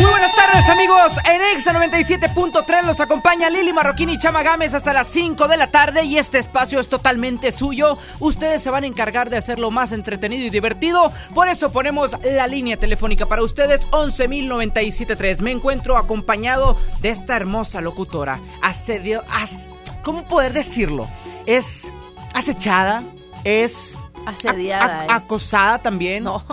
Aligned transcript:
Muy 0.00 0.10
buenas 0.10 0.34
tardes 0.34 0.68
amigos, 0.68 1.16
en 1.24 1.42
Exa 1.56 1.72
97.3 1.72 2.84
los 2.86 3.00
acompaña 3.00 3.50
Lili 3.50 3.72
Marroquín 3.72 4.10
y 4.10 4.18
Chama 4.18 4.42
Gámez 4.44 4.72
hasta 4.74 4.92
las 4.92 5.08
5 5.08 5.48
de 5.48 5.56
la 5.56 5.70
tarde 5.72 6.04
y 6.04 6.18
este 6.18 6.38
espacio 6.38 6.78
es 6.78 6.88
totalmente 6.88 7.50
suyo. 7.50 7.98
Ustedes 8.20 8.62
se 8.62 8.70
van 8.70 8.84
a 8.84 8.86
encargar 8.86 9.28
de 9.28 9.36
hacerlo 9.38 9.70
más 9.72 9.90
entretenido 9.92 10.44
y 10.46 10.50
divertido, 10.50 11.12
por 11.34 11.48
eso 11.48 11.72
ponemos 11.72 12.16
la 12.22 12.46
línea 12.46 12.76
telefónica 12.76 13.26
para 13.26 13.42
ustedes 13.42 13.88
11.097.3. 13.90 15.40
Me 15.42 15.50
encuentro 15.50 15.96
acompañado 15.98 16.76
de 17.00 17.10
esta 17.10 17.34
hermosa 17.36 17.80
locutora, 17.80 18.38
asedio, 18.62 19.24
as, 19.32 19.68
¿cómo 20.04 20.24
poder 20.26 20.52
decirlo? 20.52 21.08
Es 21.46 21.92
acechada, 22.34 23.02
es... 23.44 23.96
Asediada. 24.26 25.06
a- 25.08 25.16
acosada 25.16 25.78
también. 25.78 26.24
No, 26.24 26.44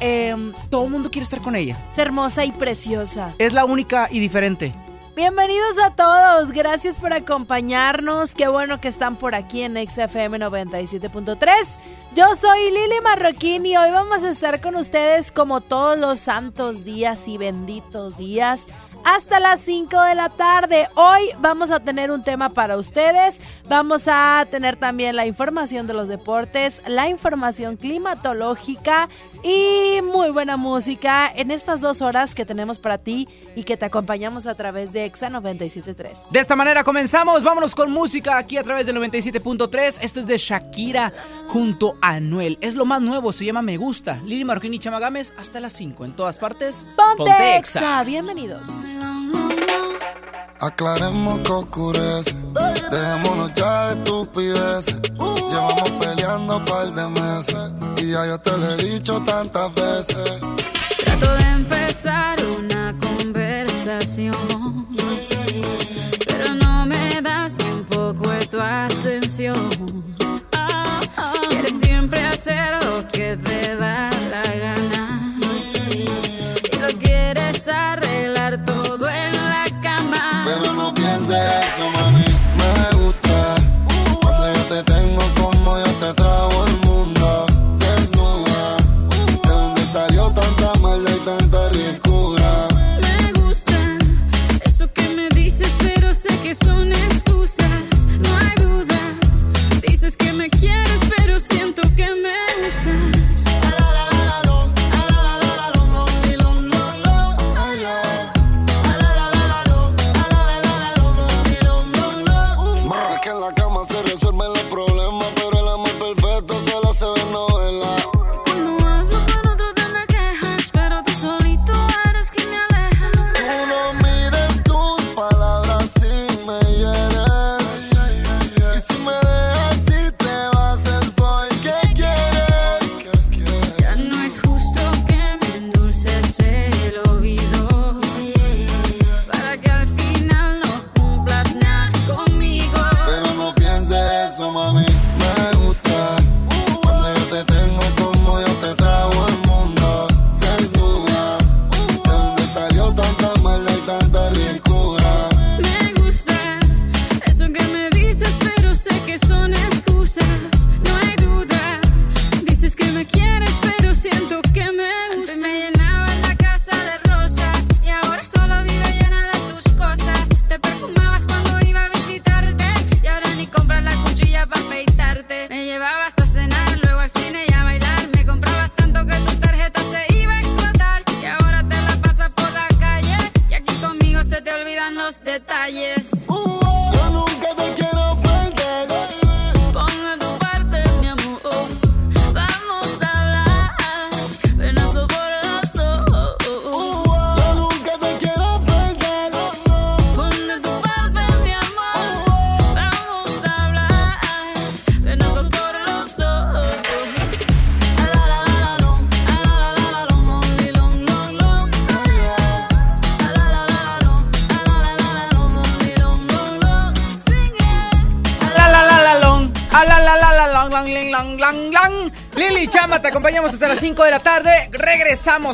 Em, 0.00 0.52
todo 0.70 0.84
el 0.84 0.90
mundo 0.90 1.10
quiere 1.10 1.24
estar 1.24 1.40
con 1.40 1.56
ella. 1.56 1.76
es 1.90 1.98
hermosa 1.98 2.44
y 2.44 2.52
preciosa. 2.52 3.34
Es 3.38 3.52
la 3.52 3.64
única 3.64 4.08
y 4.10 4.18
diferente. 4.18 4.74
Bienvenidos 5.14 5.76
a 5.78 5.90
todos, 5.90 6.52
gracias 6.52 6.98
por 6.98 7.12
acompañarnos. 7.12 8.30
Qué 8.34 8.48
bueno 8.48 8.80
que 8.80 8.88
están 8.88 9.16
por 9.16 9.34
aquí 9.34 9.62
en 9.62 9.74
XFM 9.74 10.38
97.3. 10.38 11.50
Yo 12.14 12.34
soy 12.34 12.70
Lili 12.70 13.00
Marroquín 13.04 13.66
y 13.66 13.76
hoy 13.76 13.90
vamos 13.90 14.24
a 14.24 14.30
estar 14.30 14.60
con 14.60 14.76
ustedes 14.76 15.30
como 15.30 15.60
todos 15.60 15.98
los 15.98 16.20
santos 16.20 16.84
días 16.84 17.28
y 17.28 17.36
benditos 17.36 18.16
días. 18.16 18.66
Hasta 19.04 19.40
las 19.40 19.60
5 19.60 20.02
de 20.02 20.14
la 20.14 20.28
tarde. 20.28 20.88
Hoy 20.94 21.22
vamos 21.38 21.72
a 21.72 21.80
tener 21.80 22.10
un 22.10 22.22
tema 22.22 22.50
para 22.50 22.76
ustedes. 22.76 23.40
Vamos 23.68 24.04
a 24.06 24.46
tener 24.50 24.76
también 24.76 25.16
la 25.16 25.26
información 25.26 25.86
de 25.86 25.94
los 25.94 26.08
deportes, 26.08 26.82
la 26.86 27.08
información 27.08 27.76
climatológica 27.76 29.08
y 29.42 30.02
muy 30.02 30.30
buena 30.30 30.56
música 30.58 31.30
en 31.34 31.50
estas 31.50 31.80
dos 31.80 32.02
horas 32.02 32.34
que 32.34 32.44
tenemos 32.44 32.78
para 32.78 32.98
ti 32.98 33.26
y 33.54 33.64
que 33.64 33.76
te 33.76 33.86
acompañamos 33.86 34.46
a 34.46 34.54
través 34.54 34.92
de 34.92 35.04
Exa 35.04 35.30
97.3. 35.30 36.30
De 36.30 36.40
esta 36.40 36.56
manera 36.56 36.84
comenzamos, 36.84 37.42
vámonos 37.42 37.74
con 37.74 37.90
música 37.90 38.38
aquí 38.38 38.56
a 38.56 38.62
través 38.62 38.86
del 38.86 38.96
97.3. 38.96 39.98
Esto 40.02 40.20
es 40.20 40.26
de 40.26 40.38
Shakira 40.38 41.12
junto 41.48 41.96
a 42.02 42.14
Anuel. 42.14 42.58
Es 42.60 42.74
lo 42.74 42.84
más 42.84 43.00
nuevo, 43.00 43.32
se 43.32 43.44
llama 43.44 43.62
Me 43.62 43.76
Gusta. 43.76 44.18
Lili 44.24 44.44
Marroquín 44.44 44.74
y 44.74 44.78
Chamagames 44.78 45.34
hasta 45.38 45.60
las 45.60 45.72
5 45.74 46.04
en 46.04 46.12
todas 46.12 46.38
partes. 46.38 46.88
Ponte, 46.96 47.56
Exa. 47.56 48.02
Bienvenidos. 48.04 48.66
Aclaremos 50.60 51.40
que 51.40 51.52
oscurece. 51.52 52.34
Dejémonos 52.90 53.54
ya 53.54 53.86
de 53.86 53.92
estupideces. 53.94 54.96
Llevamos 55.48 55.90
peleando 55.98 56.58
un 56.58 56.64
par 56.66 56.92
de 56.92 57.08
meses. 57.08 57.70
Y 57.96 58.10
ya 58.10 58.26
yo 58.26 58.38
te 58.38 58.50
lo 58.56 58.70
he 58.72 58.76
dicho 58.76 59.20
tantas 59.22 59.74
veces. 59.74 60.40
Trato 61.02 61.34
de 61.34 61.44
empezar 61.44 62.44
una 62.44 62.94
conversación, 62.98 63.19
pero 66.26 66.54
no 66.54 66.84
me 66.84 67.22
das 67.22 67.56
ni 67.58 67.64
un 67.70 67.84
poco 67.84 68.28
de 68.30 68.46
tu 68.46 68.60
atención. 68.60 69.70
Quieres 71.48 71.80
siempre 71.80 72.22
hacer 72.26 72.84
lo 72.84 73.06
que 73.08 73.36
te 73.36 73.76
da 73.76 74.10
la 74.30 74.42
gana 74.42 75.20
y 75.92 76.78
lo 76.78 76.98
quieres 76.98 77.66
arreglar 77.68 78.64
todo 78.64 79.08
en 79.08 79.32
la 79.32 79.64
cama. 79.82 80.42
Pero 80.44 80.74
no 80.74 80.92
pienses 80.92 81.38
eso, 81.38 81.90
quieres, 101.48 101.72
pero 101.74 101.79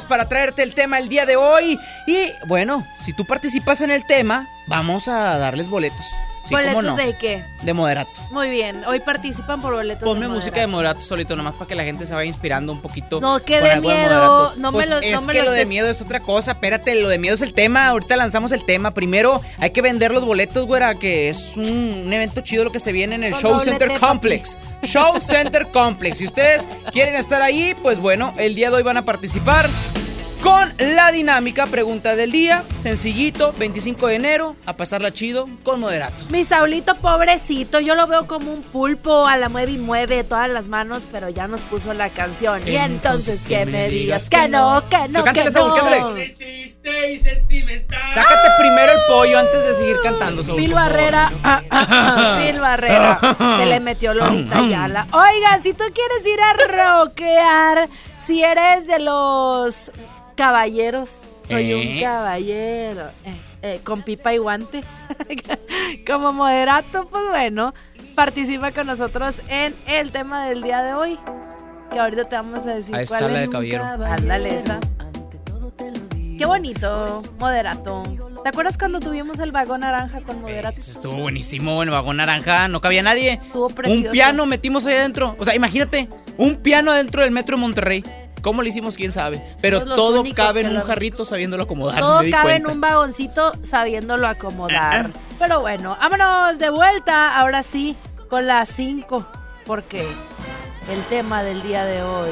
Para 0.09 0.27
traerte 0.27 0.63
el 0.63 0.73
tema 0.73 0.99
el 0.99 1.11
día 1.11 1.27
de 1.27 1.37
hoy. 1.37 1.79
Y 2.07 2.33
bueno, 2.47 2.87
si 3.05 3.13
tú 3.13 3.27
participas 3.27 3.83
en 3.83 3.91
el 3.91 4.07
tema, 4.07 4.49
vamos 4.67 5.07
a 5.07 5.37
darles 5.37 5.69
boletos. 5.69 6.16
Sí, 6.49 6.55
¿Boletos 6.55 6.85
no. 6.85 6.97
de 6.97 7.17
qué? 7.19 7.45
De 7.63 7.73
moderato. 7.75 8.21
Muy 8.31 8.49
bien, 8.51 8.85
hoy 8.87 9.01
participan 9.01 9.61
por 9.61 9.75
boletos 9.75 10.05
Ponme 10.05 10.23
de 10.27 10.29
música 10.29 10.61
de 10.61 10.67
Moderato. 10.69 11.01
solito, 11.01 11.35
nomás 11.35 11.55
para 11.55 11.67
que 11.67 11.75
la 11.75 11.83
gente 11.85 12.07
se 12.07 12.15
vaya 12.15 12.27
inspirando 12.27 12.73
un 12.73 12.81
poquito. 12.81 13.21
No, 13.21 13.41
que 13.41 13.55
con 13.55 13.65
de 13.65 13.71
algo 13.73 13.89
miedo, 13.89 14.55
no 14.57 14.71
me 14.71 14.79
Pues 14.79 14.91
lo- 14.91 14.99
Es 14.99 15.13
no 15.13 15.23
me 15.23 15.33
que 15.33 15.39
lo 15.41 15.47
lo 15.47 15.51
de 15.53 15.65
miedo 15.67 15.89
es 15.91 16.01
otra 16.01 16.21
cosa. 16.21 16.53
Espérate, 16.53 16.95
lo 16.95 17.09
de 17.09 17.19
miedo 17.19 17.35
es 17.35 17.43
el 17.43 17.53
tema. 17.53 17.89
Ahorita 17.89 18.15
lanzamos 18.17 18.53
el 18.53 18.65
tema. 18.65 18.93
Primero 18.95 19.41
hay 19.59 19.71
que 19.71 19.83
vender 19.83 20.13
los 20.13 20.25
boletos, 20.25 20.67
güera, 20.67 20.95
que 20.97 21.29
es 21.29 21.57
un, 21.57 22.05
un 22.07 22.13
evento 22.13 22.41
chido 22.43 22.63
lo 22.65 22.71
que 22.71 22.79
se 22.81 22.93
viene 22.93 23.17
en 23.17 23.25
el 23.25 23.33
Con 23.33 23.41
Show 23.43 23.61
Center. 23.61 23.99
Complex. 23.99 24.59
Show 24.85 25.21
Center 25.21 25.69
Complex. 25.73 26.19
Si 26.19 26.25
ustedes 26.27 26.67
quieren 26.93 27.17
estar 27.17 27.43
ahí, 27.43 27.75
pues 27.83 27.99
bueno, 27.99 28.33
el 28.37 28.55
día 28.55 28.71
de 28.71 28.77
hoy 28.77 28.83
van 28.85 28.97
a 28.99 29.05
participar. 29.05 29.69
Con 30.43 30.75
la 30.79 31.11
dinámica, 31.11 31.67
pregunta 31.67 32.15
del 32.15 32.31
día, 32.31 32.63
sencillito, 32.81 33.53
25 33.59 34.07
de 34.07 34.15
enero, 34.15 34.57
a 34.67 34.75
pasarla 34.75 35.11
chido 35.11 35.49
con 35.65 35.81
moderato. 35.81 36.25
Mi 36.29 36.45
Saulito 36.45 36.95
pobrecito, 36.97 37.81
yo 37.81 37.95
lo 37.95 38.07
veo 38.07 38.27
como 38.27 38.53
un 38.53 38.63
pulpo, 38.63 39.27
a 39.27 39.37
la 39.37 39.49
mueve 39.49 39.73
y 39.73 39.79
mueve 39.79 40.25
todas 40.25 40.49
las 40.51 40.69
manos, 40.69 41.07
pero 41.11 41.29
ya 41.29 41.49
nos 41.49 41.63
puso 41.63 41.95
la 41.95 42.11
canción. 42.11 42.67
Y 42.67 42.77
entonces 42.77 43.47
que 43.49 43.67
me 43.67 43.89
digas 43.89 44.29
que 44.29 44.49
no, 44.49 44.83
que 44.89 45.09
no, 45.09 45.25
cántale, 45.25 45.45
que 45.45 45.51
Saúl, 45.51 45.69
no. 45.71 45.75
cántale. 45.75 46.37
Sácate 48.15 48.49
primero 48.61 48.93
el 48.93 48.99
pollo 49.09 49.39
antes 49.39 49.65
de 49.65 49.75
seguir 49.75 49.97
cantando, 50.03 50.45
Saúl, 50.45 50.59
Phil. 50.61 50.75
Barrera, 50.75 51.33
ah, 51.43 51.63
ah, 51.71 52.39
Phil 52.41 52.61
Barrera, 52.61 53.19
se 53.57 53.67
le 53.67 53.81
metió 53.81 54.15
Lolita 54.15 54.63
Yala. 54.63 55.07
Oigan, 55.13 55.63
si 55.63 55.73
tú 55.73 55.85
quieres 55.93 56.27
ir 56.27 56.41
a 56.41 57.03
rockear, 57.03 57.89
si 58.17 58.45
eres 58.45 58.87
de 58.87 59.01
los 59.01 59.91
caballeros, 60.37 61.11
soy 61.49 61.73
un 61.73 61.81
¿Eh? 61.81 62.01
caballero, 62.03 63.09
eh, 63.25 63.41
eh, 63.63 63.81
con 63.83 64.03
pipa 64.03 64.33
y 64.35 64.39
guante, 64.39 64.85
como 66.07 66.33
moderato, 66.33 67.09
pues 67.09 67.25
bueno, 67.31 67.75
participa 68.15 68.73
con 68.73 68.87
nosotros 68.87 69.43
en 69.49 69.75
el 69.87 70.13
tema 70.13 70.47
del 70.47 70.63
día 70.63 70.83
de 70.83 70.95
hoy, 70.95 71.19
que 71.91 71.99
ahorita 71.99 72.29
te 72.29 72.37
vamos 72.37 72.67
a 72.67 72.75
decir 72.75 72.95
cuál 73.09 73.35
es. 73.35 73.41
de 73.41 73.49
caballero. 73.51 73.85
Ándale 73.85 74.59
esa. 74.61 74.79
Qué 76.39 76.45
bonito, 76.45 77.23
moderato. 77.39 78.03
¿Te 78.43 78.51
acuerdas 78.51 78.77
cuando 78.77 79.01
tuvimos 79.01 79.39
el 79.39 79.53
vagón 79.53 79.81
naranja 79.81 80.21
con 80.21 80.41
moderato? 80.41 80.81
Estuvo 80.81 81.17
buenísimo 81.17 81.83
en 81.83 81.89
el 81.89 81.95
vagón 81.95 82.19
naranja, 82.19 82.69
no 82.69 82.81
cabía 82.81 83.03
nadie. 83.03 83.41
Estuvo 83.43 83.71
precioso. 83.71 84.09
Un 84.09 84.13
piano 84.13 84.47
metimos 84.47 84.85
ahí 84.87 84.97
adentro. 84.97 85.35
O 85.39 85.45
sea, 85.45 85.55
imagínate, 85.55 86.09
un 86.37 86.57
piano 86.57 86.93
dentro 86.93 87.23
del 87.23 87.31
metro 87.31 87.57
de 87.57 87.63
Monterrey. 87.63 88.05
¿Cómo 88.47 88.63
lo 88.63 88.69
hicimos? 88.69 88.97
¿Quién 88.97 89.11
sabe? 89.11 89.43
Pero 89.61 89.81
Somos 89.81 89.97
todo 89.97 90.25
cabe 90.33 90.61
en 90.61 90.77
un 90.77 90.81
jarrito 90.83 91.25
sabiéndolo 91.25 91.65
acomodar. 91.65 91.99
Todo 91.99 92.21
me 92.21 92.27
di 92.27 92.31
cabe 92.31 92.55
en 92.55 92.69
un 92.69 92.81
vagoncito 92.81 93.51
sabiéndolo 93.63 94.29
acomodar. 94.29 95.11
Pero 95.37 95.63
bueno, 95.63 95.97
vámonos 96.01 96.57
de 96.61 96.71
vuelta, 96.71 97.37
ahora 97.37 97.65
sí, 97.65 97.97
con 98.29 98.47
las 98.47 98.69
5. 98.69 99.27
Porque 99.67 100.07
el 100.89 101.03
tema 101.09 101.43
del 101.43 101.61
día 101.65 101.87
de 101.87 102.05
hoy. 102.05 102.31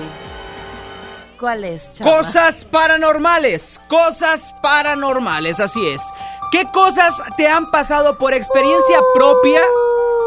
Cosas 2.02 2.64
paranormales, 2.64 3.80
cosas 3.88 4.54
paranormales, 4.62 5.60
así 5.60 5.86
es. 5.86 6.02
¿Qué 6.50 6.66
cosas 6.72 7.20
te 7.36 7.48
han 7.48 7.70
pasado 7.70 8.16
por 8.18 8.32
experiencia 8.32 9.00
propia 9.14 9.60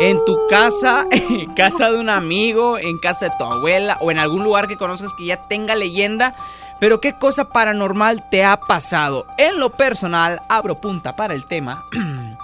en 0.01 0.23
tu 0.25 0.37
casa, 0.47 1.05
en 1.11 1.53
casa 1.53 1.89
de 1.89 1.99
un 1.99 2.09
amigo, 2.09 2.77
en 2.77 2.97
casa 2.99 3.29
de 3.29 3.35
tu 3.37 3.43
abuela 3.45 3.97
o 4.01 4.11
en 4.11 4.19
algún 4.19 4.43
lugar 4.43 4.67
que 4.67 4.77
conozcas 4.77 5.13
que 5.13 5.25
ya 5.25 5.47
tenga 5.47 5.75
leyenda? 5.75 6.35
Pero 6.79 6.99
¿qué 7.01 7.13
cosa 7.13 7.49
paranormal 7.49 8.29
te 8.29 8.43
ha 8.43 8.59
pasado? 8.59 9.25
En 9.37 9.59
lo 9.59 9.71
personal, 9.71 10.41
abro 10.47 10.75
punta 10.75 11.15
para 11.15 11.33
el 11.33 11.45
tema. 11.45 11.85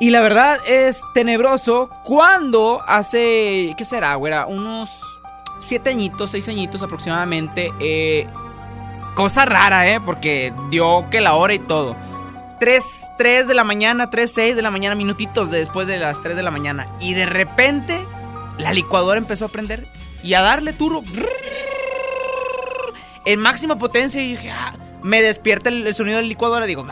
Y 0.00 0.10
la 0.10 0.20
verdad 0.20 0.58
es 0.66 1.04
tenebroso 1.14 1.88
cuando 2.02 2.82
hace, 2.86 3.74
¿qué 3.78 3.84
será, 3.84 4.16
güera? 4.16 4.44
Unos 4.46 5.13
siete 5.64 5.90
añitos, 5.90 6.30
seis 6.30 6.48
añitos 6.48 6.82
aproximadamente. 6.82 7.72
eh, 7.80 8.26
cosa 9.14 9.44
rara, 9.44 9.88
¿eh? 9.88 10.00
Porque 10.04 10.52
dio 10.70 11.06
que 11.10 11.20
la 11.20 11.34
hora 11.34 11.54
y 11.54 11.60
todo. 11.60 11.96
3, 12.60 13.10
3 13.18 13.48
de 13.48 13.54
la 13.54 13.64
mañana, 13.64 14.10
3, 14.10 14.30
6 14.32 14.56
de 14.56 14.62
la 14.62 14.70
mañana, 14.70 14.94
minutitos 14.94 15.50
después 15.50 15.86
de 15.88 15.98
las 15.98 16.20
3 16.20 16.36
de 16.36 16.42
la 16.42 16.50
mañana. 16.50 16.88
Y 17.00 17.14
de 17.14 17.26
repente 17.26 18.04
la 18.58 18.72
licuadora 18.72 19.18
empezó 19.18 19.46
a 19.46 19.48
prender 19.48 19.86
y 20.22 20.34
a 20.34 20.42
darle 20.42 20.72
turbo. 20.72 21.02
En 23.26 23.40
máxima 23.40 23.78
potencia 23.78 24.22
y 24.22 24.30
dije, 24.30 24.50
ah, 24.50 24.74
me 25.02 25.20
despierta 25.22 25.68
el, 25.70 25.94
sonido 25.94 26.16
de 26.16 26.22
la 26.22 26.28
licuadora. 26.28 26.66
Digo, 26.66 26.86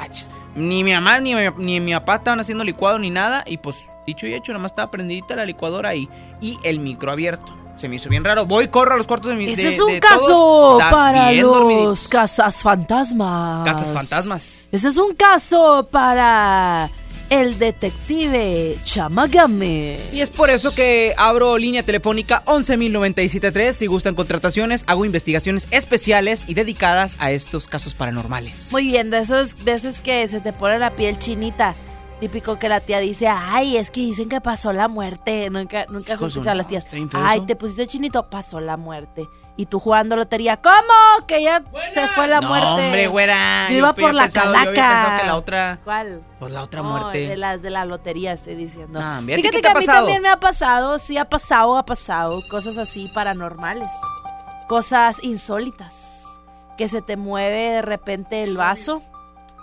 ni 0.54 0.84
mi 0.84 0.92
mamá 0.92 1.18
ni 1.20 1.34
mi, 1.34 1.42
ni 1.58 1.80
mi 1.80 1.92
papá 1.92 2.16
estaban 2.16 2.40
haciendo 2.40 2.64
licuado 2.64 2.98
ni 2.98 3.10
nada. 3.10 3.44
Y 3.46 3.58
pues, 3.58 3.76
dicho 4.06 4.26
y 4.26 4.34
hecho, 4.34 4.52
nada 4.52 4.62
más 4.62 4.72
estaba 4.72 4.90
prendidita 4.90 5.36
la 5.36 5.44
licuadora 5.44 5.90
ahí. 5.90 6.08
Y 6.40 6.58
el 6.64 6.80
micro 6.80 7.12
abierto. 7.12 7.61
Se 7.76 7.88
me 7.88 7.96
hizo 7.96 8.08
bien 8.08 8.22
raro. 8.24 8.46
Voy, 8.46 8.68
corro 8.68 8.94
a 8.94 8.96
los 8.96 9.06
cuartos 9.06 9.30
de 9.30 9.36
mi 9.36 9.50
Ese 9.50 9.62
de- 9.62 9.68
es 9.68 9.80
un 9.80 9.92
de 9.92 10.00
caso 10.00 10.78
para 10.78 11.32
los 11.32 11.50
dormiditos. 11.50 12.08
casas 12.08 12.62
fantasmas. 12.62 13.64
Casas 13.64 13.92
fantasmas. 13.92 14.64
Ese 14.70 14.88
es 14.88 14.96
un 14.96 15.14
caso 15.14 15.88
para 15.90 16.90
el 17.28 17.58
detective 17.58 18.76
Chamagame. 18.84 19.98
Y 20.12 20.20
es 20.20 20.30
por 20.30 20.50
eso 20.50 20.74
que 20.74 21.14
abro 21.16 21.56
línea 21.58 21.82
telefónica 21.82 22.42
11.097.3. 22.46 23.72
Si 23.72 23.86
gustan 23.86 24.14
contrataciones, 24.14 24.84
hago 24.86 25.04
investigaciones 25.04 25.66
especiales 25.70 26.44
y 26.46 26.54
dedicadas 26.54 27.16
a 27.18 27.32
estos 27.32 27.66
casos 27.66 27.94
paranormales. 27.94 28.70
Muy 28.70 28.84
bien, 28.84 29.10
de 29.10 29.18
esos, 29.20 29.64
de 29.64 29.72
esos 29.72 30.00
que 30.00 30.28
se 30.28 30.40
te 30.40 30.52
pone 30.52 30.78
la 30.78 30.90
piel 30.90 31.18
chinita. 31.18 31.74
Típico 32.22 32.56
que 32.56 32.68
la 32.68 32.78
tía 32.78 33.00
dice, 33.00 33.26
ay, 33.26 33.76
es 33.76 33.90
que 33.90 33.98
dicen 34.00 34.28
que 34.28 34.40
pasó 34.40 34.72
la 34.72 34.86
muerte. 34.86 35.50
Nunca, 35.50 35.86
nunca 35.88 36.14
has 36.14 36.22
escuchado 36.22 36.52
a 36.52 36.54
las 36.54 36.68
tías. 36.68 36.86
Ay, 37.14 37.40
te 37.40 37.56
pusiste 37.56 37.84
chinito, 37.88 38.30
pasó 38.30 38.60
la 38.60 38.76
muerte. 38.76 39.28
Y 39.56 39.66
tú 39.66 39.80
jugando 39.80 40.14
lotería, 40.14 40.58
¿cómo? 40.58 41.26
Que 41.26 41.42
ya 41.42 41.64
se 41.92 42.06
fue 42.10 42.28
la 42.28 42.40
no, 42.40 42.48
muerte. 42.48 42.68
hombre, 42.86 43.08
güera. 43.08 43.68
Yo 43.70 43.78
iba 43.78 43.92
por 43.92 44.14
la 44.14 44.22
pensado- 44.26 44.52
Yo 44.52 44.58
había 44.60 44.72
calaca. 44.72 44.88
pensado 44.94 45.20
que 45.20 45.26
la 45.26 45.36
otra... 45.36 45.78
¿Cuál? 45.82 46.22
Pues 46.38 46.52
la 46.52 46.62
otra 46.62 46.82
No, 46.82 46.90
muerte. 46.90 47.26
de 47.26 47.36
las 47.36 47.60
de 47.60 47.70
la 47.70 47.84
lotería 47.86 48.32
estoy 48.34 48.54
diciendo. 48.54 49.00
Ah, 49.02 49.16
¿a 49.16 49.20
ti 49.20 49.26
Fíjate 49.26 49.42
qué 49.42 49.56
te 49.56 49.60
que 49.62 49.68
ha 49.68 49.72
a 49.72 49.74
mí 49.80 49.84
también 49.86 50.22
me 50.22 50.28
ha 50.28 50.38
pasado, 50.38 51.00
sí 51.00 51.18
ha 51.18 51.24
pasado, 51.24 51.76
ha 51.76 51.84
pasado 51.84 52.40
cosas 52.48 52.78
así 52.78 53.10
paranormales, 53.12 53.90
cosas 54.68 55.22
insólitas, 55.24 56.24
que 56.78 56.86
se 56.86 57.02
te 57.02 57.16
mueve 57.16 57.58
de 57.72 57.82
repente 57.82 58.44
el 58.44 58.56
vaso, 58.56 59.02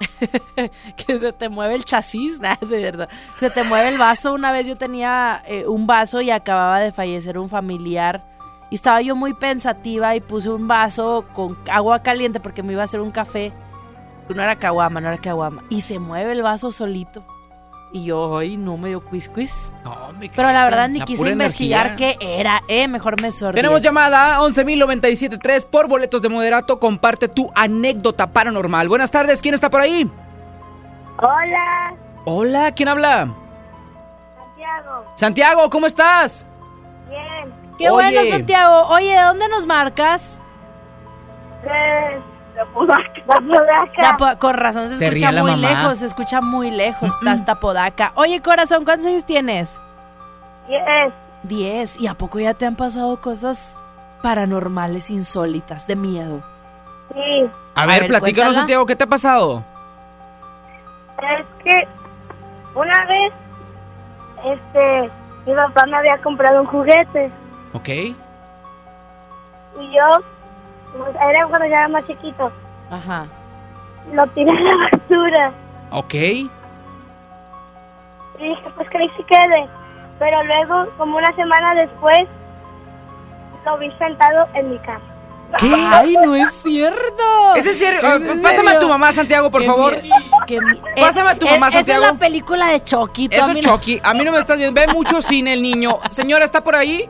que 0.96 1.18
se 1.18 1.34
te 1.34 1.50
mueve 1.50 1.76
el 1.76 1.86
chasis, 1.86 2.40
de 2.62 2.82
verdad, 2.82 3.10
se 3.40 3.50
te 3.50 3.64
mueve 3.64 3.90
el 3.90 3.98
vaso. 3.98 4.34
Una 4.34 4.52
vez 4.52 4.68
yo 4.68 4.76
tenía 4.76 5.44
eh, 5.46 5.66
un 5.68 5.88
vaso 5.88 6.22
y 6.22 6.32
acababa 6.32 6.80
de 6.80 6.92
fallecer 6.92 7.38
un 7.38 7.50
familiar. 7.50 8.26
Y 8.72 8.76
estaba 8.76 9.02
yo 9.02 9.16
muy 9.16 9.34
pensativa 9.34 10.16
y 10.16 10.20
puse 10.20 10.50
un 10.50 10.68
vaso 10.68 11.26
con 11.34 11.58
agua 11.72 12.04
caliente 12.04 12.40
porque 12.40 12.62
me 12.62 12.74
iba 12.74 12.82
a 12.82 12.86
hacer 12.86 13.02
un 13.02 13.12
café. 13.12 13.52
No 14.34 14.44
era 14.44 14.56
caguama, 14.56 15.02
no 15.02 15.08
era 15.08 15.18
caguama. 15.18 15.64
Y 15.70 15.82
se 15.82 15.98
mueve 15.98 16.34
el 16.34 16.44
vaso 16.44 16.72
solito. 16.72 17.26
Y 17.92 18.04
yo, 18.04 18.38
ay, 18.38 18.56
no 18.56 18.78
me 18.78 18.90
dio 18.90 19.02
quiz 19.04 19.28
quiz. 19.30 19.72
No, 19.84 19.96
qué 20.20 20.30
Pero 20.36 20.52
la 20.52 20.64
verdad 20.66 20.90
ni 20.90 21.00
la 21.00 21.06
quise 21.06 21.28
investigar 21.30 21.88
energía. 21.88 22.16
qué 22.18 22.40
era, 22.40 22.62
eh. 22.68 22.88
Mejor 22.88 23.20
me 23.22 23.32
sordí. 23.32 23.56
Tenemos 23.56 23.82
llamada 23.82 24.40
11.097.3 24.42 25.66
por 25.68 25.88
boletos 25.88 26.22
de 26.22 26.30
moderato. 26.30 26.80
Comparte 26.80 27.28
tu 27.28 27.52
anécdota 27.56 28.28
paranormal. 28.28 28.88
Buenas 28.88 29.10
tardes, 29.10 29.42
¿quién 29.42 29.56
está 29.56 29.70
por 29.72 29.82
ahí? 29.82 30.10
Hola, 31.18 31.96
Hola, 32.26 32.72
¿quién 32.74 32.90
habla? 32.90 33.34
Santiago. 34.38 35.06
Santiago, 35.16 35.70
¿cómo 35.72 35.88
estás? 35.88 36.46
Bien. 37.10 37.52
Qué 37.78 37.90
bueno. 37.90 38.24
Santiago. 38.26 38.88
Oye, 38.90 39.14
¿de 39.16 39.22
dónde 39.22 39.48
nos 39.48 39.66
marcas? 39.66 40.42
Eh, 41.66 42.20
la 42.60 42.66
Podaca. 42.74 43.04
La 43.28 43.36
Podaca. 43.42 44.02
La 44.02 44.18
po- 44.18 44.40
con 44.40 44.54
razón 44.56 44.90
se, 44.90 44.98
Se 44.98 45.08
escucha 45.08 45.32
muy 45.32 45.52
mamá. 45.52 45.70
lejos, 45.70 45.98
se 46.00 46.06
escucha 46.06 46.42
muy 46.42 46.72
lejos. 46.72 47.14
Está 47.14 47.32
hasta 47.32 47.56
Podaca. 47.60 48.12
Oye, 48.16 48.42
corazón, 48.42 48.84
¿cuántos 48.86 49.08
años 49.08 49.26
tienes? 49.26 49.80
Yes. 50.68 51.14
Diez. 51.44 52.00
¿Y 52.00 52.08
a 52.08 52.14
poco 52.16 52.40
ya 52.40 52.54
te 52.54 52.66
han 52.66 52.76
pasado 52.76 53.20
cosas 53.22 53.78
paranormales, 54.22 55.10
insólitas, 55.10 55.88
de 55.88 55.96
miedo? 55.96 56.42
Sí. 57.14 57.50
A 57.76 57.86
ver, 57.86 58.02
ver, 58.02 58.10
platícanos, 58.10 58.36
cuéntala. 58.36 58.54
Santiago, 58.54 58.86
¿qué 58.86 58.96
te 58.96 59.04
ha 59.06 59.08
pasado? 59.08 59.64
Es 61.18 61.46
que 61.64 61.88
una 62.76 63.06
vez, 63.06 63.34
este, 64.46 65.10
mi 65.46 65.54
papá 65.56 65.86
me 65.88 65.98
había 65.98 66.18
comprado 66.22 66.62
un 66.62 66.68
juguete 66.68 67.32
Ok. 67.74 67.90
y 67.90 68.16
yo, 69.80 70.04
era 70.96 71.48
cuando 71.48 71.66
yo 71.68 71.74
era 71.74 71.88
más 71.88 72.06
chiquito, 72.08 72.52
Ajá. 72.92 73.26
lo 74.14 74.26
tiré 74.28 74.50
a 74.52 74.62
la 74.62 74.90
basura 74.92 75.52
Ok. 75.92 76.14
y 76.14 76.50
dije, 78.40 78.64
pues 78.76 78.90
que 78.90 78.98
ahí 78.98 79.10
se 79.18 79.24
quede. 79.24 79.68
Pero 80.18 80.44
luego, 80.44 80.86
como 80.98 81.18
una 81.18 81.32
semana 81.34 81.76
después, 81.76 82.20
lo 83.66 83.78
vi 83.78 83.92
sentado 83.98 84.48
en 84.54 84.72
mi 84.72 84.78
cama. 84.80 85.00
¿Qué? 85.58 85.74
¡Ay, 85.92 86.16
no 86.24 86.36
es 86.36 86.54
cierto! 86.62 87.56
¿Es 87.56 87.66
en 87.66 87.74
serio? 87.74 88.00
¿Es 88.02 88.22
en 88.22 88.42
Pásame 88.42 88.70
a 88.70 88.74
serio? 88.74 88.80
tu 88.82 88.88
mamá, 88.90 89.12
Santiago, 89.14 89.50
por 89.50 89.62
Qué 89.62 89.68
favor. 89.68 89.98
qué 90.46 90.60
Pásame 91.02 91.30
a 91.32 91.36
tu 91.40 91.48
mamá, 91.48 91.70
Esa 91.70 91.78
Santiago. 91.78 92.04
es 92.06 92.12
la 92.14 92.20
película 92.20 92.68
de 92.68 92.84
Chucky. 92.84 93.30
a 93.32 93.36
Eso 93.38 93.52
es 93.52 93.56
no- 93.66 93.76
Chucky. 93.78 94.00
A 94.04 94.14
mí 94.14 94.24
no 94.24 94.32
me 94.32 94.40
estás 94.40 94.58
viendo. 94.58 94.80
Ve 94.80 94.88
mucho 94.94 95.22
cine 95.22 95.54
el 95.54 95.62
niño. 95.62 96.00
Señora, 96.12 96.46
¿está 96.46 96.62
por 96.64 96.76
ahí? 96.76 97.10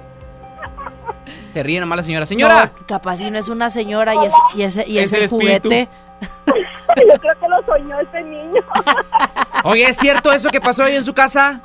Se 1.53 1.63
ríe 1.63 1.79
nomás 1.79 1.97
la 1.97 2.03
señora. 2.03 2.25
Señora. 2.25 2.65
No, 2.65 2.85
capaz 2.87 3.17
si 3.17 3.29
no 3.31 3.37
es 3.39 3.49
una 3.49 3.69
señora 3.69 4.13
y 4.15 4.25
es, 4.25 4.33
y 4.55 4.61
es, 4.63 4.87
y 4.87 4.97
es 4.99 5.03
Es 5.05 5.13
el 5.13 5.19
el 5.19 5.25
espíritu. 5.25 5.69
juguete. 5.69 5.87
Yo 7.07 7.19
creo 7.19 7.39
que 7.39 7.47
lo 7.47 7.63
soñó 7.63 7.99
este 7.99 8.21
niño. 8.23 8.61
Oye, 9.63 9.85
¿es 9.89 9.97
cierto 9.97 10.31
eso 10.31 10.49
que 10.49 10.59
pasó 10.61 10.83
ahí 10.83 10.95
en 10.95 11.03
su 11.03 11.13
casa? 11.13 11.61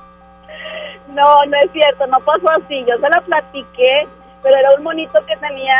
No, 1.08 1.44
no 1.46 1.56
es 1.64 1.70
cierto, 1.72 2.06
no 2.06 2.18
pasó 2.20 2.50
así. 2.50 2.84
Yo 2.86 2.94
se 2.96 3.08
la 3.08 3.20
platiqué, 3.24 4.06
pero 4.42 4.58
era 4.58 4.68
un 4.76 4.82
monito 4.82 5.24
que 5.26 5.36
tenía, 5.36 5.76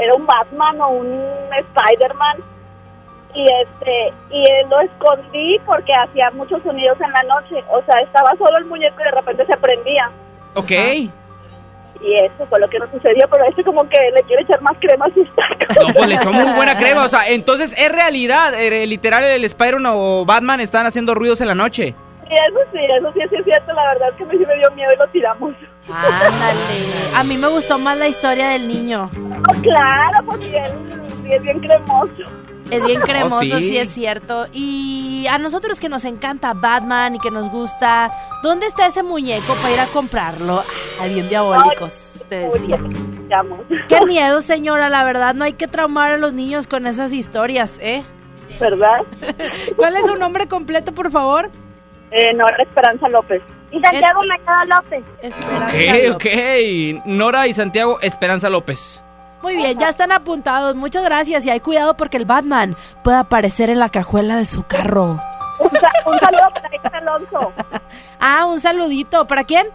era 0.00 0.14
un 0.14 0.26
Batman 0.26 0.80
o 0.80 0.88
un 0.88 1.20
Spider-Man. 1.56 2.36
Y 3.34 3.44
este, 3.62 4.12
y 4.30 4.42
eh, 4.42 4.66
lo 4.70 4.80
escondí 4.80 5.58
porque 5.66 5.92
hacía 5.92 6.30
muchos 6.32 6.62
sonidos 6.62 6.98
en 7.00 7.12
la 7.12 7.22
noche. 7.24 7.62
O 7.70 7.82
sea, 7.84 8.00
estaba 8.00 8.30
solo 8.38 8.56
el 8.58 8.64
muñeco 8.64 9.00
y 9.00 9.04
de 9.04 9.10
repente 9.10 9.46
se 9.46 9.56
prendía. 9.58 10.10
Ok. 10.54 10.72
Y 12.00 12.14
eso 12.14 12.46
fue 12.48 12.60
lo 12.60 12.68
que 12.68 12.78
nos 12.78 12.90
sucedió, 12.90 13.26
pero 13.28 13.44
este 13.48 13.64
como 13.64 13.88
que 13.88 13.98
le 14.14 14.22
quiere 14.22 14.42
echar 14.42 14.60
más 14.62 14.76
crema 14.78 15.06
a 15.06 15.14
sus 15.14 15.26
tacos. 15.34 15.84
No, 15.88 15.92
pues 15.94 16.08
le 16.08 16.14
echó 16.14 16.32
muy 16.32 16.52
buena 16.52 16.76
crema. 16.78 17.04
O 17.04 17.08
sea, 17.08 17.28
entonces 17.28 17.74
es 17.76 17.88
realidad. 17.90 18.54
eh, 18.54 18.86
literal, 18.86 19.24
el 19.24 19.44
Spider-Man 19.44 19.92
o 19.96 20.24
Batman 20.24 20.60
están 20.60 20.86
haciendo 20.86 21.14
ruidos 21.14 21.40
en 21.40 21.48
la 21.48 21.54
noche. 21.56 21.94
Y 22.30 22.34
eso 22.34 22.60
sí, 22.72 22.78
eso 22.98 23.12
sí, 23.14 23.20
sí 23.30 23.36
es 23.36 23.44
cierto. 23.44 23.72
La 23.72 23.82
verdad 23.94 24.08
es 24.10 24.16
que 24.16 24.22
a 24.22 24.26
mí 24.26 24.34
sí 24.38 24.44
me 24.46 24.56
dio 24.58 24.70
miedo 24.72 24.92
y 24.94 24.96
lo 24.98 25.08
tiramos. 25.08 25.54
Ándale. 25.90 26.86
A 27.16 27.24
mí 27.24 27.36
me 27.38 27.48
gustó 27.48 27.78
más 27.78 27.98
la 27.98 28.06
historia 28.06 28.50
del 28.50 28.68
niño. 28.68 29.10
Oh, 29.48 29.62
claro, 29.62 30.24
porque 30.26 30.56
él 30.56 30.72
sí 31.24 31.32
es 31.32 31.42
bien 31.42 31.58
cremoso. 31.60 32.24
Es 32.76 32.84
bien 32.84 33.00
cremoso, 33.02 33.58
sí. 33.58 33.70
sí. 33.70 33.76
es 33.78 33.90
cierto. 33.90 34.46
Y 34.52 35.26
a 35.30 35.38
nosotros 35.38 35.80
que 35.80 35.88
nos 35.88 36.04
encanta 36.04 36.52
Batman 36.54 37.14
y 37.14 37.18
que 37.18 37.30
nos 37.30 37.50
gusta, 37.50 38.10
¿dónde 38.42 38.66
está 38.66 38.86
ese 38.86 39.02
muñeco 39.02 39.54
para 39.54 39.72
ir 39.74 39.80
a 39.80 39.86
comprarlo? 39.86 40.62
Ah, 41.00 41.06
bien 41.06 41.28
diabólicos, 41.28 42.24
te 42.28 42.36
decía. 42.36 42.78
Qué 43.88 44.00
miedo, 44.06 44.40
señora, 44.40 44.88
la 44.88 45.04
verdad, 45.04 45.34
no 45.34 45.44
hay 45.44 45.54
que 45.54 45.66
traumar 45.68 46.12
a 46.12 46.16
los 46.18 46.32
niños 46.34 46.68
con 46.68 46.86
esas 46.86 47.12
historias, 47.12 47.78
¿eh? 47.82 48.04
¿Verdad? 48.60 49.00
¿Cuál 49.76 49.96
es 49.96 50.06
su 50.06 50.16
nombre 50.16 50.46
completo, 50.48 50.92
por 50.92 51.10
favor? 51.10 51.50
Eh, 52.10 52.32
Nora 52.34 52.56
Esperanza 52.58 53.08
López. 53.08 53.42
Y 53.70 53.80
Santiago 53.80 54.20
Mercado 54.26 54.64
López. 54.64 55.04
Esperanza 55.20 55.66
Ok, 55.66 56.08
López. 56.08 56.96
ok. 57.00 57.06
Nora 57.06 57.46
y 57.46 57.52
Santiago 57.54 58.00
Esperanza 58.00 58.48
López. 58.48 59.02
Muy 59.42 59.56
bien, 59.56 59.78
ya 59.78 59.88
están 59.88 60.12
apuntados. 60.12 60.74
Muchas 60.74 61.04
gracias 61.04 61.46
y 61.46 61.50
hay 61.50 61.60
cuidado 61.60 61.96
porque 61.96 62.16
el 62.16 62.24
Batman 62.24 62.76
puede 63.04 63.18
aparecer 63.18 63.70
en 63.70 63.78
la 63.78 63.88
cajuela 63.88 64.36
de 64.36 64.46
su 64.46 64.64
carro. 64.64 65.20
Un, 65.60 65.70
sa- 65.80 65.92
un 66.10 66.18
saludo 66.18 66.50
para 66.54 66.74
Isa 66.74 66.98
Alonso. 66.98 67.52
Ah, 68.20 68.46
un 68.46 68.58
saludito. 68.58 69.26
¿Para 69.28 69.44
quién? 69.44 69.66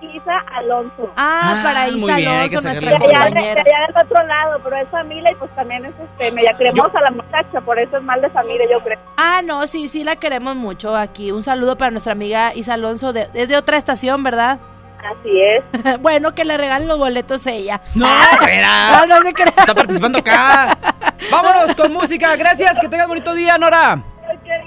Isa 0.00 0.38
Alonso. 0.54 1.10
Ah, 1.16 1.40
Ah, 1.44 1.60
para 1.62 1.82
muy 1.90 2.00
Isa 2.04 2.16
bien, 2.16 2.30
Alonso, 2.32 2.60
nuestra 2.62 2.88
De 2.90 2.96
allá, 2.96 3.06
de, 3.06 3.12
compañera. 3.24 3.62
allá 3.62 3.86
del 3.94 4.06
otro 4.06 4.26
lado, 4.26 4.60
pero 4.64 4.76
es 4.76 4.88
familia 4.88 5.30
y 5.32 5.34
pues 5.36 5.50
también 5.54 5.84
es 5.84 5.94
este, 5.98 6.32
media 6.32 6.54
cremosa 6.56 7.00
la 7.02 7.10
muchacha, 7.10 7.60
por 7.60 7.78
eso 7.78 7.96
es 7.98 8.02
mal 8.02 8.20
de 8.22 8.28
familia, 8.30 8.66
yo 8.70 8.80
creo. 8.80 8.98
Ah, 9.18 9.40
no, 9.44 9.66
sí, 9.66 9.88
sí 9.88 10.02
la 10.04 10.16
queremos 10.16 10.56
mucho 10.56 10.96
aquí. 10.96 11.30
Un 11.30 11.42
saludo 11.42 11.76
para 11.76 11.90
nuestra 11.90 12.12
amiga 12.12 12.54
Isa 12.54 12.74
Alonso. 12.74 13.12
De, 13.12 13.28
es 13.34 13.48
de 13.48 13.56
otra 13.56 13.76
estación, 13.76 14.22
¿verdad? 14.22 14.58
Así 15.04 15.40
es. 15.40 15.62
bueno, 16.00 16.34
que 16.34 16.44
le 16.44 16.56
regalen 16.56 16.88
los 16.88 16.98
boletos 16.98 17.46
a 17.46 17.50
ella. 17.52 17.80
No, 17.94 18.06
No, 18.06 18.22
espera. 18.32 19.06
no 19.06 19.22
se 19.22 19.32
crea. 19.34 19.54
Está 19.56 19.74
participando 19.74 20.18
acá. 20.18 20.78
Vámonos 21.30 21.74
con 21.74 21.92
música. 21.92 22.34
Gracias. 22.36 22.78
Que 22.80 22.88
tengas 22.88 23.08
bonito 23.08 23.34
día, 23.34 23.58
Nora. 23.58 24.02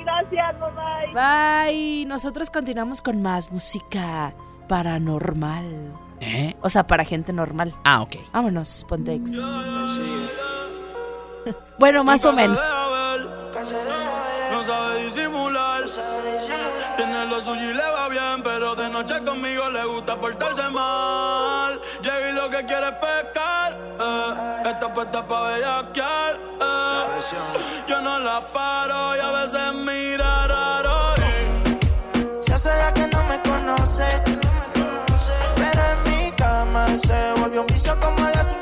Gracias, 0.03 0.55
bye. 0.59 1.13
Bye. 1.71 2.05
Nosotros 2.05 2.49
continuamos 2.49 3.01
con 3.01 3.21
más 3.21 3.51
música 3.51 4.33
paranormal. 4.67 5.93
¿Eh? 6.19 6.55
O 6.61 6.69
sea, 6.69 6.85
para 6.85 7.03
gente 7.03 7.31
normal. 7.33 7.73
Ah, 7.83 8.01
ok. 8.01 8.15
Vámonos, 8.31 8.85
Pontex. 8.87 9.35
bueno, 11.79 12.03
más 12.03 12.25
o 12.25 12.33
menos. 12.33 12.59
No 14.51 14.63
sabe 14.63 15.03
disimular. 15.03 15.83
Suyo 17.43 17.69
y 17.69 17.73
le 17.73 17.91
va 17.91 18.09
bien, 18.09 18.41
pero 18.43 18.75
de 18.75 18.89
noche 18.89 19.23
conmigo 19.23 19.69
le 19.69 19.85
gusta 19.85 20.19
portarse 20.19 20.67
mal. 20.69 21.79
Llega 22.01 22.29
y 22.29 22.33
lo 22.33 22.49
que 22.49 22.65
quiere 22.65 22.87
es 22.87 22.93
pescar. 22.93 23.77
Eh. 23.99 24.61
Está 24.65 24.91
puesta 24.91 25.25
pa' 25.25 25.41
bellaquear. 25.49 26.39
Eh. 26.59 27.05
Yo 27.87 28.01
no 28.01 28.19
la 28.19 28.41
paro 28.41 29.15
y 29.15 29.19
a 29.19 29.31
veces 29.31 29.73
mira 29.75 30.47
raro. 30.47 31.13
y 32.39 32.43
Se 32.43 32.55
hace 32.55 32.69
la 32.69 32.91
que 32.93 33.07
no 33.07 33.23
me 33.23 33.39
conoce. 33.41 34.05
Pero 35.55 35.81
en 35.91 36.03
mi 36.11 36.31
cama 36.31 36.87
se 36.87 37.33
volvió 37.39 37.61
un 37.61 37.67
vicio 37.67 37.95
como 37.99 38.17
a 38.25 38.29
las 38.31 38.53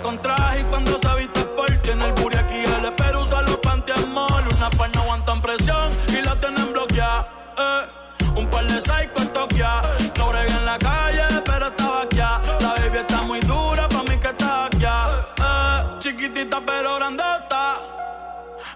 Con 0.00 0.20
traje 0.20 0.60
y 0.60 0.64
cuando 0.64 0.98
se 0.98 1.14
viste 1.16 1.44
por 1.44 1.70
tiene 1.82 2.06
el 2.06 2.12
booty 2.14 2.38
aquí, 2.38 2.64
el 2.64 2.84
espero 2.86 3.22
usa 3.22 3.42
los 3.42 3.58
pantiamol. 3.58 4.48
Una 4.56 4.70
par 4.70 4.90
no 4.94 5.02
aguantan 5.02 5.42
presión 5.42 5.90
y 6.08 6.22
la 6.22 6.40
tienen 6.40 6.72
bloqueada. 6.72 7.28
Eh, 7.58 8.30
un 8.36 8.48
par 8.48 8.66
de 8.66 8.80
psycho 8.80 9.20
en 9.20 9.28
Tokia. 9.28 9.82
No 10.16 10.28
brega 10.28 10.56
en 10.56 10.64
la 10.64 10.78
calle, 10.78 11.22
pero 11.44 11.66
estaba 11.66 12.02
aquí. 12.02 12.16
La 12.16 12.74
baby 12.78 12.98
está 12.98 13.22
muy 13.22 13.40
dura, 13.40 13.86
pa' 13.88 14.02
mí 14.04 14.16
que 14.18 14.28
está 14.28 14.64
aquí. 14.64 14.84
Eh, 14.84 15.98
chiquitita 15.98 16.60
pero 16.66 16.96
grandota. 16.96 17.76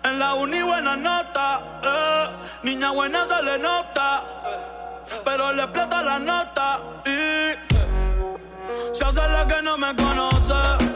En 0.04 0.18
la 0.18 0.34
uni 0.34 0.62
buena 0.62 0.96
nota, 0.96 1.62
eh. 1.82 2.28
niña 2.62 2.90
buena 2.90 3.24
se 3.24 3.42
le 3.42 3.58
nota, 3.58 4.22
pero 5.24 5.52
le 5.52 5.62
explota 5.62 6.02
la 6.02 6.18
nota 6.18 6.80
y 7.04 7.54
se 8.94 9.04
hace 9.04 9.28
la 9.28 9.46
que 9.46 9.62
no 9.62 9.76
me 9.78 9.96
conoce. 9.96 10.95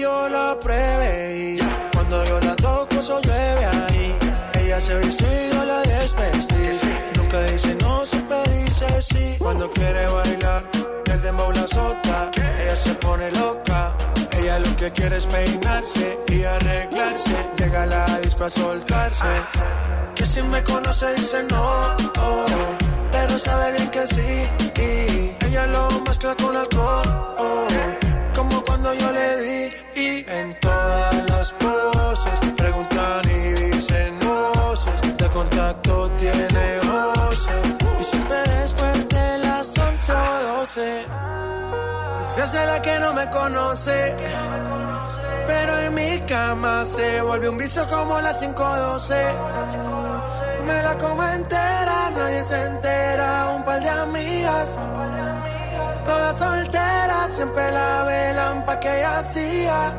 Yo 0.00 0.28
la 0.28 0.58
pruebe 0.60 1.36
y 1.36 1.58
cuando 1.92 2.24
yo 2.24 2.40
la 2.40 2.56
toco 2.56 3.00
eso 3.00 3.20
llueve 3.20 3.64
ahí. 3.64 4.16
Ella 4.54 4.80
se 4.80 4.98
viste 4.98 5.24
y 5.24 5.54
yo 5.54 5.64
la 5.64 5.80
desvestí. 5.82 6.54
Nunca 7.16 7.42
dice 7.42 7.74
no, 7.76 8.04
siempre 8.06 8.38
dice 8.50 9.02
sí. 9.02 9.36
Cuando 9.38 9.70
quiere 9.70 10.06
bailar, 10.06 10.64
el 11.12 11.20
dembow 11.20 11.52
la 11.52 11.62
azota. 11.62 12.30
Ella 12.58 12.76
se 12.76 12.94
pone 12.94 13.30
loca. 13.32 13.96
Ella 14.38 14.58
lo 14.58 14.76
que 14.76 14.90
quiere 14.92 15.16
es 15.16 15.26
peinarse 15.26 16.18
y 16.28 16.44
arreglarse. 16.44 17.36
Llega 17.58 17.82
a 17.82 17.86
la 17.86 18.18
disco 18.20 18.44
a 18.44 18.50
soltarse. 18.50 19.26
Que 20.14 20.24
si 20.24 20.42
me 20.42 20.62
conoce 20.62 21.14
dice 21.14 21.42
no, 21.50 21.96
oh, 22.18 22.46
pero 23.10 23.38
sabe 23.38 23.72
bien 23.72 23.90
que 23.90 24.06
sí. 24.06 24.46
Y 24.76 25.44
ella 25.46 25.66
lo 25.66 25.88
mezcla 26.06 26.34
con 26.34 26.56
alcohol, 26.56 27.02
oh, 27.38 27.66
cuando 28.84 29.00
yo 29.00 29.12
le 29.12 29.36
di 29.40 29.72
y 29.94 30.24
en 30.28 30.60
todas 30.60 31.30
las 31.30 31.52
poses 31.52 32.52
preguntan 32.54 33.22
y 33.24 33.52
dicen 33.70 34.18
voces 34.20 35.16
de 35.16 35.28
contacto 35.30 36.10
tiene 36.18 36.80
voces 36.80 37.76
y 37.98 38.04
siempre 38.04 38.38
después 38.60 39.08
de 39.08 39.38
las 39.38 39.78
11 39.78 40.12
o 40.12 40.58
12 40.58 41.04
se 42.34 42.42
hace 42.42 42.66
la 42.66 42.82
que 42.82 42.98
no 42.98 43.14
me 43.14 43.30
conoce. 43.30 44.16
Pero 45.46 45.78
en 45.78 45.94
mi 45.94 46.20
cama 46.20 46.84
se 46.84 47.22
vuelve 47.22 47.48
un 47.48 47.56
vicio 47.56 47.86
como 47.88 48.20
las 48.20 48.38
512 48.40 49.14
me 50.66 50.82
la 50.82 50.98
como 50.98 51.22
entera 51.22 52.10
nadie 52.16 52.44
se 52.44 52.64
entera 52.64 53.50
un 53.56 53.64
par 53.64 53.80
de 53.80 53.88
amigas 53.88 54.78
todas 56.04 56.38
solteras, 56.38 57.32
siempre 57.32 57.70
la 57.72 58.04
velan 58.04 58.64
pa' 58.64 58.78
que 58.80 58.98
ella 58.98 59.22
siga. 59.22 59.92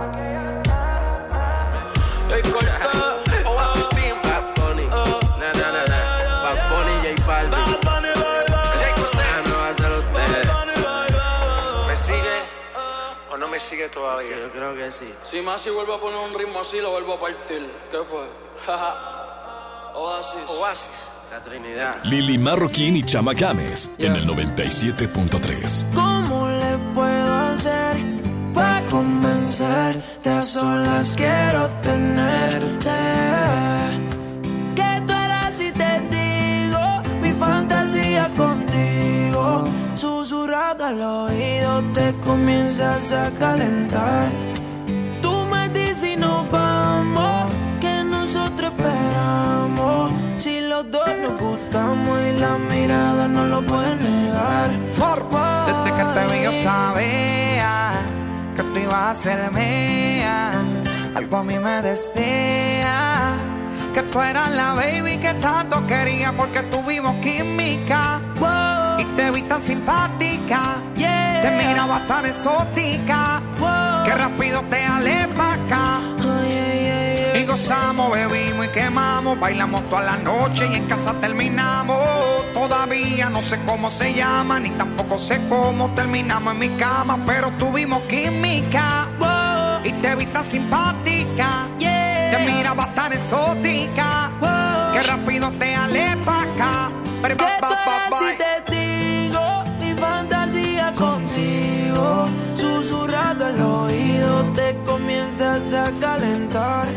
Oasis 3.46 3.90
Team, 3.90 4.18
Bad 4.24 4.46
Bunny. 4.56 4.88
Na, 4.88 5.54
na, 5.54 5.72
na, 5.72 5.86
na. 5.86 6.00
Bad 6.44 6.60
Bunny, 6.70 6.94
J 7.04 7.16
Balvin. 7.28 7.66
Jay 8.80 8.92
Cortez. 8.98 9.26
Ah, 9.34 9.42
no 9.46 9.56
va 9.60 9.68
a 9.70 9.74
ser 9.74 9.92
usted. 9.92 10.44
¿Me 11.88 11.96
sigue 11.96 12.38
o 13.32 13.38
no 13.38 13.48
me 13.48 13.60
sigue 13.60 13.90
todavía? 13.90 14.38
Yo 14.40 14.52
creo 14.52 14.76
que 14.76 14.92
sí. 14.92 15.14
Si 15.24 15.42
Masi 15.42 15.70
vuelve 15.70 15.94
a 15.96 16.00
poner 16.00 16.20
un 16.20 16.34
ritmo 16.34 16.60
así, 16.62 16.82
lo 16.82 16.92
vuelvo 16.92 17.14
a 17.14 17.20
partir. 17.20 17.72
¿Qué 17.92 17.98
fue? 18.04 18.28
Oasis. 19.96 20.50
Oasis, 20.50 21.12
la 21.36 21.44
Trinidad. 21.44 21.96
Lili 22.04 22.38
Marroquín 22.38 22.96
y 22.96 23.04
Chama 23.04 23.34
Games 23.34 23.92
en 23.98 24.16
el 24.16 24.26
97.3. 24.26 25.86
¿Cómo 25.94 26.48
le 26.48 26.78
puedo 26.94 27.34
hacer 27.52 27.98
para 28.54 28.82
convencerte? 28.88 30.30
A 30.30 30.42
solas 30.42 31.14
quiero 31.18 31.68
tenerte. 31.82 33.00
Que 34.76 35.02
tú 35.06 35.14
eras 35.14 35.56
y 35.60 35.72
te 35.82 35.94
digo 36.16 36.84
mi 37.22 37.34
fantasía 37.34 38.30
contigo. 38.38 39.68
Susurrado 39.96 40.86
al 40.86 41.02
oído 41.02 41.84
te 41.94 42.14
comienzas 42.26 43.12
a 43.12 43.30
calentar. 43.32 44.30
Tú 45.22 45.34
me 45.52 45.68
dices 45.70 46.04
y 46.14 46.16
nos 46.16 46.50
vamos, 46.50 47.52
que 47.82 48.04
nosotros 48.04 48.72
esperamos. 48.72 49.75
Si 50.46 50.62
los 50.62 50.92
dos 50.92 51.08
nos 51.24 51.42
gustamos 51.42 52.20
y 52.22 52.40
la 52.40 52.56
mirada 52.70 53.28
no 53.28 53.46
lo 53.46 53.64
puede 53.64 53.96
negar. 53.96 54.70
Desde 55.66 55.98
que 55.98 56.04
te 56.14 56.34
vi 56.36 56.44
yo 56.44 56.52
sabía 56.52 57.94
que 58.56 58.62
tú 58.62 58.80
ibas 58.80 58.94
a 58.94 59.16
ser 59.16 59.52
mía. 59.52 60.52
Algo 61.16 61.38
a 61.38 61.44
mí 61.44 61.58
me 61.58 61.82
decía 61.82 63.34
que 63.96 64.04
tú 64.04 64.22
eras 64.22 64.52
la 64.52 64.76
baby 64.76 65.18
que 65.18 65.34
tanto 65.34 65.84
quería 65.88 66.32
porque 66.38 66.62
tuvimos 66.62 67.16
química. 67.24 68.20
Y 69.00 69.04
te 69.18 69.32
vi 69.32 69.42
tan 69.42 69.60
simpática, 69.60 70.76
te 70.96 71.52
miraba 71.58 72.02
tan 72.08 72.24
exótica, 72.24 73.42
que 74.06 74.12
rápido 74.12 74.62
te 74.70 74.86
alé 74.86 75.28
pa' 75.36 75.54
acá. 75.54 76.02
Gozamos, 77.56 78.12
bebimos 78.12 78.66
y 78.66 78.68
quemamos, 78.68 79.40
bailamos 79.40 79.82
toda 79.90 80.04
la 80.04 80.18
noche 80.18 80.68
y 80.70 80.76
en 80.76 80.88
casa 80.88 81.14
terminamos. 81.22 81.98
Todavía 82.54 83.30
no 83.30 83.42
sé 83.42 83.58
cómo 83.66 83.90
se 83.90 84.14
llama, 84.14 84.60
ni 84.60 84.72
tampoco 84.72 85.18
sé 85.18 85.40
cómo 85.48 85.90
terminamos 85.92 86.52
en 86.52 86.60
mi 86.60 86.68
cama, 86.72 87.18
pero 87.26 87.52
tuvimos 87.52 88.04
química. 88.10 89.08
Y 89.86 89.92
te 89.94 90.16
vi 90.16 90.26
tan 90.26 90.44
simpática, 90.44 91.70
te 91.80 92.38
miraba 92.46 92.88
tan 92.94 93.14
exótica, 93.14 94.32
que 94.92 95.04
rápido 95.04 95.50
te 95.52 95.76
alé 95.76 96.18
pa' 96.26 96.42
acá. 96.42 96.92
Pero, 97.22 97.38
susurrado 102.56 103.46
al 103.46 103.62
oído 103.62 104.44
te 104.56 104.76
comienzas 104.86 105.74
a 105.74 105.86
calentar. 106.00 106.88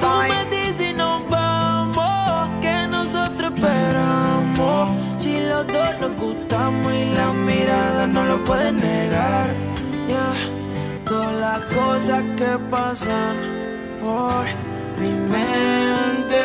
Tú 0.00 0.06
me 0.28 0.56
dices 0.56 0.80
y 0.80 0.92
nos 0.92 1.28
vamos, 1.28 2.48
que 2.60 2.88
nosotros 2.88 3.52
esperamos. 3.54 4.90
Si 5.18 5.40
los 5.40 5.66
dos 5.66 6.00
nos 6.00 6.16
gustamos 6.16 6.92
y 6.92 7.04
la 7.14 7.32
mirada 7.32 8.06
no 8.06 8.24
lo 8.24 8.44
pueden 8.44 8.80
negar. 8.80 9.50
Ya, 10.08 10.32
todas 11.06 11.34
las 11.34 11.60
cosas 11.74 12.22
que 12.36 12.58
pasan 12.70 13.36
por 14.00 14.44
mi 15.00 15.12
mente 15.34 16.42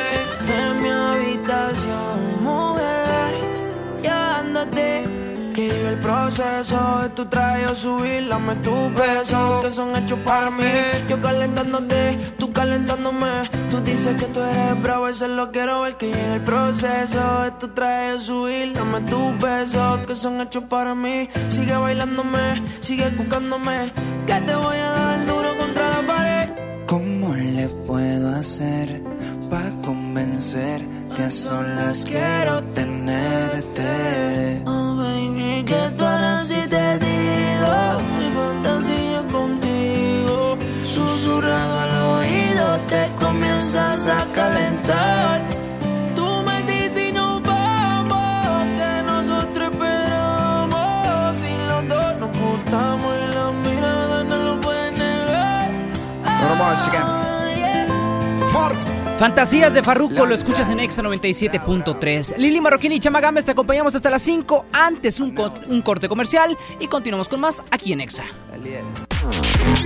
en 0.47 0.81
mi 0.81 0.89
habitación, 0.89 2.43
mujer, 2.43 3.33
llamándote. 4.01 5.26
Llegue 5.57 5.87
el 5.87 5.97
proceso 5.97 6.99
de 7.01 7.09
tu 7.09 7.25
traje 7.25 7.75
subir, 7.75 8.29
dame 8.29 8.57
tus 8.57 8.93
besos 8.93 9.63
que 9.63 9.71
son 9.71 9.95
hechos 9.95 10.19
para 10.23 10.51
mí. 10.51 10.69
Yo 11.09 11.19
calentándote, 11.19 12.15
tú 12.37 12.53
calentándome. 12.53 13.49
Tú 13.71 13.81
dices 13.81 14.15
que 14.21 14.27
tú 14.27 14.39
eres 14.39 14.79
bravo, 14.83 15.07
eso 15.07 15.27
lo 15.27 15.49
quiero 15.49 15.81
ver. 15.81 15.97
Que 15.97 16.09
llegue 16.09 16.33
el 16.33 16.41
proceso 16.41 17.41
de 17.41 17.51
tu 17.59 17.69
traje 17.69 18.19
subir, 18.19 18.73
dame 18.73 19.01
tus 19.09 19.39
besos 19.39 20.05
que 20.05 20.13
son 20.13 20.41
hechos 20.41 20.65
para 20.65 20.93
mí. 20.93 21.27
Sigue 21.47 21.75
bailándome, 21.75 22.61
sigue 22.79 23.09
buscándome. 23.17 23.91
Que 24.27 24.35
te 24.35 24.55
voy 24.55 24.77
a 24.77 24.89
dar 24.91 25.25
duro 25.25 25.57
contra 25.57 25.89
la 25.89 26.07
pared. 26.07 26.49
¿Cómo 26.85 27.33
le 27.33 27.67
puedo 27.87 28.29
hacer 28.35 29.01
para 29.49 29.71
convencerte? 29.81 31.23
A 31.25 31.31
solas 31.31 32.05
quiero 32.05 32.63
tenerte. 32.75 33.87
Oh, 35.57 35.63
baby, 35.63 35.63
que 35.63 35.91
tú 35.97 36.05
harás 36.05 36.47
si 36.47 36.67
te 36.67 36.99
digo 36.99 37.99
mi 38.17 38.31
fantasía 38.31 39.23
contigo. 39.31 40.57
Susurrado 40.85 41.79
al 41.79 42.19
oído 42.19 42.79
te 42.87 43.09
comienzas 43.19 44.07
a 44.07 44.25
calentar. 44.33 45.41
Tú 46.15 46.43
me 46.45 46.61
dices 46.63 47.09
y 47.09 47.11
nos 47.11 47.41
vamos, 47.43 48.65
que 48.77 49.03
nosotros 49.03 49.71
esperamos. 49.71 51.37
Si 51.37 51.49
los 51.67 51.87
dos 51.87 52.17
nos 52.19 52.37
gustamos 52.37 53.13
y 53.23 53.33
la 53.33 53.51
mirada 53.51 54.23
no 54.23 54.37
lo 54.37 54.61
pueden 54.61 54.97
negar. 54.97 55.69
Ah, 56.25 57.47
yeah. 57.55 58.96
Fantasías 59.19 59.73
de 59.73 59.81
Farruko, 59.81 60.27
lo 60.27 60.35
escuchas 60.35 60.69
en 60.69 60.79
Exa 60.79 61.01
97.3. 61.01 62.37
Lili 62.37 62.61
Marroquín 62.61 62.91
y 62.91 62.99
Chama 62.99 63.19
Gámez 63.19 63.45
te 63.45 63.51
acompañamos 63.51 63.95
hasta 63.95 64.11
las 64.11 64.21
5, 64.21 64.65
antes 64.71 65.19
un, 65.19 65.31
co- 65.33 65.51
un 65.69 65.81
corte 65.81 66.07
comercial 66.07 66.55
y 66.79 66.87
continuamos 66.87 67.27
con 67.27 67.39
más 67.39 67.63
aquí 67.71 67.93
en 67.93 68.01
Exa. 68.01 68.25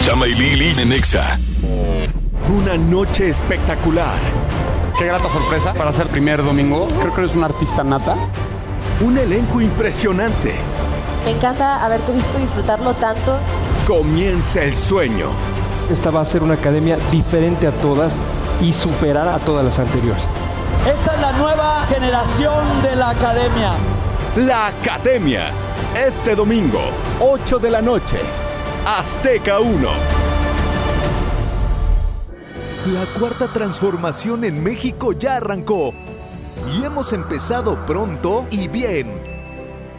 Chama 0.03 0.27
y 0.27 0.33
Lili 0.33 0.73
en 0.81 0.91
Exa. 0.91 1.39
Una 2.53 2.75
noche 2.75 3.29
espectacular. 3.29 4.19
Qué 4.99 5.05
grata 5.05 5.29
sorpresa 5.29 5.73
para 5.75 5.93
ser 5.93 6.07
primer 6.07 6.43
domingo. 6.43 6.87
Creo 6.99 7.13
que 7.15 7.21
eres 7.21 7.33
una 7.33 7.45
artista 7.45 7.83
nata. 7.85 8.15
Un 8.99 9.17
elenco 9.17 9.61
impresionante. 9.61 10.55
Me 11.23 11.31
encanta 11.31 11.85
haberte 11.85 12.11
visto 12.11 12.37
disfrutarlo 12.37 12.93
tanto. 12.95 13.39
Comienza 13.87 14.61
el 14.61 14.75
sueño. 14.75 15.27
Esta 15.89 16.11
va 16.11 16.19
a 16.21 16.25
ser 16.25 16.43
una 16.43 16.55
academia 16.55 16.97
diferente 17.09 17.65
a 17.67 17.71
todas 17.71 18.15
y 18.61 18.71
superar 18.71 19.27
a 19.27 19.39
todas 19.39 19.65
las 19.65 19.79
anteriores. 19.79 20.23
Esta 20.87 21.15
es 21.15 21.21
la 21.21 21.31
nueva 21.33 21.85
generación 21.87 22.81
de 22.83 22.95
la 22.95 23.09
academia. 23.09 23.73
La 24.37 24.67
Academia. 24.67 25.51
Este 25.93 26.35
domingo, 26.35 26.79
8 27.19 27.59
de 27.59 27.69
la 27.69 27.81
noche. 27.81 28.17
Azteca 28.85 29.59
1. 29.59 29.89
La 32.93 33.19
cuarta 33.19 33.47
transformación 33.47 34.45
en 34.45 34.63
México 34.63 35.11
ya 35.11 35.35
arrancó. 35.35 35.93
Y 36.73 36.85
hemos 36.85 37.11
empezado 37.11 37.85
pronto 37.85 38.45
y 38.49 38.69
bien. 38.69 39.21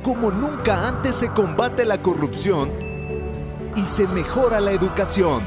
Como 0.03 0.31
nunca 0.31 0.89
antes 0.89 1.17
se 1.17 1.29
combate 1.29 1.85
la 1.85 2.01
corrupción 2.01 2.71
y 3.77 3.87
se 3.87 4.09
mejora 4.09 4.61
la 4.61 4.73
educación. 4.73 5.43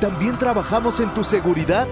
También 0.00 0.38
trabajamos 0.38 1.00
en 1.00 1.12
tu 1.14 1.22
seguridad 1.24 1.86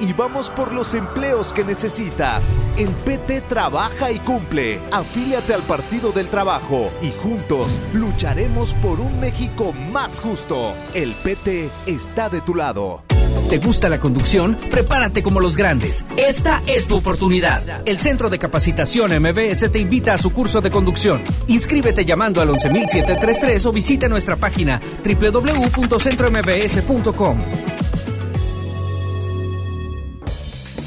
y 0.00 0.12
vamos 0.12 0.50
por 0.50 0.72
los 0.72 0.94
empleos 0.94 1.52
que 1.52 1.64
necesitas. 1.64 2.44
En 2.76 2.92
PT 2.92 3.42
trabaja 3.42 4.12
y 4.12 4.18
cumple. 4.20 4.80
Afíliate 4.90 5.54
al 5.54 5.62
Partido 5.62 6.12
del 6.12 6.28
Trabajo 6.28 6.90
y 7.02 7.10
juntos 7.22 7.70
lucharemos 7.92 8.74
por 8.74 9.00
un 9.00 9.20
México 9.20 9.72
más 9.92 10.20
justo. 10.20 10.72
El 10.94 11.12
PT 11.14 11.70
está 11.86 12.28
de 12.28 12.40
tu 12.40 12.54
lado. 12.54 13.02
¿Te 13.48 13.58
gusta 13.58 13.88
la 13.88 13.98
conducción? 13.98 14.58
Prepárate 14.70 15.22
como 15.22 15.40
los 15.40 15.56
grandes. 15.56 16.04
Esta 16.18 16.62
es 16.66 16.86
tu 16.86 16.96
oportunidad. 16.96 17.80
El 17.86 17.98
Centro 17.98 18.28
de 18.28 18.38
Capacitación 18.38 19.10
MBS 19.22 19.72
te 19.72 19.78
invita 19.78 20.12
a 20.12 20.18
su 20.18 20.34
curso 20.34 20.60
de 20.60 20.70
conducción. 20.70 21.22
Inscríbete 21.46 22.04
llamando 22.04 22.42
al 22.42 22.50
11733 22.50 23.64
o 23.64 23.72
visita 23.72 24.06
nuestra 24.08 24.36
página 24.36 24.78
www.centrombs.com. 25.02 27.38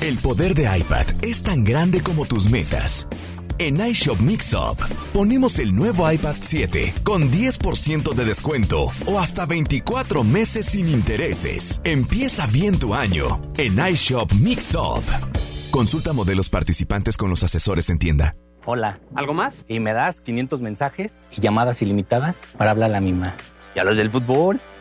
El 0.02 0.18
poder 0.18 0.56
de 0.56 0.64
iPad 0.64 1.06
es 1.22 1.44
tan 1.44 1.64
grande 1.64 2.02
como 2.02 2.26
tus 2.26 2.50
metas. 2.50 3.08
En 3.60 3.80
iShop 3.80 4.20
Mixup 4.20 4.82
ponemos 5.14 5.60
el 5.60 5.76
nuevo 5.76 6.12
iPad 6.12 6.38
7 6.40 6.92
con 7.04 7.30
10% 7.30 8.12
de 8.12 8.26
descuento 8.26 8.88
o 9.06 9.20
hasta 9.20 9.46
24 9.46 10.24
meses 10.24 10.66
sin 10.66 10.90
intereses. 10.90 11.82
Empieza 11.84 12.48
bien 12.48 12.80
tu 12.80 12.96
año 12.96 13.44
en 13.60 13.78
iShop 13.78 14.32
Mixup. 14.34 15.04
Consulta 15.70 16.14
modelos 16.14 16.50
participantes 16.50 17.16
con 17.16 17.30
los 17.30 17.44
asesores 17.44 17.92
en 17.92 18.00
tienda. 18.00 18.36
Hola. 18.66 19.00
¿Algo 19.14 19.36
más? 19.36 19.64
Y 19.68 19.80
me 19.80 19.94
das 19.94 20.20
500 20.20 20.62
mensajes 20.62 21.28
y 21.30 21.42
llamadas 21.42 21.80
ilimitadas 21.84 22.42
para 22.58 22.72
hablar 22.72 22.90
a 22.90 22.94
la 22.94 23.02
misma. 23.02 23.36
¿Y 23.76 23.80
a 23.80 23.84
los 23.84 23.98
del 23.98 24.10
fútbol? 24.10 24.60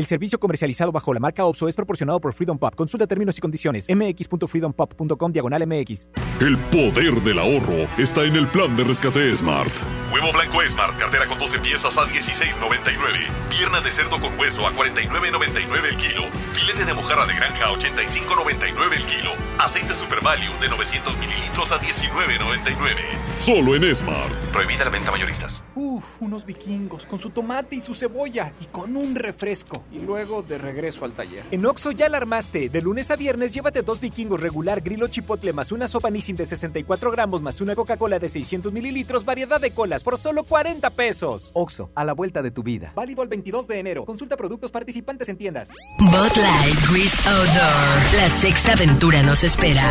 El 0.00 0.06
servicio 0.06 0.40
comercializado 0.40 0.92
bajo 0.92 1.12
la 1.12 1.20
marca 1.20 1.44
OPSO 1.44 1.68
es 1.68 1.76
proporcionado 1.76 2.22
por 2.22 2.32
Freedom 2.32 2.58
Pop. 2.58 2.74
Consulta 2.74 3.06
términos 3.06 3.36
y 3.36 3.42
condiciones. 3.42 3.86
mx.freedompop.com 3.94 5.30
diagonal 5.30 5.66
mx. 5.66 6.08
El 6.40 6.56
poder 6.56 7.20
del 7.20 7.38
ahorro 7.38 7.86
está 7.98 8.24
en 8.24 8.34
el 8.34 8.46
plan 8.46 8.74
de 8.78 8.84
rescate 8.84 9.36
Smart. 9.36 9.70
Huevo 10.10 10.32
blanco 10.32 10.66
Smart, 10.66 10.96
cartera 10.98 11.26
con 11.26 11.38
12 11.38 11.58
piezas 11.58 11.98
a 11.98 12.06
16.99. 12.06 13.28
Pierna 13.50 13.82
de 13.82 13.92
cerdo 13.92 14.18
con 14.18 14.38
hueso 14.38 14.66
a 14.66 14.72
49.99 14.72 15.84
el 15.90 15.96
kilo. 15.98 16.22
Filete 16.54 16.86
de 16.86 16.94
mojarra 16.94 17.26
de 17.26 17.34
granja 17.34 17.66
a 17.66 17.72
85.99 17.74 18.96
el 18.96 19.04
kilo. 19.04 19.32
Aceite 19.58 19.94
Super 19.94 20.22
Value 20.22 20.50
de 20.62 20.68
900 20.70 21.14
mililitros 21.18 21.72
a 21.72 21.78
19.99. 21.78 22.96
Solo 23.36 23.76
en 23.76 23.94
Smart. 23.94 24.32
Prohibida 24.50 24.84
la 24.84 24.90
venta 24.90 25.10
mayoristas. 25.10 25.62
Uf, 25.74 26.22
unos 26.22 26.46
vikingos 26.46 27.04
con 27.04 27.18
su 27.18 27.28
tomate 27.28 27.76
y 27.76 27.80
su 27.80 27.94
cebolla 27.94 28.54
y 28.62 28.64
con 28.64 28.96
un 28.96 29.14
refresco. 29.14 29.84
Y 29.92 29.98
luego 29.98 30.42
de 30.42 30.58
regreso 30.58 31.04
al 31.04 31.12
taller. 31.12 31.44
En 31.50 31.66
Oxo 31.66 31.90
ya 31.90 32.08
la 32.08 32.18
armaste. 32.18 32.68
De 32.68 32.80
lunes 32.80 33.10
a 33.10 33.16
viernes 33.16 33.52
llévate 33.52 33.82
dos 33.82 34.00
vikingos 34.00 34.40
regular, 34.40 34.80
grilo 34.80 35.08
chipotle 35.08 35.52
más 35.52 35.72
una 35.72 35.88
sopa 35.88 36.10
Nissin 36.10 36.36
de 36.36 36.46
64 36.46 37.10
gramos 37.10 37.42
más 37.42 37.60
una 37.60 37.74
Coca-Cola 37.74 38.18
de 38.18 38.28
600 38.28 38.72
mililitros, 38.72 39.24
variedad 39.24 39.60
de 39.60 39.72
colas 39.72 40.02
por 40.02 40.18
solo 40.18 40.44
40 40.44 40.90
pesos. 40.90 41.50
OXO, 41.54 41.90
a 41.94 42.04
la 42.04 42.12
vuelta 42.12 42.42
de 42.42 42.50
tu 42.50 42.62
vida. 42.62 42.92
Válido 42.94 43.22
el 43.22 43.28
22 43.28 43.66
de 43.66 43.78
enero. 43.78 44.04
Consulta 44.04 44.36
productos 44.36 44.70
participantes 44.70 45.28
en 45.28 45.36
tiendas. 45.36 45.70
Bot 45.98 46.36
Light 46.36 46.78
Grease 46.90 47.28
Outdoor. 47.28 48.14
La 48.16 48.28
sexta 48.28 48.72
aventura 48.72 49.22
nos 49.22 49.44
espera. 49.44 49.90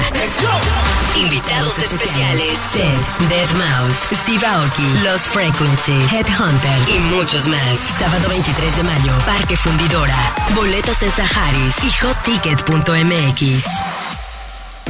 Invitados 1.18 1.78
especiales: 1.80 2.58
Seth, 2.58 3.30
Dead 3.30 3.50
Mouse, 3.58 4.08
Steve 4.14 4.46
Aoki, 4.46 5.04
Los 5.04 5.22
Frequencies, 5.24 6.14
Headhunters 6.14 6.90
y 6.90 7.00
muchos 7.16 7.48
más. 7.48 7.80
Sábado 7.80 8.30
23 8.30 8.78
de 8.78 8.84
mayo, 8.84 9.14
Parque 9.26 9.58
Fundidora. 9.90 10.36
Boletos 10.56 11.02
en 11.02 11.10
Saharis 11.12 11.76
y 11.84 11.90
hotticket.mx. 12.06 13.66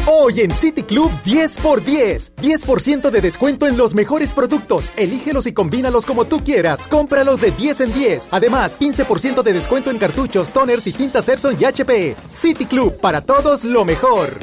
Hoy 0.08 0.42
en 0.42 0.52
City 0.52 0.84
Club 0.84 1.12
10 1.24 1.58
por 1.60 1.84
10. 1.84 2.34
10% 2.36 3.10
de 3.10 3.22
descuento 3.22 3.68
en 3.68 3.78
los 3.78 3.96
mejores 3.96 4.34
productos. 4.34 4.92
Elígelos 4.98 5.46
y 5.48 5.54
combínalos 5.54 6.06
como 6.06 6.26
tú 6.26 6.44
quieras. 6.44 6.88
Cómpralos 6.88 7.40
de 7.42 7.52
10 7.52 7.82
en 7.82 7.94
10. 7.94 8.30
Además, 8.32 8.80
15% 8.80 9.42
de 9.42 9.54
descuento 9.54 9.90
en 9.90 10.00
cartuchos, 10.00 10.52
toners 10.52 10.86
y 10.88 10.94
tintas 10.94 11.30
Epson 11.30 11.56
y 11.60 11.66
HP. 11.66 12.16
City 12.26 12.66
Club, 12.66 13.00
para 13.00 13.22
todos 13.22 13.64
lo 13.64 13.86
mejor. 13.86 14.38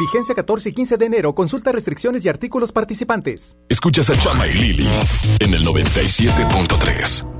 Vigencia 0.00 0.34
14 0.34 0.70
y 0.70 0.72
15 0.72 0.96
de 0.96 1.04
enero. 1.04 1.34
Consulta 1.34 1.72
restricciones 1.72 2.24
y 2.24 2.28
artículos 2.28 2.72
participantes. 2.72 3.56
Escuchas 3.68 4.08
a 4.08 4.18
Chama 4.18 4.46
y 4.46 4.52
Lili 4.52 4.88
en 5.40 5.52
el 5.52 5.66
97.3. 5.66 7.39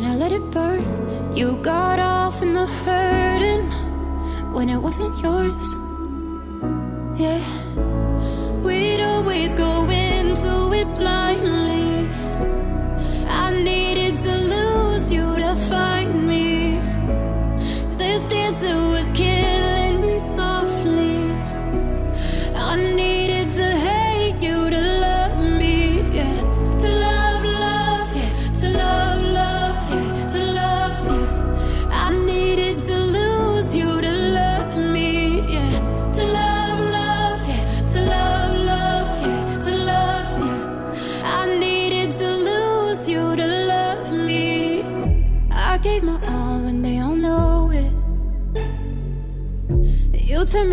and 0.00 0.08
I 0.08 0.16
let 0.16 0.32
it 0.32 0.50
burn. 0.50 1.36
You 1.36 1.56
got 1.56 1.98
off 1.98 2.40
in 2.40 2.54
the 2.54 2.66
hurting 2.66 3.66
when 4.54 4.70
it 4.70 4.78
wasn't 4.78 5.14
yours. 5.18 5.74
Yeah, 7.22 7.42
we'd 8.64 9.02
always 9.02 9.54
go 9.54 9.72
into 9.90 10.52
it 10.80 10.88
blindly. 11.00 12.08
I 13.28 13.62
needed 13.62 14.16
to 14.16 14.34
lose 14.54 15.12
you 15.12 15.36
to 15.44 15.54
find 15.70 16.26
me. 16.26 16.80
This 17.98 18.26
dancer 18.28 18.76
was 18.94 19.06
killing 19.12 20.00
me 20.00 20.18
softly. 20.18 20.49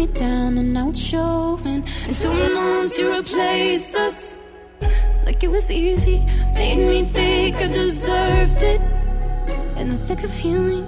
Me 0.07 0.13
down 0.13 0.57
and 0.57 0.77
it's 0.77 0.99
showing. 0.99 1.83
And 2.05 2.15
two 2.15 2.53
months 2.53 2.97
you 2.97 3.15
replaced 3.15 3.95
us 3.95 4.37
like 5.25 5.43
it 5.43 5.51
was 5.51 5.71
easy. 5.71 6.25
Made 6.53 6.77
me 6.77 7.03
think 7.03 7.55
I 7.57 7.67
deserved 7.67 8.63
it 8.63 8.81
in 9.77 9.89
the 9.89 9.97
thick 9.97 10.23
of 10.23 10.31
healing. 10.31 10.85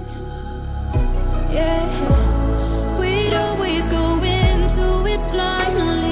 Yeah, 1.52 2.98
we'd 2.98 3.34
always 3.34 3.88
go 3.88 4.14
into 4.22 5.06
it 5.06 5.32
blindly. 5.32 6.09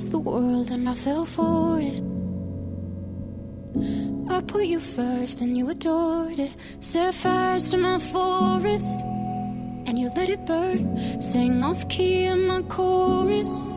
Promised 0.00 0.12
the 0.12 0.30
world 0.30 0.70
and 0.70 0.88
I 0.88 0.94
fell 0.94 1.26
for 1.26 1.78
it. 1.78 2.02
I 4.32 4.40
put 4.40 4.64
you 4.64 4.80
first 4.80 5.42
and 5.42 5.58
you 5.58 5.68
adored 5.68 6.38
it. 6.38 6.56
Set 6.80 7.12
fires 7.12 7.70
to 7.70 7.76
my 7.76 7.98
forest 7.98 9.00
and 9.86 9.98
you 9.98 10.10
let 10.16 10.30
it 10.30 10.46
burn. 10.46 11.20
Sang 11.20 11.62
off 11.62 11.86
key 11.90 12.24
in 12.24 12.46
my 12.46 12.62
chorus. 12.62 13.68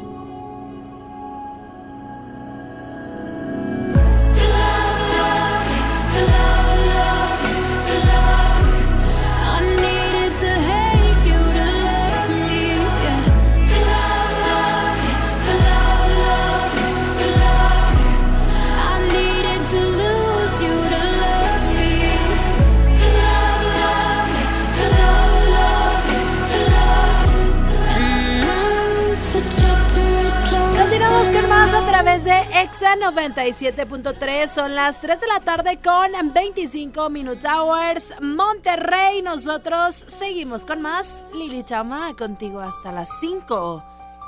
Exa 32.84 32.98
97.3 32.98 34.48
son 34.48 34.76
las 34.76 35.00
3 35.00 35.22
de 35.22 35.28
la 35.28 35.40
tarde 35.40 35.80
con 35.82 36.34
25 36.34 37.10
Minute 37.10 37.48
Hours. 37.48 38.14
Monterrey, 38.20 39.22
nosotros 39.22 40.04
seguimos 40.10 40.66
con 40.66 40.82
más. 40.82 41.24
Lili 41.34 41.64
Chama, 41.64 42.14
contigo 42.18 42.60
hasta 42.60 42.92
las 42.92 43.10
5. 43.22 43.82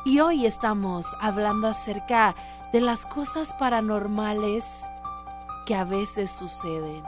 Y 0.06 0.22
hoy 0.22 0.46
estamos 0.46 1.14
hablando 1.20 1.68
acerca 1.68 2.34
de 2.72 2.80
las 2.80 3.06
cosas 3.06 3.54
paranormales 3.56 4.86
que 5.66 5.76
a 5.76 5.84
veces 5.84 6.32
suceden. 6.32 7.04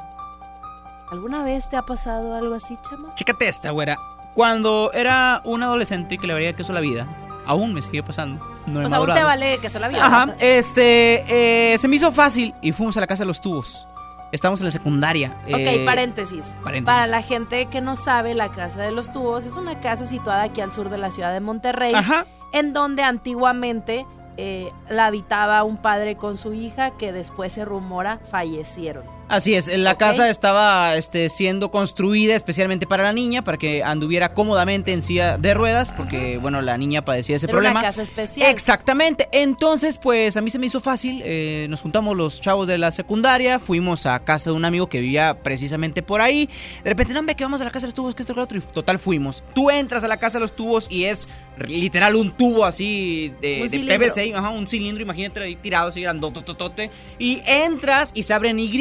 ¿Alguna 1.10 1.44
vez 1.44 1.70
te 1.70 1.78
ha 1.78 1.84
pasado 1.84 2.36
algo 2.36 2.56
así, 2.56 2.78
Chama? 2.90 3.14
Chécate 3.14 3.48
esta, 3.48 3.72
güera. 3.72 3.98
Cuando 4.34 4.92
era 4.92 5.42
un 5.46 5.64
adolescente 5.64 6.18
que 6.18 6.28
le 6.28 6.34
valía 6.34 6.58
queso 6.58 6.74
la 6.74 6.82
vida, 6.82 7.08
aún 7.48 7.74
me 7.74 7.82
sigue 7.82 8.04
pasando. 8.04 8.46
No 8.66 8.82
he 8.82 8.86
o 8.86 8.90
sea, 8.90 8.98
aún 9.00 9.14
te 9.14 9.24
vale 9.24 9.58
que 9.60 9.70
se 9.70 9.80
la. 9.80 9.88
Ajá, 9.88 10.28
este, 10.40 11.74
eh, 11.74 11.78
se 11.78 11.88
me 11.88 11.96
hizo 11.96 12.12
fácil 12.12 12.54
y 12.62 12.72
fuimos 12.72 12.98
a 12.98 13.00
la 13.00 13.08
casa 13.08 13.24
de 13.24 13.28
los 13.28 13.42
tubos. 13.42 13.88
Estamos 14.32 14.60
en 14.60 14.66
la 14.66 14.72
secundaria. 14.72 15.34
Ok, 15.46 15.56
eh, 15.58 15.86
paréntesis. 15.86 16.54
paréntesis. 16.62 16.86
Para 16.86 17.08
la 17.08 17.22
gente 17.22 17.68
que 17.68 17.80
no 17.80 17.96
sabe, 17.96 18.34
la 18.34 18.52
Casa 18.52 18.82
de 18.82 18.92
los 18.92 19.12
Tubos 19.14 19.46
es 19.46 19.56
una 19.56 19.80
casa 19.80 20.06
situada 20.06 20.44
aquí 20.44 20.60
al 20.60 20.74
sur 20.74 20.90
de 20.90 20.98
la 20.98 21.12
ciudad 21.12 21.32
de 21.32 21.40
Monterrey, 21.40 21.94
Ajá. 21.96 22.26
en 22.52 22.74
donde 22.74 23.04
antiguamente 23.04 24.06
eh, 24.36 24.70
la 24.90 25.06
habitaba 25.06 25.64
un 25.64 25.78
padre 25.78 26.18
con 26.18 26.36
su 26.36 26.54
hija 26.54 26.92
que 26.92 27.14
después 27.14 27.54
se 27.54 27.64
rumora 27.64 28.20
fallecieron. 28.30 29.16
Así 29.30 29.56
es, 29.56 29.68
la 29.68 29.96
casa 29.98 30.30
estaba 30.30 30.96
este, 30.96 31.28
siendo 31.30 31.70
construida 31.70 32.34
especialmente 32.34 32.88
para 32.88 33.04
la 33.04 33.12
niña, 33.12 33.44
para 33.44 33.58
que 33.58 33.84
anduviera 33.84 34.34
cómodamente 34.34 34.94
en 34.94 35.02
silla 35.02 35.38
de 35.38 35.54
ruedas, 35.54 35.92
porque, 35.92 36.38
bueno, 36.38 36.62
la 36.62 36.78
niña 36.78 37.04
padecía 37.04 37.36
ese 37.36 37.46
Era 37.46 37.52
problema. 37.52 37.80
una 37.80 37.88
casa 37.90 38.04
especial. 38.04 38.50
Exactamente. 38.50 39.28
Entonces, 39.34 39.98
pues 39.98 40.38
a 40.38 40.42
mí 40.42 40.50
se 40.50 40.60
me 40.60 40.68
hizo 40.68 40.80
fácil. 40.80 41.22
eh, 41.26 41.68
nos 41.70 41.82
juntamos 41.82 42.16
los 42.16 42.40
chavos 42.40 42.68
de 42.68 42.78
la 42.78 42.90
secundaria, 42.92 43.60
fuimos 43.60 44.06
a 44.06 44.18
casa 44.20 44.50
de 44.52 44.56
un 44.56 44.63
amigo 44.63 44.88
que 44.88 45.02
vivía 45.02 45.38
precisamente 45.44 46.02
por 46.02 46.22
ahí. 46.22 46.48
De 46.84 46.90
repente, 46.90 47.13
no, 47.13 47.20
hombre, 47.20 47.36
que 47.36 47.44
vamos 47.44 47.60
a 47.60 47.66
la 47.66 47.72
casa 47.72 47.86
de 47.86 47.90
los 47.90 47.96
tubos, 47.96 48.16
que 48.16 48.24
esto, 48.24 48.34
que 48.34 48.38
lo 48.38 48.44
otro. 48.46 48.58
Y 48.58 48.62
total, 48.62 48.98
fuimos. 48.98 49.44
Tú 49.54 49.70
entras 49.70 50.06
a 50.06 50.08
la 50.08 50.18
casa 50.18 50.38
de 50.38 50.42
los 50.42 50.56
tubos 50.56 50.88
y 50.90 51.04
es 51.04 51.28
literal 51.68 52.16
un 52.16 52.32
tubo 52.32 52.63
así 52.63 53.34
de. 53.42 53.68
PVC, 53.98 54.34
ajá, 54.36 54.50
un 54.50 54.68
cilindro, 54.68 55.04
imagínate 55.04 55.42
ahí 55.42 55.56
tirado, 55.56 55.90
así 55.90 56.02
grandototote. 56.02 56.90
Y 57.20 57.42
entras 57.46 58.12
y 58.13 58.24
se 58.24 58.34
abre 58.34 58.50
en 58.52 58.60
Y. 58.60 58.78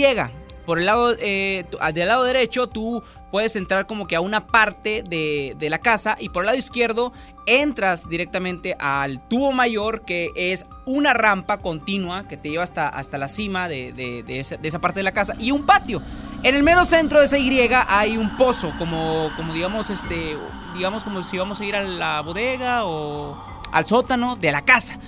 Por 0.66 0.80
el 0.80 0.86
lado, 0.86 1.14
eh, 1.18 1.64
al 1.80 1.94
del 1.94 2.08
lado 2.08 2.24
derecho, 2.24 2.66
tú 2.66 3.02
puedes 3.30 3.56
entrar 3.56 3.86
como 3.86 4.06
que 4.06 4.16
a 4.16 4.20
una 4.20 4.46
parte 4.46 5.02
de, 5.08 5.54
de 5.58 5.70
la 5.70 5.78
casa 5.78 6.16
y 6.18 6.28
por 6.28 6.42
el 6.42 6.46
lado 6.46 6.58
izquierdo 6.58 7.12
entras 7.46 8.08
directamente 8.08 8.76
al 8.78 9.20
tubo 9.28 9.52
mayor 9.52 10.04
que 10.04 10.30
es 10.34 10.66
una 10.84 11.14
rampa 11.14 11.58
continua 11.58 12.26
que 12.26 12.36
te 12.36 12.50
lleva 12.50 12.64
hasta, 12.64 12.88
hasta 12.88 13.18
la 13.18 13.28
cima 13.28 13.68
de, 13.68 13.92
de 13.92 14.40
esa 14.40 14.78
parte 14.80 15.00
de 15.00 15.04
la 15.04 15.12
casa 15.12 15.34
y 15.38 15.52
un 15.52 15.64
patio. 15.64 16.02
En 16.42 16.54
el 16.54 16.62
mero 16.62 16.84
centro 16.84 17.20
de 17.20 17.26
esa 17.26 17.38
Y 17.38 17.58
hay 17.88 18.16
un 18.16 18.36
pozo, 18.36 18.72
como, 18.78 19.30
como 19.36 19.54
digamos, 19.54 19.90
este, 19.90 20.36
digamos 20.74 21.04
como 21.04 21.22
si 21.22 21.38
vamos 21.38 21.60
a 21.60 21.64
ir 21.64 21.76
a 21.76 21.82
la 21.82 22.20
bodega 22.20 22.84
o 22.84 23.36
al 23.72 23.86
sótano 23.86 24.36
de 24.36 24.52
la 24.52 24.64
casa. 24.64 24.98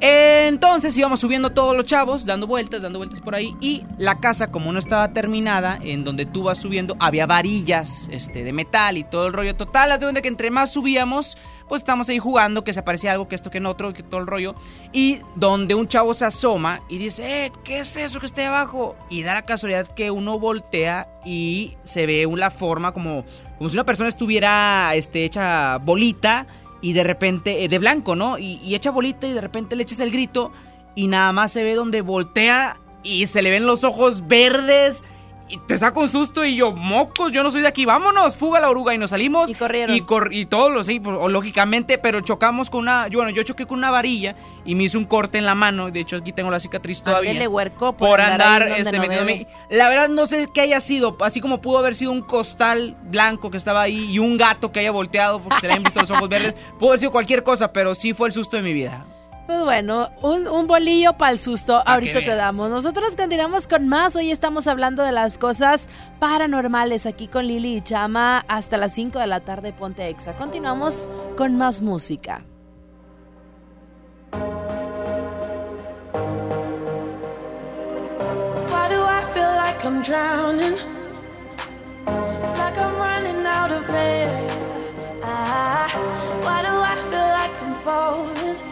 Entonces 0.00 0.96
íbamos 0.96 1.20
subiendo 1.20 1.50
todos 1.50 1.76
los 1.76 1.84
chavos, 1.84 2.24
dando 2.24 2.46
vueltas, 2.46 2.82
dando 2.82 2.98
vueltas 2.98 3.20
por 3.20 3.34
ahí. 3.34 3.56
Y 3.60 3.84
la 3.96 4.20
casa, 4.20 4.48
como 4.48 4.72
no 4.72 4.78
estaba 4.78 5.12
terminada, 5.12 5.78
en 5.82 6.04
donde 6.04 6.24
tú 6.24 6.44
vas 6.44 6.58
subiendo, 6.58 6.96
había 7.00 7.26
varillas 7.26 8.08
este, 8.12 8.44
de 8.44 8.52
metal 8.52 8.96
y 8.96 9.04
todo 9.04 9.26
el 9.26 9.32
rollo 9.32 9.56
total. 9.56 9.90
De 9.90 9.98
cuenta 9.98 10.22
que 10.22 10.28
entre 10.28 10.50
más 10.50 10.72
subíamos, 10.72 11.36
pues 11.68 11.82
estamos 11.82 12.08
ahí 12.08 12.18
jugando, 12.18 12.62
que 12.62 12.72
se 12.72 12.80
aparecía 12.80 13.12
algo, 13.12 13.26
que 13.26 13.34
esto, 13.34 13.50
que 13.50 13.58
en 13.58 13.66
otro, 13.66 13.92
que 13.92 14.04
todo 14.04 14.20
el 14.20 14.28
rollo. 14.28 14.54
Y 14.92 15.18
donde 15.34 15.74
un 15.74 15.88
chavo 15.88 16.14
se 16.14 16.24
asoma 16.24 16.80
y 16.88 16.98
dice, 16.98 17.46
eh, 17.46 17.52
¿qué 17.64 17.80
es 17.80 17.96
eso 17.96 18.20
que 18.20 18.26
está 18.26 18.42
ahí 18.42 18.46
abajo? 18.46 18.96
Y 19.10 19.22
da 19.22 19.34
la 19.34 19.42
casualidad 19.42 19.88
que 19.88 20.12
uno 20.12 20.38
voltea 20.38 21.08
y 21.24 21.76
se 21.82 22.06
ve 22.06 22.24
una 22.26 22.50
forma 22.50 22.92
como, 22.92 23.24
como 23.58 23.68
si 23.68 23.76
una 23.76 23.84
persona 23.84 24.08
estuviera 24.08 24.94
este, 24.94 25.24
hecha 25.24 25.78
bolita 25.78 26.46
y 26.80 26.92
de 26.92 27.04
repente, 27.04 27.64
eh, 27.64 27.68
de 27.68 27.78
blanco, 27.78 28.16
¿no? 28.16 28.38
Y, 28.38 28.60
y 28.62 28.74
echa 28.74 28.90
bolita 28.90 29.26
y 29.26 29.32
de 29.32 29.40
repente 29.40 29.76
le 29.76 29.82
echas 29.82 30.00
el 30.00 30.10
grito 30.10 30.52
y 30.94 31.08
nada 31.08 31.32
más 31.32 31.52
se 31.52 31.62
ve 31.62 31.74
donde 31.74 32.00
voltea 32.02 32.76
y 33.02 33.26
se 33.26 33.42
le 33.42 33.50
ven 33.50 33.66
los 33.66 33.84
ojos 33.84 34.26
verdes 34.26 35.04
y 35.48 35.58
te 35.58 35.78
saca 35.78 36.00
un 36.00 36.08
susto 36.08 36.44
y 36.44 36.56
yo, 36.56 36.72
mocos, 36.72 37.32
yo 37.32 37.42
no 37.42 37.50
soy 37.50 37.62
de 37.62 37.68
aquí, 37.68 37.84
vámonos, 37.84 38.36
fuga 38.36 38.60
la 38.60 38.68
oruga 38.70 38.94
y 38.94 38.98
nos 38.98 39.10
salimos. 39.10 39.50
Y 39.50 39.54
corrieron. 39.54 39.94
Y, 39.96 40.00
cor- 40.02 40.32
y 40.32 40.46
todos 40.46 40.72
los, 40.72 40.86
sí, 40.86 41.00
pues, 41.00 41.16
o 41.18 41.28
lógicamente, 41.28 41.98
pero 41.98 42.20
chocamos 42.20 42.70
con 42.70 42.80
una, 42.80 43.08
yo, 43.08 43.18
bueno, 43.18 43.30
yo 43.30 43.42
choqué 43.42 43.66
con 43.66 43.78
una 43.78 43.90
varilla 43.90 44.34
y 44.64 44.74
me 44.74 44.84
hice 44.84 44.98
un 44.98 45.04
corte 45.04 45.38
en 45.38 45.44
la 45.46 45.54
mano, 45.54 45.90
de 45.90 46.00
hecho 46.00 46.16
aquí 46.16 46.32
tengo 46.32 46.50
la 46.50 46.60
cicatriz 46.60 47.02
todavía. 47.02 47.30
Ándele, 47.30 47.48
huerco, 47.48 47.92
por 47.96 48.08
por 48.10 48.20
andar 48.20 48.62
este, 48.68 48.96
no 48.96 49.02
metiéndome-. 49.04 49.46
La 49.70 49.88
verdad 49.88 50.08
no 50.08 50.26
sé 50.26 50.46
qué 50.52 50.60
haya 50.62 50.80
sido, 50.80 51.16
así 51.20 51.40
como 51.40 51.60
pudo 51.60 51.78
haber 51.78 51.94
sido 51.94 52.12
un 52.12 52.22
costal 52.22 52.96
blanco 53.04 53.50
que 53.50 53.56
estaba 53.56 53.82
ahí 53.82 54.10
y 54.10 54.18
un 54.18 54.36
gato 54.36 54.72
que 54.72 54.80
haya 54.80 54.90
volteado 54.90 55.40
porque 55.40 55.60
se 55.60 55.66
le 55.66 55.72
habían 55.74 55.84
visto 55.84 56.00
los 56.00 56.10
ojos 56.10 56.28
verdes, 56.28 56.54
pudo 56.78 56.90
haber 56.90 57.00
sido 57.00 57.10
cualquier 57.12 57.42
cosa, 57.42 57.72
pero 57.72 57.94
sí 57.94 58.12
fue 58.12 58.28
el 58.28 58.32
susto 58.32 58.56
de 58.56 58.62
mi 58.62 58.72
vida. 58.72 59.04
Pues 59.48 59.64
bueno, 59.64 60.10
un, 60.20 60.46
un 60.46 60.66
bolillo 60.66 61.14
para 61.14 61.32
el 61.32 61.38
susto 61.38 61.82
ahorita 61.86 62.20
que 62.20 62.26
te 62.26 62.34
damos. 62.34 62.68
Nosotros 62.68 63.16
continuamos 63.16 63.66
con 63.66 63.88
más. 63.88 64.14
Hoy 64.14 64.30
estamos 64.30 64.66
hablando 64.66 65.02
de 65.02 65.10
las 65.10 65.38
cosas 65.38 65.88
paranormales 66.18 67.06
aquí 67.06 67.28
con 67.28 67.46
Lili 67.46 67.76
y 67.76 67.80
Chama 67.80 68.44
hasta 68.46 68.76
las 68.76 68.92
5 68.92 69.18
de 69.18 69.26
la 69.26 69.40
tarde 69.40 69.72
Ponte 69.72 70.06
Exa. 70.06 70.34
Continuamos 70.34 71.08
con 71.38 71.56
más 71.56 71.80
música. 71.80 72.44
Why 78.68 78.88
do 78.90 79.02
I 79.02 79.22
feel 79.32 79.54
like 79.56 79.82
I'm 79.82 80.02
drowning? 80.02 80.76
Like 82.04 82.76
I'm 82.76 82.96
running 82.98 83.46
out 83.46 83.70
of 83.72 83.88
air. 83.88 84.46
Ah, 85.22 85.88
why 86.42 86.60
do 86.60 86.68
I 86.68 86.96
feel 87.08 87.28
like 87.32 87.62
I'm 87.62 87.74
falling? 87.82 88.67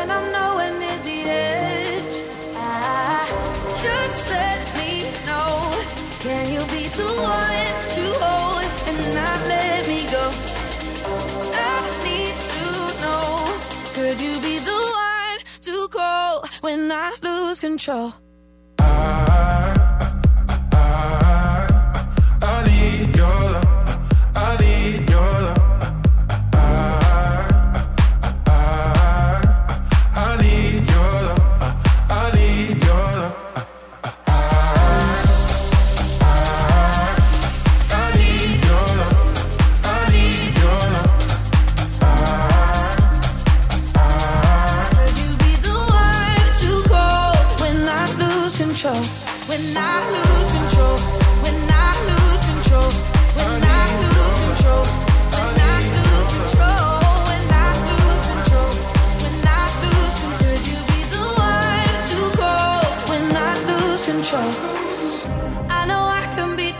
When 0.00 0.10
I'm 0.10 0.32
nowhere 0.32 0.72
near 0.80 0.98
the 1.08 1.18
edge. 1.28 2.14
Ah, 2.56 3.28
just 3.84 4.30
let 4.30 4.60
me 4.78 4.92
know. 5.28 5.52
Can 6.24 6.44
you 6.54 6.62
be 6.72 6.88
the 7.00 7.10
one 7.20 7.72
to 7.96 8.04
hold 8.22 8.64
and 8.88 8.98
not 9.18 9.40
let 9.52 9.80
me 9.92 10.00
go? 10.16 10.24
I 11.52 11.76
need 12.06 12.36
to 12.54 12.66
know. 13.02 13.28
Could 13.92 14.18
you 14.24 14.34
be 14.40 14.56
the 14.70 14.80
one 15.12 15.38
to 15.66 15.74
call 15.88 16.48
when 16.62 16.90
I 16.90 17.14
lose 17.22 17.60
control? 17.60 18.14
I 22.42 22.56
need 22.64 23.14
your 23.14 23.40
love. 23.52 23.79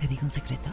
¿te 0.00 0.08
digo 0.08 0.22
un 0.22 0.30
secreto? 0.30 0.70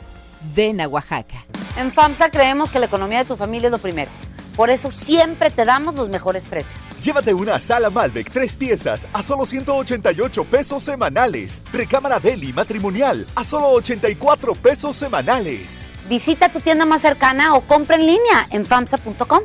Ven 0.56 0.82
a 0.82 0.88
Oaxaca. 0.88 1.46
En 1.78 1.92
FAMSA 1.92 2.32
creemos 2.32 2.70
que 2.70 2.80
la 2.80 2.86
economía 2.86 3.20
de 3.20 3.26
tu 3.26 3.36
familia 3.36 3.68
es 3.68 3.72
lo 3.72 3.80
primero. 3.80 4.10
Por 4.56 4.72
eso 4.72 4.90
siempre 4.90 5.52
te 5.52 5.66
damos 5.66 5.94
los 5.94 6.10
mejores 6.10 6.46
precios. 6.46 6.76
Llévate 7.02 7.32
una 7.34 7.60
sala 7.60 7.92
Malbec 7.92 8.32
tres 8.32 8.56
piezas 8.56 9.06
a 9.14 9.22
solo 9.22 9.46
188 9.46 10.44
pesos 10.46 10.82
semanales. 10.82 11.62
Recámara 11.72 12.20
Deli 12.20 12.54
matrimonial 12.54 13.28
a 13.36 13.44
solo 13.44 13.70
84 13.70 14.56
pesos 14.56 14.96
semanales. 14.96 15.92
Visita 16.10 16.50
tu 16.50 16.60
tienda 16.60 16.86
más 16.86 17.04
cercana 17.04 17.54
o 17.54 17.62
compra 17.62 17.98
en 17.98 18.08
línea 18.08 18.48
en 18.50 18.66
FAMSA.com. 18.66 19.42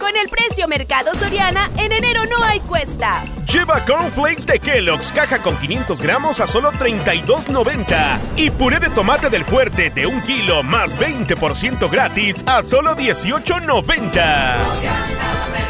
Con 0.00 0.16
el 0.16 0.28
precio 0.30 0.66
Mercado 0.66 1.14
Soriana, 1.14 1.70
en 1.76 1.92
enero 1.92 2.24
no 2.24 2.42
hay 2.42 2.60
cuesta. 2.60 3.22
Lleva 3.46 3.84
cornflakes 3.84 4.46
de 4.46 4.58
Kellogg's 4.58 5.12
caja 5.12 5.42
con 5.42 5.58
500 5.58 6.00
gramos 6.00 6.40
a 6.40 6.46
solo 6.46 6.72
32.90 6.72 8.18
y 8.36 8.48
puré 8.50 8.80
de 8.80 8.88
tomate 8.88 9.28
del 9.28 9.44
fuerte 9.44 9.90
de 9.90 10.06
un 10.06 10.22
kilo 10.22 10.62
más 10.62 10.98
20% 10.98 11.90
gratis 11.90 12.42
a 12.46 12.62
solo 12.62 12.96
18.90. 12.96 15.69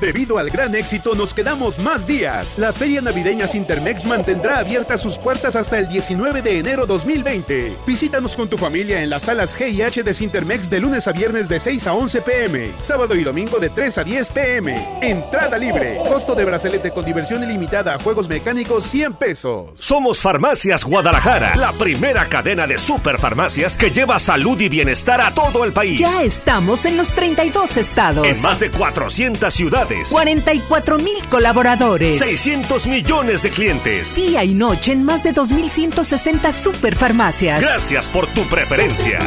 Debido 0.00 0.36
al 0.36 0.50
gran 0.50 0.74
éxito, 0.74 1.14
nos 1.14 1.32
quedamos 1.32 1.78
más 1.78 2.06
días. 2.06 2.58
La 2.58 2.72
Feria 2.72 3.00
Navideña 3.00 3.46
Intermex 3.52 4.04
mantendrá 4.04 4.58
abiertas 4.58 5.00
sus 5.00 5.16
puertas 5.16 5.56
hasta 5.56 5.78
el 5.78 5.88
19 5.88 6.42
de 6.42 6.58
enero 6.58 6.84
2020. 6.84 7.76
Visítanos 7.86 8.36
con 8.36 8.48
tu 8.48 8.58
familia 8.58 9.02
en 9.02 9.08
las 9.08 9.22
salas 9.22 9.56
G 9.58 9.72
y 9.72 9.80
H 9.80 10.02
de 10.02 10.12
Sintermex 10.12 10.68
de 10.68 10.80
lunes 10.80 11.08
a 11.08 11.12
viernes 11.12 11.48
de 11.48 11.58
6 11.60 11.86
a 11.86 11.94
11 11.94 12.20
pm, 12.20 12.72
sábado 12.80 13.14
y 13.14 13.24
domingo 13.24 13.58
de 13.58 13.70
3 13.70 13.98
a 13.98 14.04
10 14.04 14.28
pm. 14.30 14.98
Entrada 15.00 15.56
libre. 15.56 15.98
Costo 16.06 16.34
de 16.34 16.44
brazalete 16.44 16.90
con 16.90 17.06
diversión 17.06 17.42
ilimitada, 17.42 17.98
juegos 17.98 18.28
mecánicos 18.28 18.84
100 18.84 19.14
pesos. 19.14 19.70
Somos 19.76 20.20
Farmacias 20.20 20.84
Guadalajara, 20.84 21.56
la 21.56 21.72
primera 21.72 22.26
cadena 22.26 22.66
de 22.66 22.76
superfarmacias 22.76 23.78
que 23.78 23.90
lleva 23.90 24.18
salud 24.18 24.60
y 24.60 24.68
bienestar 24.68 25.22
a 25.22 25.32
todo 25.32 25.64
el 25.64 25.72
país. 25.72 25.98
Ya 26.00 26.22
estamos 26.22 26.84
en 26.84 26.98
los 26.98 27.10
32 27.12 27.78
estados. 27.78 28.26
En 28.26 28.42
más 28.42 28.60
de 28.60 28.70
400 28.70 29.54
ciudades. 29.54 29.85
44 30.10 30.98
mil 30.98 31.24
colaboradores. 31.28 32.18
600 32.18 32.86
millones 32.86 33.42
de 33.42 33.50
clientes. 33.50 34.14
Día 34.14 34.44
y 34.44 34.54
noche 34.54 34.92
en 34.92 35.04
más 35.04 35.22
de 35.22 35.32
2.160 35.32 36.52
superfarmacias. 36.52 37.60
Gracias 37.60 38.08
por 38.08 38.26
tu 38.28 38.42
preferencia. 38.44 39.18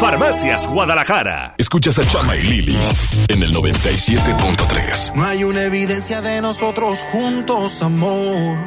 Farmacias 0.00 0.66
Guadalajara. 0.66 1.54
Escuchas 1.56 1.98
a 1.98 2.06
Chama 2.06 2.36
y 2.36 2.42
Lili 2.42 2.76
en 3.28 3.42
el 3.42 3.54
97.3. 3.54 5.14
No 5.14 5.24
hay 5.24 5.44
una 5.44 5.64
evidencia 5.64 6.20
de 6.20 6.40
nosotros 6.40 7.04
juntos, 7.12 7.80
amor. 7.82 8.58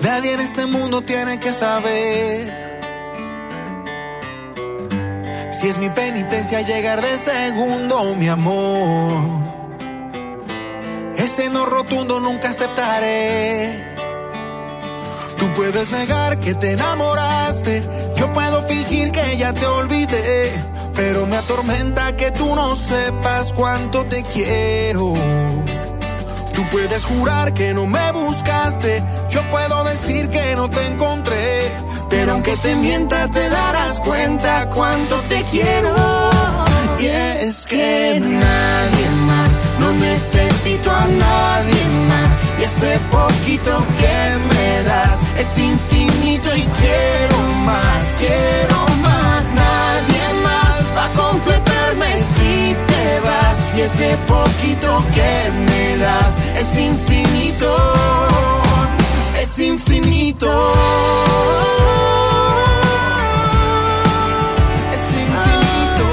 Nadie 0.00 0.32
en 0.32 0.40
este 0.40 0.66
mundo 0.66 1.02
tiene 1.02 1.38
que 1.38 1.52
saber. 1.52 2.69
Si 5.50 5.68
es 5.68 5.78
mi 5.78 5.90
penitencia 5.90 6.62
llegar 6.62 7.02
de 7.02 7.18
segundo, 7.18 8.14
mi 8.14 8.28
amor. 8.28 9.24
Ese 11.16 11.50
no 11.50 11.66
rotundo 11.66 12.20
nunca 12.20 12.50
aceptaré. 12.50 13.84
Tú 15.36 15.48
puedes 15.54 15.90
negar 15.90 16.38
que 16.38 16.54
te 16.54 16.72
enamoraste. 16.72 17.82
Yo 18.16 18.32
puedo 18.32 18.62
fingir 18.68 19.10
que 19.10 19.36
ya 19.36 19.52
te 19.52 19.66
olvidé. 19.66 20.52
Pero 20.94 21.26
me 21.26 21.36
atormenta 21.36 22.14
que 22.14 22.30
tú 22.30 22.54
no 22.54 22.76
sepas 22.76 23.52
cuánto 23.52 24.04
te 24.04 24.22
quiero. 24.22 25.14
Tú 26.54 26.62
puedes 26.70 27.04
jurar 27.04 27.54
que 27.54 27.74
no 27.74 27.86
me 27.86 28.12
buscaste. 28.12 29.02
Yo 29.30 29.42
puedo 29.50 29.82
decir 29.82 30.28
que 30.28 30.54
no 30.54 30.70
te 30.70 30.86
encontré. 30.86 31.72
Pero 32.10 32.32
aunque 32.32 32.56
te 32.56 32.74
mienta, 32.74 33.28
te 33.30 33.48
darás 33.48 34.00
cuenta 34.00 34.68
cuánto 34.68 35.16
te 35.28 35.42
quiero. 35.44 35.94
Y 36.98 37.06
es 37.06 37.64
que 37.64 38.20
nadie 38.20 39.08
más, 39.26 39.52
no 39.78 39.90
necesito 39.92 40.90
a 40.90 41.06
nadie 41.06 41.84
más. 42.10 42.32
Y 42.58 42.64
ese 42.64 42.98
poquito 43.10 43.78
que 43.98 44.54
me 44.54 44.82
das 44.82 45.18
es 45.38 45.58
infinito 45.58 46.54
y 46.54 46.62
quiero 46.80 47.38
más, 47.64 48.02
quiero 48.18 48.78
más. 49.02 49.44
Nadie 49.52 50.24
más 50.42 50.74
va 50.94 51.04
a 51.06 51.28
completarme 51.28 52.18
si 52.18 52.76
te 52.90 53.20
vas. 53.26 53.58
Y 53.78 53.80
ese 53.80 54.16
poquito 54.26 55.02
que 55.14 55.50
me 55.68 55.96
das 55.96 56.36
es 56.54 56.76
infinito, 56.76 57.74
infinito. 59.70 60.72
Es 64.90 65.14
infinito. 65.24 66.06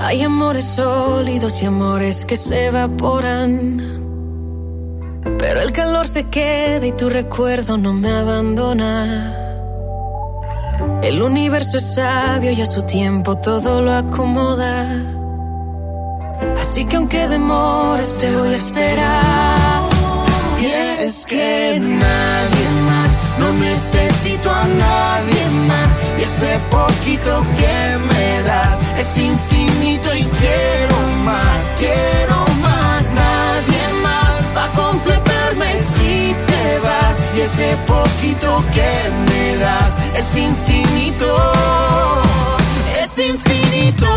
Hay 0.00 0.22
amores 0.22 0.64
sólidos 0.64 1.62
y 1.62 1.66
amores 1.66 2.24
que 2.24 2.36
se 2.36 2.66
evaporan. 2.66 3.98
Pero 5.38 5.60
el 5.60 5.72
calor 5.72 6.06
se 6.06 6.28
queda 6.28 6.86
y 6.86 6.92
tu 6.92 7.08
recuerdo 7.08 7.76
no 7.78 7.92
me 7.92 8.12
abandona. 8.12 9.34
El 11.02 11.22
universo 11.22 11.78
es 11.78 11.94
sabio 11.94 12.52
y 12.52 12.60
a 12.60 12.66
su 12.66 12.82
tiempo 12.82 13.36
todo 13.36 13.80
lo 13.80 13.92
acomoda. 13.92 15.17
Así 16.60 16.84
que 16.84 16.96
aunque 16.96 17.28
demores 17.28 18.18
te 18.20 18.34
voy 18.36 18.52
a 18.52 18.56
esperar. 18.56 19.88
Y 20.60 20.66
es 21.04 21.24
que 21.24 21.78
nadie 21.80 22.68
más, 22.88 23.12
no 23.38 23.52
necesito 23.52 24.50
a 24.50 24.64
nadie 24.66 25.44
más. 25.68 25.90
Y 26.18 26.22
ese 26.22 26.58
poquito 26.70 27.44
que 27.58 27.98
me 28.10 28.42
das 28.42 28.78
es 28.98 29.18
infinito 29.18 30.14
y 30.14 30.24
quiero 30.24 30.96
más, 31.24 31.74
quiero 31.76 32.38
más. 32.60 33.02
Nadie 33.12 33.82
más 34.02 34.34
va 34.56 34.64
a 34.64 34.88
completarme 34.88 35.78
si 35.78 36.34
te 36.48 36.78
vas. 36.80 37.18
Y 37.36 37.40
ese 37.40 37.76
poquito 37.86 38.64
que 38.74 38.92
me 39.30 39.56
das 39.58 39.96
es 40.14 40.36
infinito, 40.36 41.36
es 43.02 43.18
infinito. 43.18 44.08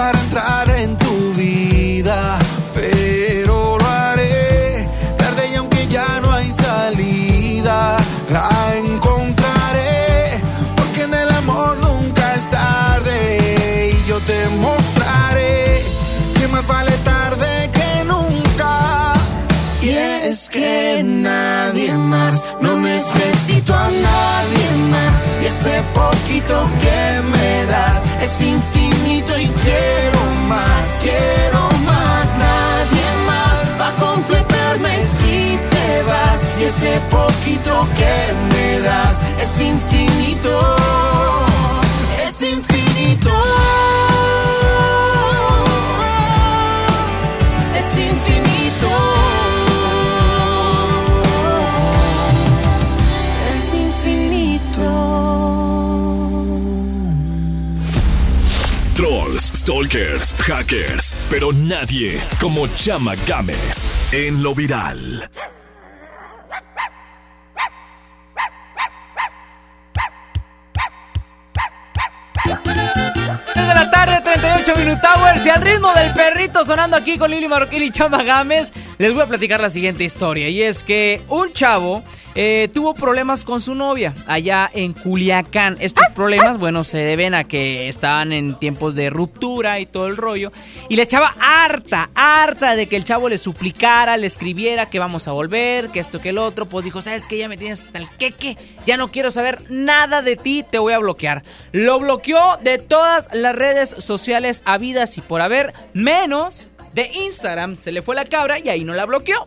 Para 0.00 0.18
entrar 0.18 0.70
en 0.70 0.96
tu 0.96 1.14
vida, 1.34 2.38
pero 2.74 3.76
lo 3.78 3.86
haré. 3.86 4.88
Tarde 5.18 5.42
y 5.52 5.54
aunque 5.56 5.86
ya 5.88 6.20
no 6.22 6.32
hay 6.32 6.50
salida, 6.50 7.98
la 8.36 8.48
encontraré. 8.82 10.40
Porque 10.78 11.02
en 11.02 11.12
el 11.12 11.30
amor 11.42 11.76
nunca 11.86 12.34
es 12.38 12.48
tarde. 12.48 13.18
Y 13.92 14.08
yo 14.08 14.18
te 14.20 14.40
mostraré 14.66 15.82
que 16.36 16.48
más 16.48 16.66
vale 16.66 16.96
tarde 17.14 17.50
que 17.78 18.04
nunca. 18.12 18.72
Y 19.82 19.90
es 19.90 20.48
que 20.48 21.02
nadie 21.04 21.92
más, 21.92 22.34
no 22.62 22.72
necesito 22.76 23.74
a 23.74 23.88
nadie 24.08 24.66
más. 24.94 25.16
Y 25.42 25.46
ese 25.52 25.74
poquito 26.00 26.56
que 26.82 27.00
me 27.32 27.39
ese 36.80 36.98
poquito 37.10 37.86
que 37.94 38.14
me 38.54 38.80
das 38.80 39.20
es 39.38 39.60
infinito, 39.60 40.76
es 42.26 42.42
infinito. 42.42 43.30
Es 47.74 47.98
infinito. 47.98 48.90
Es 53.50 53.74
infinito. 53.74 54.88
Trolls, 58.94 59.52
stalkers, 59.54 60.34
hackers, 60.38 61.14
pero 61.28 61.52
nadie 61.52 62.18
como 62.40 62.66
Chama 62.68 63.16
Games 63.26 63.90
en 64.12 64.42
lo 64.42 64.54
viral. 64.54 65.28
Y 75.42 75.48
al 75.48 75.62
ritmo 75.62 75.90
del 75.94 76.12
perrito 76.12 76.66
sonando 76.66 76.98
aquí 76.98 77.16
con 77.16 77.30
Lili 77.30 77.48
Marroquín 77.48 77.82
y 77.82 77.90
Chama 77.90 78.22
Gámez, 78.22 78.70
les 78.98 79.14
voy 79.14 79.22
a 79.22 79.26
platicar 79.26 79.58
la 79.58 79.70
siguiente 79.70 80.04
historia. 80.04 80.50
Y 80.50 80.62
es 80.62 80.82
que 80.82 81.22
un 81.30 81.50
chavo 81.52 82.04
eh, 82.34 82.68
tuvo 82.72 82.94
problemas 82.94 83.42
con 83.44 83.60
su 83.60 83.74
novia 83.74 84.14
allá 84.26 84.70
en 84.72 84.92
Culiacán. 84.92 85.76
Estos 85.80 86.06
problemas, 86.14 86.58
bueno, 86.58 86.84
se 86.84 86.98
deben 86.98 87.34
a 87.34 87.44
que 87.44 87.88
estaban 87.88 88.32
en 88.32 88.58
tiempos 88.58 88.94
de 88.94 89.10
ruptura 89.10 89.80
y 89.80 89.86
todo 89.86 90.06
el 90.06 90.16
rollo. 90.16 90.52
Y 90.88 90.96
la 90.96 91.06
chava 91.06 91.34
harta, 91.40 92.10
harta 92.14 92.76
de 92.76 92.86
que 92.86 92.96
el 92.96 93.04
chavo 93.04 93.28
le 93.28 93.38
suplicara, 93.38 94.16
le 94.16 94.26
escribiera 94.26 94.88
que 94.88 94.98
vamos 94.98 95.26
a 95.28 95.32
volver, 95.32 95.88
que 95.88 96.00
esto, 96.00 96.20
que 96.20 96.28
el 96.28 96.38
otro. 96.38 96.66
Pues 96.66 96.84
dijo, 96.84 97.02
¿sabes 97.02 97.26
qué? 97.26 97.38
Ya 97.38 97.48
me 97.48 97.56
tienes 97.56 97.86
el 97.94 98.08
queque. 98.10 98.56
Ya 98.86 98.96
no 98.96 99.08
quiero 99.08 99.30
saber 99.30 99.70
nada 99.70 100.22
de 100.22 100.36
ti, 100.36 100.64
te 100.68 100.78
voy 100.78 100.92
a 100.92 100.98
bloquear. 100.98 101.42
Lo 101.72 101.98
bloqueó 101.98 102.58
de 102.62 102.78
todas 102.78 103.28
las 103.32 103.54
redes 103.54 103.90
sociales 103.98 104.62
habidas 104.64 105.18
y 105.18 105.20
por 105.20 105.40
haber, 105.40 105.74
menos 105.92 106.68
de 106.94 107.10
Instagram. 107.12 107.76
Se 107.76 107.92
le 107.92 108.02
fue 108.02 108.14
la 108.14 108.24
cabra 108.24 108.58
y 108.58 108.68
ahí 108.68 108.84
no 108.84 108.94
la 108.94 109.06
bloqueó. 109.06 109.46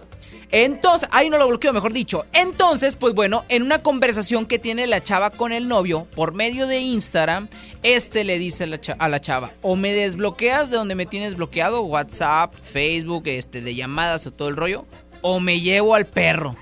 Entonces, 0.56 1.10
ahí 1.12 1.32
no 1.32 1.39
lo 1.39 1.47
bloqueó, 1.47 1.74
mejor 1.74 1.93
dicho. 1.93 2.28
Entonces, 2.32 2.95
pues 2.95 3.16
bueno, 3.16 3.43
en 3.49 3.64
una 3.64 3.82
conversación 3.82 4.45
que 4.45 4.60
tiene 4.60 4.86
la 4.86 5.01
chava 5.01 5.32
con 5.32 5.51
el 5.51 5.68
novio 5.68 6.06
por 6.16 6.36
medio 6.36 6.68
de 6.68 6.80
Instagram, 6.80 7.49
este 7.82 8.24
le 8.24 8.38
dice 8.38 8.66
a 8.99 9.10
la 9.10 9.20
chava, 9.20 9.51
o 9.64 9.76
me 9.76 9.93
desbloqueas 9.93 10.70
de 10.70 10.78
donde 10.78 10.93
me 10.93 11.08
tienes 11.08 11.38
bloqueado, 11.38 11.82
WhatsApp, 11.82 12.54
Facebook, 12.62 13.24
este, 13.26 13.62
de 13.62 13.74
llamadas 13.74 14.28
o 14.28 14.32
todo 14.32 14.47
el 14.47 14.56
rollo, 14.56 14.86
o 15.24 15.39
me 15.39 15.60
llevo 15.60 15.95
al 15.95 16.06
perro. 16.06 16.56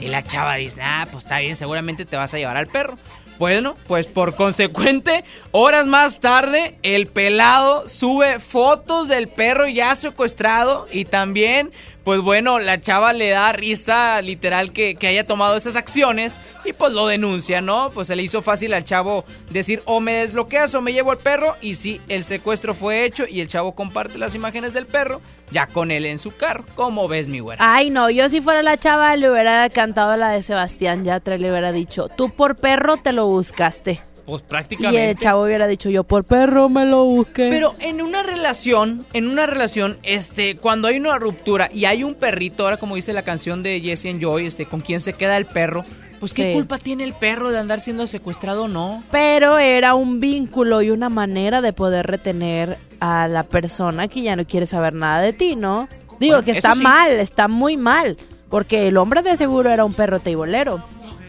Y 0.00 0.06
la 0.06 0.22
chava 0.22 0.56
dice, 0.56 0.80
ah, 0.82 1.06
pues 1.08 1.22
está 1.22 1.38
bien, 1.38 1.54
seguramente 1.54 2.04
te 2.04 2.16
vas 2.16 2.34
a 2.34 2.38
llevar 2.38 2.56
al 2.56 2.66
perro. 2.66 2.98
Bueno, 3.38 3.76
pues 3.86 4.06
por 4.06 4.34
consecuente, 4.34 5.24
horas 5.52 5.86
más 5.86 6.20
tarde, 6.20 6.78
el 6.82 7.06
pelado 7.06 7.86
sube 7.86 8.40
fotos 8.40 9.08
del 9.08 9.28
perro 9.28 9.68
ya 9.68 9.94
secuestrado 9.94 10.86
y 10.90 11.04
también, 11.04 11.70
pues 12.06 12.20
bueno, 12.20 12.60
la 12.60 12.80
chava 12.80 13.12
le 13.12 13.30
da 13.30 13.50
risa 13.50 14.22
literal 14.22 14.72
que, 14.72 14.94
que 14.94 15.08
haya 15.08 15.24
tomado 15.24 15.56
esas 15.56 15.74
acciones 15.74 16.40
y 16.64 16.72
pues 16.72 16.92
lo 16.92 17.08
denuncia, 17.08 17.60
¿no? 17.60 17.90
Pues 17.92 18.06
se 18.06 18.14
le 18.14 18.22
hizo 18.22 18.42
fácil 18.42 18.74
al 18.74 18.84
chavo 18.84 19.24
decir 19.50 19.82
o 19.86 19.98
me 19.98 20.12
desbloqueas 20.12 20.72
o 20.76 20.80
me 20.80 20.92
llevo 20.92 21.10
al 21.10 21.18
perro 21.18 21.56
y 21.60 21.74
sí, 21.74 22.00
el 22.06 22.22
secuestro 22.22 22.74
fue 22.74 23.04
hecho 23.04 23.24
y 23.28 23.40
el 23.40 23.48
chavo 23.48 23.74
comparte 23.74 24.18
las 24.18 24.36
imágenes 24.36 24.72
del 24.72 24.86
perro 24.86 25.20
ya 25.50 25.66
con 25.66 25.90
él 25.90 26.06
en 26.06 26.18
su 26.18 26.30
carro. 26.30 26.64
¿Cómo 26.76 27.08
ves, 27.08 27.28
mi 27.28 27.40
güera? 27.40 27.74
Ay, 27.74 27.90
no, 27.90 28.08
yo 28.08 28.28
si 28.28 28.40
fuera 28.40 28.62
la 28.62 28.76
chava 28.76 29.16
le 29.16 29.28
hubiera 29.28 29.68
cantado 29.70 30.16
la 30.16 30.28
de 30.28 30.42
Sebastián 30.42 31.04
Yatra 31.04 31.38
le 31.38 31.50
hubiera 31.50 31.72
dicho, 31.72 32.06
tú 32.06 32.30
por 32.30 32.54
perro 32.54 32.98
te 32.98 33.12
lo 33.12 33.26
buscaste. 33.26 34.00
Pues 34.26 34.42
Y 34.42 34.44
prácticamente. 34.44 35.10
el 35.10 35.16
chavo 35.16 35.44
hubiera 35.44 35.66
dicho, 35.68 35.88
yo 35.88 36.02
por 36.04 36.24
perro 36.24 36.68
me 36.68 36.84
lo 36.84 37.04
busqué. 37.04 37.48
Pero 37.48 37.74
en 37.78 38.02
una 38.02 38.22
relación, 38.24 39.06
en 39.12 39.28
una 39.28 39.46
relación, 39.46 39.98
este, 40.02 40.56
cuando 40.56 40.88
hay 40.88 40.96
una 40.96 41.16
ruptura 41.18 41.70
y 41.72 41.84
hay 41.84 42.02
un 42.02 42.14
perrito, 42.14 42.64
ahora 42.64 42.76
como 42.76 42.96
dice 42.96 43.12
la 43.12 43.22
canción 43.22 43.62
de 43.62 43.80
Jesse 43.80 44.06
and 44.06 44.20
Joy, 44.20 44.46
este, 44.46 44.66
con 44.66 44.80
quién 44.80 45.00
se 45.00 45.12
queda 45.12 45.36
el 45.36 45.46
perro, 45.46 45.84
pues 46.18 46.34
qué 46.34 46.48
Sí. 46.48 46.52
culpa 46.54 46.78
tiene 46.78 47.04
el 47.04 47.12
perro 47.12 47.50
de 47.50 47.58
andar 47.58 47.80
siendo 47.80 48.06
secuestrado 48.08 48.64
o 48.64 48.68
no. 48.68 49.04
Pero 49.12 49.58
era 49.58 49.94
un 49.94 50.18
vínculo 50.18 50.82
y 50.82 50.90
una 50.90 51.08
manera 51.08 51.60
de 51.60 51.72
poder 51.72 52.06
retener 52.06 52.78
a 53.00 53.28
la 53.28 53.44
persona 53.44 54.08
que 54.08 54.22
ya 54.22 54.34
no 54.34 54.44
quiere 54.44 54.66
saber 54.66 54.94
nada 54.94 55.20
de 55.20 55.34
ti, 55.34 55.54
¿no? 55.56 55.88
Digo 56.18 56.36
Bueno, 56.36 56.42
que 56.44 56.50
está 56.52 56.72
sí. 56.72 56.82
mal, 56.82 57.10
está 57.12 57.46
muy 57.46 57.76
mal. 57.76 58.16
Porque 58.48 58.88
el 58.88 58.96
hombre 58.96 59.22
de 59.22 59.36
seguro 59.36 59.70
era 59.70 59.84
un 59.84 59.92
perro 59.92 60.18
teibolero. 60.18 60.78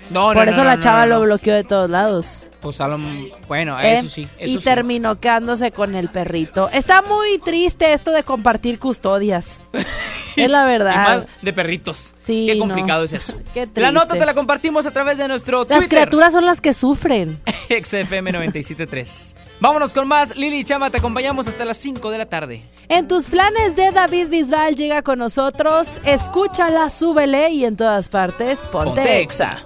No, 0.10 0.30
no, 0.30 0.34
Por 0.34 0.46
no, 0.46 0.52
eso 0.52 0.62
no, 0.62 0.68
la 0.70 0.76
no, 0.78 0.82
chava 0.82 1.06
no, 1.06 1.14
no. 1.16 1.20
lo 1.20 1.26
bloqueó 1.26 1.54
de 1.54 1.64
todos 1.66 1.90
lados. 1.90 2.50
Pues 2.68 2.82
a 2.82 2.88
lo- 2.88 3.00
bueno, 3.48 3.80
¿eh? 3.80 4.00
eso 4.00 4.08
sí, 4.10 4.28
eso 4.38 4.58
y 4.58 4.60
sí. 4.60 4.64
terminó 4.64 5.20
quedándose 5.20 5.72
con 5.72 5.96
el 5.96 6.10
perrito. 6.10 6.70
Está 6.72 7.02
muy 7.02 7.38
triste 7.40 7.94
esto 7.94 8.12
de 8.12 8.24
compartir 8.24 8.78
custodias. 8.80 9.62
es 10.36 10.50
la 10.50 10.64
Y 10.64 10.68
verdad. 10.68 10.96
más 11.20 11.26
de 11.42 11.54
perritos. 11.54 12.14
Sí, 12.20 12.46
Qué 12.48 12.56
no. 12.56 12.62
complicado 12.62 13.04
es 13.04 13.14
eso. 13.14 13.34
Qué 13.54 13.68
La 13.76 13.92
nota 13.92 14.16
te 14.18 14.26
la 14.26 14.34
compartimos 14.34 14.86
a 14.86 14.92
través 14.92 15.18
de 15.18 15.28
nuestro 15.28 15.60
Las 15.60 15.68
Twitter. 15.80 15.88
criaturas 15.88 16.34
son 16.34 16.46
las 16.46 16.62
que 16.62 16.74
sufren. 16.74 17.40
XFM 17.70 18.32
973. 18.34 19.36
Vámonos 19.60 19.92
con 19.92 20.08
más. 20.08 20.36
Lili 20.36 20.60
y 20.60 20.64
Chama, 20.64 20.92
te 20.92 21.00
acompañamos 21.00 21.48
hasta 21.48 21.66
las 21.66 21.78
5 21.78 22.12
de 22.12 22.18
la 22.20 22.26
tarde. 22.28 22.64
En 22.90 23.08
tus 23.08 23.28
planes 23.28 23.76
de 23.76 23.90
David 23.92 24.28
Bisbal 24.30 24.76
llega 24.76 25.02
con 25.02 25.18
nosotros. 25.20 26.00
Escúchala, 26.06 26.90
súbele 26.90 27.50
y 27.50 27.66
en 27.66 27.76
todas 27.76 28.08
partes 28.10 28.68
ponte, 28.72 29.02
Ponte 29.02 29.22
exa. 29.22 29.66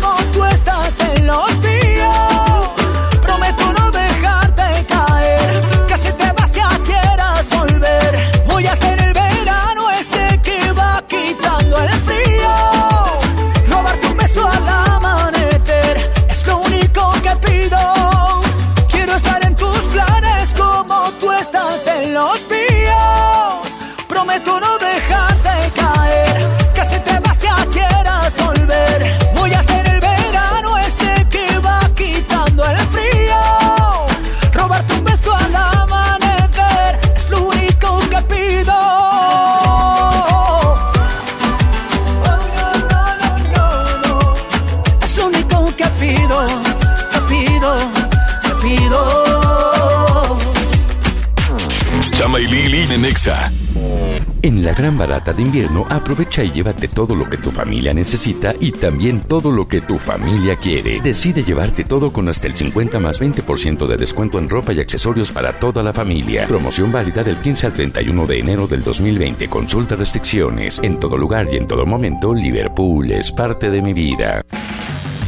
La 54.61 54.75
gran 54.75 54.95
barata 54.95 55.33
de 55.33 55.41
invierno, 55.41 55.87
aprovecha 55.89 56.43
y 56.43 56.51
llévate 56.51 56.87
todo 56.87 57.15
lo 57.15 57.27
que 57.27 57.37
tu 57.37 57.49
familia 57.49 57.95
necesita 57.95 58.53
y 58.59 58.71
también 58.71 59.19
todo 59.19 59.51
lo 59.51 59.67
que 59.67 59.81
tu 59.81 59.97
familia 59.97 60.55
quiere. 60.55 61.01
Decide 61.01 61.43
llevarte 61.43 61.83
todo 61.83 62.13
con 62.13 62.29
hasta 62.29 62.45
el 62.45 62.55
50 62.55 62.99
más 62.99 63.19
20% 63.19 63.87
de 63.87 63.97
descuento 63.97 64.37
en 64.37 64.47
ropa 64.47 64.71
y 64.71 64.79
accesorios 64.79 65.31
para 65.31 65.57
toda 65.57 65.81
la 65.81 65.93
familia. 65.93 66.45
Promoción 66.45 66.91
válida 66.91 67.23
del 67.23 67.37
15 67.37 67.65
al 67.65 67.73
31 67.73 68.27
de 68.27 68.37
enero 68.37 68.67
del 68.67 68.83
2020. 68.83 69.47
Consulta 69.47 69.95
restricciones. 69.95 70.79
En 70.83 70.99
todo 70.99 71.17
lugar 71.17 71.47
y 71.51 71.57
en 71.57 71.65
todo 71.65 71.87
momento, 71.87 72.31
Liverpool 72.31 73.09
es 73.11 73.31
parte 73.31 73.71
de 73.71 73.81
mi 73.81 73.93
vida. 73.93 74.43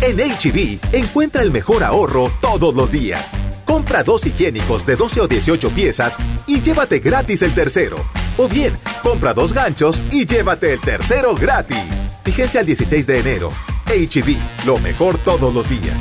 En 0.01 0.17
HB, 0.17 0.95
encuentra 0.95 1.41
el 1.41 1.49
mejor 1.49 1.83
ahorro 1.83 2.31
todos 2.39 2.75
los 2.75 2.91
días. 2.91 3.31
Compra 3.65 4.03
dos 4.03 4.27
higiénicos 4.27 4.85
de 4.85 4.95
12 4.95 5.21
o 5.21 5.27
18 5.27 5.71
piezas 5.71 6.17
y 6.45 6.61
llévate 6.61 6.99
gratis 6.99 7.41
el 7.41 7.55
tercero. 7.55 7.97
O 8.37 8.47
bien, 8.47 8.77
compra 9.03 9.33
dos 9.33 9.53
ganchos 9.53 10.03
y 10.11 10.25
llévate 10.25 10.73
el 10.73 10.79
tercero 10.81 11.35
gratis. 11.35 11.77
Vigencia 12.25 12.61
el 12.61 12.65
16 12.65 13.05
de 13.05 13.19
enero. 13.19 13.51
HB, 13.85 14.65
lo 14.65 14.79
mejor 14.79 15.17
todos 15.19 15.53
los 15.53 15.69
días. 15.69 15.97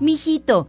Mijito, 0.00 0.68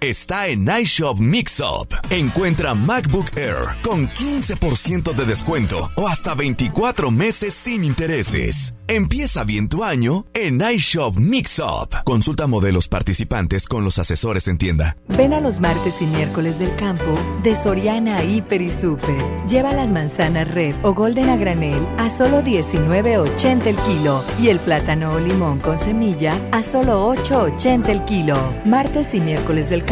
está 0.00 0.48
en 0.48 0.66
iShop 0.68 1.18
Mixup. 1.18 1.92
Encuentra 2.08 2.74
MacBook 2.74 3.36
Air 3.36 3.68
con 3.82 4.08
15% 4.08 5.14
de 5.14 5.26
descuento 5.26 5.90
o 5.94 6.08
hasta 6.08 6.34
24 6.34 7.10
meses 7.10 7.54
sin 7.54 7.84
intereses. 7.84 8.74
Empieza 8.88 9.44
bien 9.44 9.68
tu 9.68 9.84
año 9.84 10.24
en 10.34 10.60
iShop 10.60 11.16
Mixup. 11.16 11.94
Consulta 12.04 12.46
modelos 12.46 12.88
participantes 12.88 13.68
con 13.68 13.84
los 13.84 13.98
asesores 13.98 14.48
en 14.48 14.58
tienda. 14.58 14.96
Ven 15.08 15.32
a 15.32 15.40
los 15.40 15.60
martes 15.60 16.02
y 16.02 16.06
miércoles 16.06 16.58
del 16.58 16.74
campo 16.74 17.14
de 17.44 17.54
Soriana 17.54 18.24
Hiper 18.24 18.62
y 18.62 18.70
Super. 18.70 19.14
Lleva 19.48 19.72
las 19.72 19.92
manzanas 19.92 20.52
red 20.52 20.74
o 20.82 20.92
golden 20.92 21.28
a 21.28 21.36
granel 21.36 21.86
a 21.98 22.10
solo 22.10 22.42
19.80 22.42 23.66
el 23.66 23.76
kilo 23.76 24.24
y 24.40 24.48
el 24.48 24.58
plátano 24.58 25.12
o 25.12 25.20
limón 25.20 25.60
con 25.60 25.78
semilla 25.78 26.34
a 26.50 26.64
solo 26.64 27.14
8.80 27.14 27.88
el 27.90 28.04
kilo. 28.06 28.36
Martes 28.64 29.14
y 29.14 29.20
miércoles 29.20 29.70
del 29.70 29.84
campo 29.84 29.89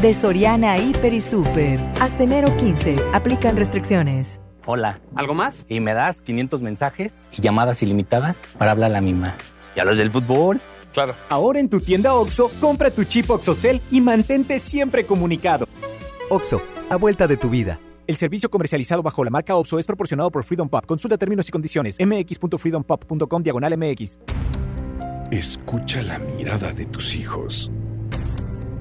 de 0.00 0.14
Soriana 0.14 0.78
Hiper 0.78 1.12
y 1.12 1.20
Super. 1.20 1.78
Hasta 2.00 2.24
enero 2.24 2.56
15. 2.56 2.96
Aplican 3.12 3.58
restricciones. 3.58 4.40
Hola. 4.64 5.00
¿Algo 5.16 5.34
más? 5.34 5.66
Y 5.68 5.80
me 5.80 5.92
das 5.92 6.22
500 6.22 6.62
mensajes 6.62 7.28
y 7.30 7.42
llamadas 7.42 7.82
ilimitadas 7.82 8.40
para 8.56 8.70
hablar 8.70 8.90
a 8.90 8.94
la 8.94 9.00
misma. 9.02 9.36
¿Y 9.76 9.80
a 9.80 9.84
los 9.84 9.98
del 9.98 10.10
fútbol? 10.10 10.62
Claro. 10.94 11.14
Ahora 11.28 11.60
en 11.60 11.68
tu 11.68 11.80
tienda 11.80 12.14
OXO, 12.14 12.50
compra 12.58 12.90
tu 12.90 13.04
chip 13.04 13.28
OXOCEL 13.28 13.82
y 13.90 14.00
mantente 14.00 14.58
siempre 14.58 15.04
comunicado. 15.04 15.68
OXO, 16.30 16.62
a 16.88 16.96
vuelta 16.96 17.26
de 17.26 17.36
tu 17.36 17.50
vida. 17.50 17.78
El 18.06 18.16
servicio 18.16 18.48
comercializado 18.48 19.02
bajo 19.02 19.22
la 19.24 19.30
marca 19.30 19.56
OXO 19.56 19.78
es 19.78 19.86
proporcionado 19.86 20.30
por 20.30 20.44
Freedom 20.44 20.70
Pop. 20.70 20.86
Consulta 20.86 21.18
términos 21.18 21.46
y 21.46 21.52
condiciones. 21.52 21.98
mx.freedompop.com 22.00 23.42
diagonal 23.42 23.76
mx. 23.76 24.18
Escucha 25.30 26.00
la 26.00 26.18
mirada 26.18 26.72
de 26.72 26.86
tus 26.86 27.14
hijos. 27.14 27.70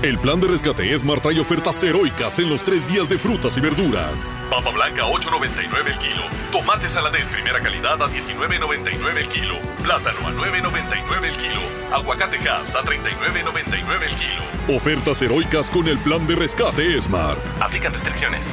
El 0.00 0.16
plan 0.16 0.40
de 0.40 0.46
rescate 0.46 0.94
Esmar 0.94 1.18
trae 1.18 1.40
ofertas 1.40 1.82
heroicas 1.82 2.38
en 2.38 2.48
los 2.48 2.62
tres 2.62 2.86
días 2.86 3.08
de 3.08 3.18
frutas 3.18 3.56
y 3.56 3.60
verduras. 3.60 4.32
Papa 4.48 4.70
blanca 4.70 5.02
8.99 5.02 5.88
el 5.88 5.98
kilo. 5.98 6.22
Tomate 6.52 6.88
saladet 6.88 7.26
primera 7.26 7.58
calidad 7.58 8.00
a 8.00 8.08
19.99 8.08 9.16
el 9.16 9.28
kilo. 9.28 9.56
Plátano 9.82 10.28
a 10.28 10.32
9.99 10.34 11.24
el 11.24 11.36
kilo. 11.36 11.60
Aguacate 11.92 12.38
gas 12.38 12.76
a 12.76 12.84
39.99 12.84 14.02
el 14.06 14.14
kilo. 14.14 14.76
Ofertas 14.76 15.20
heroicas 15.20 15.68
con 15.68 15.88
el 15.88 15.98
plan 15.98 16.24
de 16.28 16.36
rescate 16.36 17.00
Smart. 17.00 17.40
Aplican 17.60 17.92
restricciones. 17.92 18.52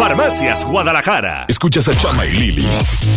Farmacias 0.00 0.64
Guadalajara. 0.64 1.44
Escuchas 1.46 1.86
a 1.88 1.94
Chama 1.94 2.24
y 2.24 2.30
Lili 2.30 2.66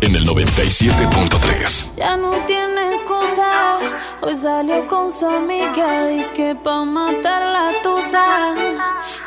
en 0.01 0.17
el 0.17 0.27
97.3. 0.27 1.93
Ya 1.95 2.17
no 2.17 2.31
tienes 2.45 3.01
cosa. 3.03 3.79
Hoy 4.19 4.35
salió 4.35 4.85
con 4.87 5.09
su 5.09 5.25
amiga. 5.25 6.07
Dice 6.07 6.33
que 6.33 6.55
pa' 6.55 6.83
matar 6.83 7.41
la 7.41 7.71
tusa. 7.81 8.25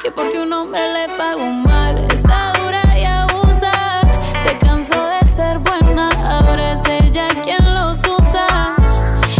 Que 0.03 0.11
porque 0.11 0.39
un 0.39 0.53
hombre 0.53 0.83
le 0.93 1.09
pagó 1.17 1.47
mal. 1.47 1.97
Está 2.13 2.53
dura 2.61 2.83
y 2.99 3.05
abusa. 3.05 4.03
Se 4.47 4.59
cansó 4.59 5.03
de 5.07 5.27
ser 5.27 5.59
buena. 5.61 6.11
Ahora 6.11 6.73
es 6.73 6.83
ella 6.91 7.27
quien 7.43 7.75
los 7.75 8.01
usa. 8.01 8.77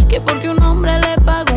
Que 0.09 0.19
porque 0.21 0.49
un 0.49 0.63
hombre 0.63 0.99
le 1.01 1.17
pagó 1.23 1.56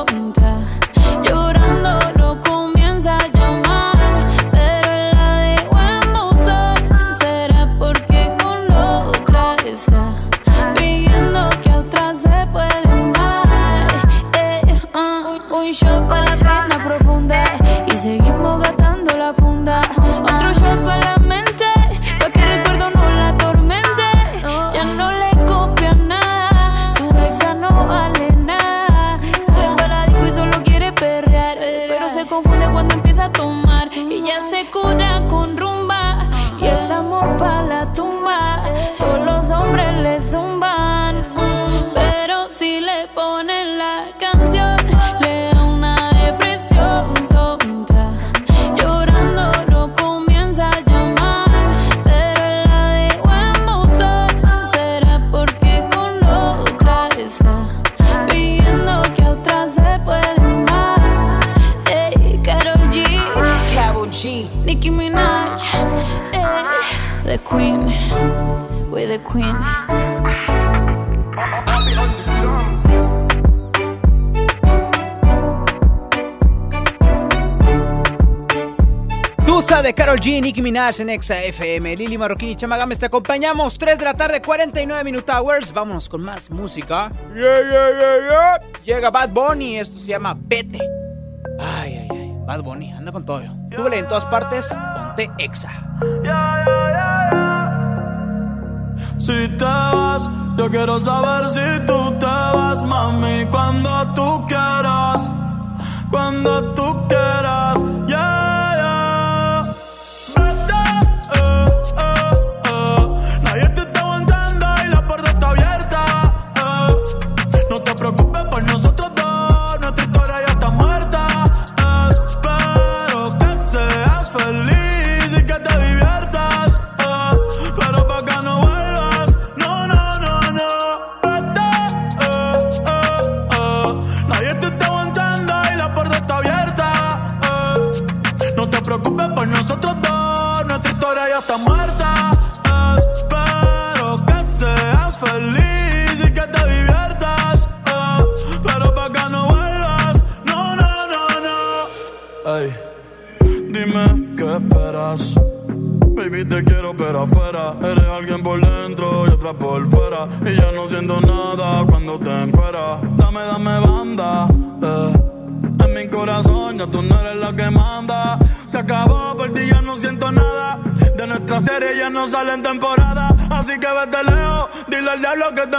Queen, 67.51 67.85
we're 68.89 69.07
the 69.07 69.19
Queen. 69.29 69.53
Tusa 79.45 79.81
de 79.81 79.93
Carol 79.93 80.17
G, 80.17 80.41
Nicki 80.41 80.61
Minaj 80.61 81.01
en 81.01 81.09
Exa 81.09 81.43
FM. 81.43 81.97
Lili 81.97 82.17
Marroquín 82.17 82.49
y 82.49 82.55
Chamagames 82.55 82.99
te 82.99 83.07
acompañamos. 83.07 83.77
3 83.77 83.99
de 83.99 84.05
la 84.05 84.13
tarde, 84.15 84.41
49 84.41 85.03
Minute 85.03 85.29
Hours. 85.29 85.73
Vámonos 85.73 86.07
con 86.07 86.23
más 86.23 86.49
música. 86.49 87.11
Yeah, 87.35 87.61
yeah, 87.61 87.89
yeah, 87.99 88.17
yeah. 88.29 88.59
Llega 88.85 89.09
Bad 89.09 89.31
Bunny. 89.31 89.77
Esto 89.77 89.99
se 89.99 90.07
llama 90.07 90.37
Vete. 90.39 90.79
Ay, 91.59 91.97
ay, 91.97 92.07
ay. 92.11 92.31
Bad 92.45 92.63
Bunny, 92.63 92.93
anda 92.93 93.11
con 93.11 93.25
todo. 93.25 93.41
Súbele 93.75 93.99
en 93.99 94.07
todas 94.07 94.25
partes. 94.27 94.73
Ponte 94.95 95.29
Exa. 95.37 95.69
Si 99.21 99.47
te 99.49 99.63
vas, 99.63 100.27
yo 100.57 100.67
quiero 100.71 100.99
saber 100.99 101.51
si 101.51 101.85
tú 101.85 102.11
te 102.19 102.25
vas, 102.25 102.81
mami, 102.81 103.45
cuando 103.51 104.13
tú 104.15 104.47
quieras, 104.47 105.29
cuando 106.09 106.73
tú 106.73 107.07
quieras, 107.07 107.83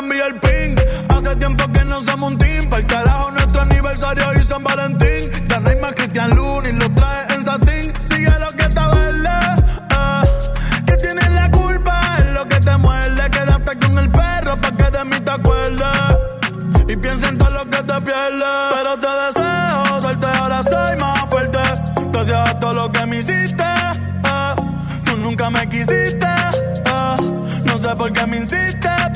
envíe 0.02 0.20
el 0.20 0.34
ping 0.40 0.74
Hace 1.08 1.36
tiempo 1.36 1.64
que 1.72 1.84
no 1.84 2.02
somos 2.02 2.32
un 2.32 2.38
team 2.38 2.66
Para 2.66 2.80
el 2.80 2.86
carajo 2.86 3.30
nuestro 3.30 3.62
aniversario 3.62 4.24
y 4.34 4.42
San 4.42 4.62
Valentín 4.64 5.30
Ya 5.48 5.60
no 5.60 5.68
hay 5.68 5.76
más 5.80 5.94
Cristian 5.94 6.30
Luna 6.30 6.68
y 6.68 6.72
lo 6.72 6.90
trae 6.94 7.34
en 7.34 7.44
satín 7.44 7.92
Sigue 8.04 8.38
lo 8.38 8.48
que 8.50 8.64
está 8.64 8.88
verde 8.88 9.28
eh. 9.90 10.82
Que 10.86 10.96
tienes 10.96 11.32
la 11.32 11.50
culpa 11.50 12.00
es 12.18 12.26
lo 12.32 12.44
que 12.46 12.60
te 12.60 12.76
muerde 12.78 13.30
Quédate 13.30 13.78
con 13.78 13.98
el 13.98 14.10
perro 14.10 14.56
pa' 14.56 14.76
que 14.76 14.90
de 14.90 15.04
mí 15.04 15.20
te 15.20 15.30
acuerdes 15.30 16.18
Y 16.88 16.96
piensa 16.96 17.28
en 17.28 17.38
todo 17.38 17.50
lo 17.50 17.64
que 17.70 17.82
te 17.82 18.00
pierdes 18.00 18.48
Pero 18.74 18.98
te 18.98 19.08
deseo 19.26 20.00
suerte, 20.00 20.26
ahora 20.38 20.62
soy 20.62 20.96
más 20.96 21.20
fuerte 21.30 21.58
Gracias 22.10 22.48
a 22.48 22.60
todo 22.60 22.74
lo 22.74 22.92
que 22.92 23.06
me 23.06 23.18
hiciste 23.18 23.62
eh. 23.62 24.54
Tú 25.04 25.16
nunca 25.18 25.50
me 25.50 25.68
quisiste 25.68 26.26
eh. 26.26 27.16
No 27.66 27.78
sé 27.78 27.96
por 27.96 28.12
qué 28.12 28.26
me 28.26 28.38
insiste 28.38 29.01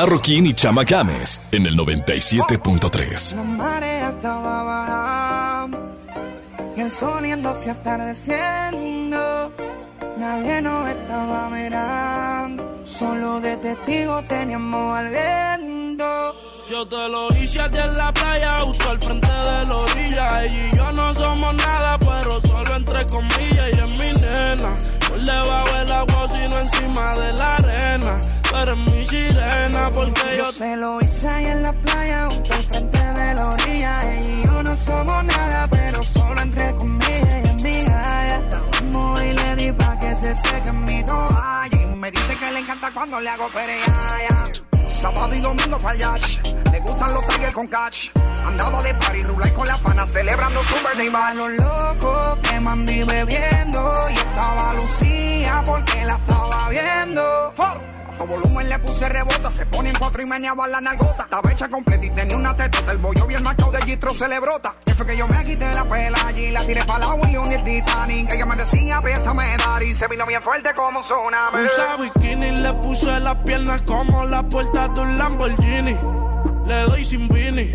Marroquín 0.00 0.46
y 0.46 0.54
Chama 0.54 0.84
Games 0.84 1.38
en 1.52 1.66
el 1.66 1.76
97.3. 1.76 3.36
La 3.36 3.42
marea 3.42 4.08
estaba 4.08 4.62
bajando 4.62 5.78
y 6.74 6.80
el 6.80 6.90
sol 6.90 7.22
yéndose 7.22 7.70
atardeciendo. 7.70 9.52
Nadie 10.16 10.62
nos 10.62 10.88
estaba 10.88 11.50
mirando, 11.50 12.80
solo 12.86 13.42
de 13.42 13.58
testigo 13.58 14.22
teníamos 14.22 14.96
al 14.96 15.10
viento. 15.10 16.34
Yo 16.70 16.88
te 16.88 17.08
lo 17.10 17.28
hice 17.34 17.60
a 17.60 17.70
ti 17.70 17.76
en 17.76 17.92
la 17.92 18.10
playa, 18.10 18.58
justo 18.60 18.88
al 18.88 18.98
frente 19.02 19.28
de 19.28 19.66
la 19.66 19.76
orilla. 19.76 20.44
Ella 20.44 20.70
y 20.72 20.76
yo 20.76 20.92
no 20.92 21.14
somos 21.14 21.54
nada, 21.56 21.98
pero 21.98 22.40
solo 22.40 22.74
entre 22.74 23.04
comillas. 23.04 23.66
Ella 23.70 23.84
es 23.84 23.98
mi 23.98 24.18
nena, 24.18 24.78
por 25.06 25.20
debajo 25.20 25.74
del 25.76 25.92
agua, 25.92 26.26
sino 26.30 26.58
encima 26.58 27.12
de 27.16 27.32
la 27.34 27.56
arena. 27.56 28.39
Pero 28.50 28.72
es 28.72 28.92
mi 28.92 29.04
sirena, 29.06 29.90
porque 29.92 30.36
yo 30.36 30.44
Yo 30.44 30.52
se 30.52 30.76
lo 30.76 30.98
hice 31.00 31.28
ahí 31.28 31.44
en 31.46 31.62
la 31.62 31.72
playa, 31.72 32.28
junto 32.30 32.54
al 32.54 32.64
frente 32.64 32.98
de 32.98 33.34
la 33.34 33.48
orilla. 33.48 34.12
Ella 34.12 34.28
y 34.28 34.44
yo 34.44 34.62
no 34.62 34.76
somos 34.76 35.24
nada, 35.24 35.68
pero 35.70 36.02
solo 36.02 36.40
entre 36.40 36.74
comillas. 36.76 37.62
Mi 37.62 37.74
gaya. 37.84 38.40
Vamos 38.72 39.22
y 39.22 39.32
le 39.32 39.56
di 39.56 39.72
pa' 39.72 39.98
que 39.98 40.14
se 40.16 40.36
seque 40.36 40.72
mi 40.72 41.04
toalla. 41.04 41.68
Y 41.72 41.96
me 41.96 42.10
dice 42.10 42.36
que 42.36 42.50
le 42.50 42.58
encanta 42.60 42.90
cuando 42.92 43.20
le 43.20 43.28
hago 43.28 43.48
pereaya. 43.48 44.44
Sábado 45.00 45.34
y 45.34 45.40
domingo 45.40 45.78
yacht. 45.96 46.46
Le 46.72 46.80
gustan 46.80 47.14
los 47.14 47.26
tigres 47.28 47.52
con 47.54 47.66
catch. 47.68 48.10
Andaba 48.44 48.82
de 48.82 48.94
party, 48.94 49.22
rulay 49.22 49.50
con 49.52 49.66
la 49.66 49.78
pana, 49.78 50.06
celebrando 50.06 50.62
su 50.64 50.74
birthday 50.74 51.08
bash. 51.08 51.34
los 51.36 51.52
locos 51.52 52.38
que 52.42 52.60
mandí 52.60 53.02
bebiendo. 53.02 53.92
Y 54.10 54.14
estaba 54.14 54.74
Lucía 54.74 55.62
porque 55.64 56.04
la 56.04 56.14
estaba 56.14 56.68
viendo. 56.68 57.39
A 58.20 58.22
todo 58.24 58.36
volumen 58.36 58.68
le 58.68 58.78
puse 58.80 59.08
rebota, 59.08 59.50
se 59.50 59.64
pone 59.64 59.88
en 59.88 59.96
cuatro 59.96 60.20
y 60.20 60.26
meneaba 60.26 60.68
la 60.68 60.78
nalgota. 60.78 61.22
Estaba 61.22 61.52
hecha 61.52 61.70
completa 61.70 62.04
y 62.04 62.10
tenía 62.10 62.36
una 62.36 62.54
tetota. 62.54 62.92
El 62.92 62.98
bollo 62.98 63.26
bien 63.26 63.42
marcado 63.42 63.72
de 63.72 63.80
Gistro 63.80 64.12
se 64.12 64.28
le 64.28 64.38
brota. 64.38 64.74
Que 64.84 64.92
fue 64.92 65.06
que 65.06 65.16
yo 65.16 65.26
me 65.26 65.42
quité 65.42 65.72
la 65.72 65.84
pela 65.84 66.18
allí, 66.26 66.50
la 66.50 66.62
tiré 66.66 66.84
para 66.84 67.06
la 67.06 67.30
y 67.30 67.54
el 67.54 67.64
Titanic. 67.64 68.30
Ella 68.30 68.44
me 68.44 68.56
decía, 68.56 69.00
préstame 69.00 69.56
dar 69.56 69.82
y 69.82 69.94
se 69.94 70.06
vino 70.06 70.26
bien 70.26 70.42
fuerte 70.42 70.74
como 70.74 70.98
un 70.98 71.04
tsunami. 71.04 71.64
Usa 71.64 71.96
bikini, 71.96 72.50
le 72.60 72.74
puse 72.74 73.20
las 73.20 73.38
piernas 73.38 73.80
como 73.82 74.26
la 74.26 74.42
puerta 74.42 74.88
de 74.88 75.00
un 75.00 75.16
Lamborghini. 75.16 75.96
Le 76.66 76.82
doy 76.82 77.04
sin 77.06 77.26
vini. 77.26 77.70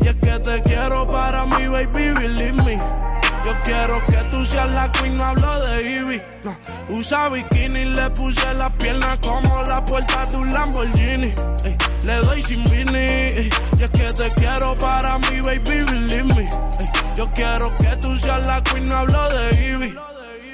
Y 0.00 0.08
es 0.08 0.14
que 0.14 0.38
te 0.38 0.62
quiero 0.62 1.06
para 1.06 1.44
mi 1.44 1.68
baby, 1.68 2.10
believe 2.10 2.52
me. 2.54 2.76
Yo 2.76 3.52
quiero 3.66 4.02
que 4.06 4.16
tú 4.30 4.46
seas 4.46 4.70
la 4.70 4.90
queen, 4.92 5.20
hablo 5.20 5.60
de 5.60 5.82
Ivy. 5.82 6.33
No. 6.94 7.00
Usa 7.00 7.28
bikini, 7.28 7.86
le 7.86 8.10
puse 8.10 8.54
las 8.54 8.72
piernas 8.74 9.18
como 9.18 9.62
la 9.64 9.84
puerta 9.84 10.26
de 10.26 10.36
un 10.36 10.50
Lamborghini. 10.50 11.34
Le 12.04 12.16
doy 12.16 12.42
sin 12.42 12.62
vini. 12.64 13.48
Y 13.78 13.82
es 13.82 13.90
que 13.90 14.06
te 14.12 14.28
quiero 14.36 14.76
para 14.78 15.18
mi 15.18 15.40
baby, 15.40 15.82
believe 15.84 16.34
me. 16.34 16.48
Yo 17.16 17.28
quiero 17.34 17.76
que 17.78 17.96
tú 18.00 18.16
seas 18.18 18.46
la 18.46 18.62
queen, 18.62 18.86
no 18.86 18.96
hablo 18.96 19.28
de 19.28 19.70
Ivy. 19.70 19.94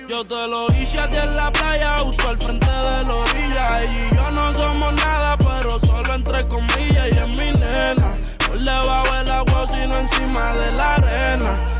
Yo 0.09 0.24
te 0.24 0.47
lo 0.49 0.72
hice 0.72 0.99
a 0.99 1.11
ti 1.11 1.16
en 1.16 1.36
la 1.36 1.53
playa, 1.53 1.99
justo 2.01 2.28
al 2.28 2.38
frente 2.38 2.66
de 2.66 3.05
la 3.05 3.14
orilla. 3.14 3.84
Y 3.84 4.14
yo 4.14 4.30
no 4.30 4.53
somos 4.55 4.95
nada, 4.95 5.36
pero 5.36 5.78
solo 5.80 6.14
entre 6.14 6.49
comillas. 6.49 7.07
Ella 7.07 7.24
es 7.26 7.30
mi 7.30 7.51
nena. 7.53 8.07
Por 8.49 8.59
debajo 8.59 9.14
del 9.14 9.30
agua, 9.30 9.66
sino 9.66 9.99
encima 9.99 10.55
de 10.55 10.72
la 10.72 10.95
arena. 10.95 11.80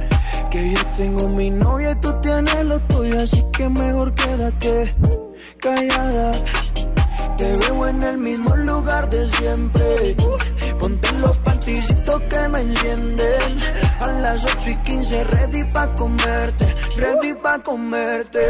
Que 0.51 0.73
yo 0.73 0.85
tengo 0.97 1.29
mi 1.29 1.49
novia 1.49 1.91
y 1.91 1.95
tú 2.01 2.13
tienes 2.21 2.65
lo 2.65 2.77
tuyo, 2.81 3.21
así 3.21 3.41
que 3.53 3.69
mejor 3.69 4.13
quédate 4.13 4.93
callada. 5.61 6.33
Te 7.37 7.57
veo 7.57 7.87
en 7.87 8.03
el 8.03 8.17
mismo 8.17 8.53
lugar 8.57 9.09
de 9.09 9.29
siempre. 9.29 10.13
Ponte 10.77 11.09
los 11.19 11.39
panticitos 11.39 12.21
que 12.23 12.49
me 12.49 12.59
encienden. 12.59 13.59
A 14.01 14.11
las 14.13 14.43
8 14.43 14.69
y 14.69 14.75
15 14.77 15.23
ready 15.25 15.63
pa' 15.65 15.93
comerte, 15.93 16.75
ready 16.97 17.33
pa' 17.35 17.59
comerte. 17.59 18.49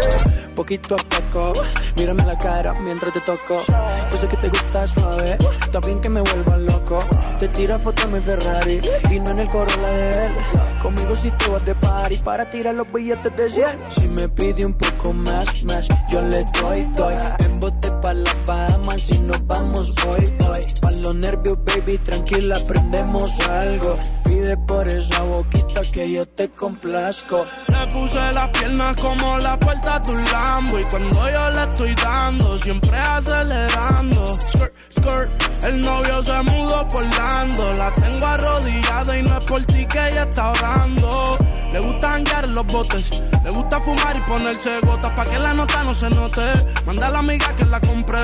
Poquito 0.56 0.96
a 0.96 1.04
poco, 1.04 1.54
mírame 1.98 2.26
la 2.26 2.38
cara 2.38 2.74
mientras 2.74 3.14
te 3.14 3.20
toco. 3.20 3.64
Yo 4.12 4.18
sé 4.18 4.28
que 4.28 4.38
te 4.38 4.48
gusta 4.48 4.88
suave, 4.88 5.38
también 5.72 6.00
que 6.00 6.08
me 6.08 6.22
vuelva 6.22 6.58
loco. 6.58 7.04
Te 7.40 7.50
tira 7.50 7.78
foto 7.80 8.04
en 8.04 8.14
mi 8.14 8.20
Ferrari 8.22 8.82
y 9.10 9.20
no 9.20 9.32
en 9.32 9.40
el 9.40 9.50
Corolla 9.50 9.90
de 9.90 10.26
él. 10.28 10.34
Conmigo 10.82 11.16
si 11.18 11.30
te 11.32 11.48
vas 11.50 11.66
de 11.66 11.76
party 11.76 12.18
para 12.20 12.50
tirar 12.50 12.76
los 12.76 12.92
billetes 12.92 13.36
de 13.36 13.50
100. 13.50 13.66
Si 13.90 14.08
me 14.16 14.30
pide 14.30 14.66
un 14.66 14.74
poco 14.74 15.12
más, 15.12 15.64
más, 15.64 15.88
yo 16.10 16.22
le 16.22 16.46
doy, 16.62 16.90
doy. 16.96 17.16
En 17.40 17.60
bote 17.60 17.92
pa' 18.02 18.14
la 18.14 18.32
fama, 18.46 18.98
si 18.98 19.18
nos 19.20 19.46
vamos 19.48 19.94
hoy, 20.08 20.26
hoy. 20.48 20.66
Pa' 20.82 20.92
los 20.92 21.16
nervios, 21.16 21.58
baby, 21.66 21.98
tranquila, 21.98 22.56
aprendemos 22.58 23.38
algo. 23.50 23.98
Por 24.42 24.88
esa 24.88 25.22
boquita 25.22 25.82
que 25.94 26.12
yo 26.12 26.26
te 26.26 26.50
complazco. 26.50 27.46
Le 27.68 27.88
puse 27.94 28.20
las 28.34 28.50
piernas 28.50 28.96
como 29.00 29.38
la 29.38 29.58
puerta 29.60 30.00
de 30.00 30.16
un 30.16 30.24
Lambo 30.24 30.80
Y 30.80 30.84
cuando 30.86 31.32
yo 31.32 31.50
le 31.52 31.64
estoy 31.64 31.94
dando, 31.94 32.58
siempre 32.58 32.98
acelerando. 32.98 34.26
Skirt, 34.34 34.74
skirt, 34.90 35.64
el 35.64 35.82
novio 35.82 36.24
se 36.24 36.42
mudó 36.42 36.88
por 36.88 37.06
Lando. 37.16 37.72
La 37.76 37.94
tengo 37.94 38.26
arrodillada 38.26 39.20
y 39.20 39.22
no 39.22 39.38
es 39.38 39.46
por 39.46 39.64
ti 39.66 39.86
que 39.86 40.10
ella 40.10 40.24
está 40.24 40.50
orando. 40.50 41.32
Le 41.72 41.80
gusta 41.80 42.16
hangar 42.16 42.48
los 42.50 42.66
botes, 42.66 43.12
le 43.44 43.50
gusta 43.52 43.80
fumar 43.80 44.18
y 44.18 44.22
ponerse 44.22 44.80
gotas 44.82 45.14
Pa' 45.14 45.24
que 45.24 45.40
la 45.40 45.54
nota 45.54 45.86
no 45.86 45.94
se 45.94 46.10
note, 46.10 46.42
manda 46.86 47.08
a 47.08 47.12
la 47.12 47.20
amiga 47.20 47.56
que 47.56 47.64
la 47.64 47.80
compré 47.80 48.20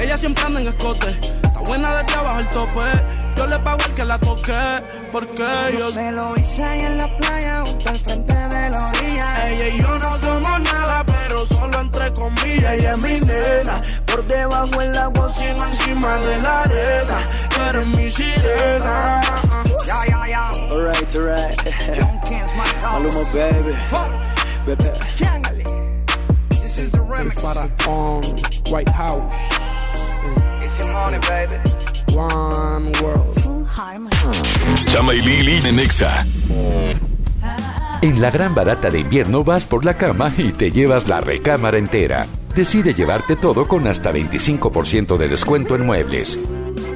Ella 0.00 0.16
siempre 0.16 0.42
anda 0.44 0.62
en 0.62 0.68
escote, 0.68 1.10
está 1.10 1.60
buena 1.66 1.94
desde 1.94 2.18
abajo 2.18 2.40
el 2.40 2.48
tope 2.48 3.25
Yo 3.36 3.46
le 3.46 3.58
pago 3.60 3.78
el 3.84 3.94
que 3.94 4.04
la 4.04 4.18
toque, 4.18 4.82
porque 5.12 5.76
yo... 5.78 5.90
Se 5.92 6.12
lo 6.12 6.34
hice 6.36 6.64
ahí 6.64 6.80
en 6.80 6.98
la 6.98 7.16
playa, 7.16 7.62
junto 7.64 7.90
al 7.90 7.98
frente 7.98 8.34
de 8.34 8.70
la 8.70 8.86
orilla. 8.86 9.48
Ella 9.48 9.68
y 9.68 9.78
yo 9.80 9.98
no 9.98 10.16
somos 10.18 10.60
nada, 10.60 11.04
pero 11.04 11.46
solo 11.46 11.80
entre 11.80 12.12
comillas. 12.12 12.70
Ella 12.72 12.92
es 12.92 13.02
mi 13.02 13.20
nena, 13.20 13.82
por 14.06 14.26
debajo 14.26 14.80
el 14.80 14.96
agua, 14.96 15.28
sino 15.32 15.64
encima 15.64 16.16
de 16.18 16.38
la 16.42 16.62
arena. 16.62 17.18
Tú 17.50 17.62
eres 17.62 17.86
mi 17.86 18.08
sirena. 18.08 19.20
Ya, 19.86 20.00
ya, 20.08 20.26
ya. 20.28 20.48
Alright, 20.70 21.14
alright. 21.14 21.60
Maluma, 22.82 23.22
baby. 23.32 23.74
Baby. 24.66 25.64
This 26.48 26.78
is 26.78 26.90
the 26.90 26.98
remix. 26.98 27.42
Para 27.42 27.70
on 27.88 28.24
White 28.72 28.88
House. 28.88 29.36
It's 30.62 30.78
your 30.78 30.92
money, 30.92 31.18
baby. 31.28 31.85
One 32.16 32.92
world. 33.02 33.26
Chama 34.90 35.14
y 35.14 35.20
Lili 35.20 35.58
en 35.68 35.76
Nexa. 35.76 36.26
En 38.00 38.20
la 38.22 38.30
gran 38.30 38.54
barata 38.54 38.88
de 38.88 39.00
invierno 39.00 39.44
vas 39.44 39.66
por 39.66 39.84
la 39.84 39.98
cama 39.98 40.32
y 40.38 40.52
te 40.52 40.70
llevas 40.70 41.08
la 41.08 41.20
recámara 41.20 41.76
entera. 41.76 42.26
Decide 42.54 42.94
llevarte 42.94 43.36
todo 43.36 43.68
con 43.68 43.86
hasta 43.86 44.12
25% 44.12 45.18
de 45.18 45.28
descuento 45.28 45.76
en 45.76 45.84
muebles. 45.84 46.38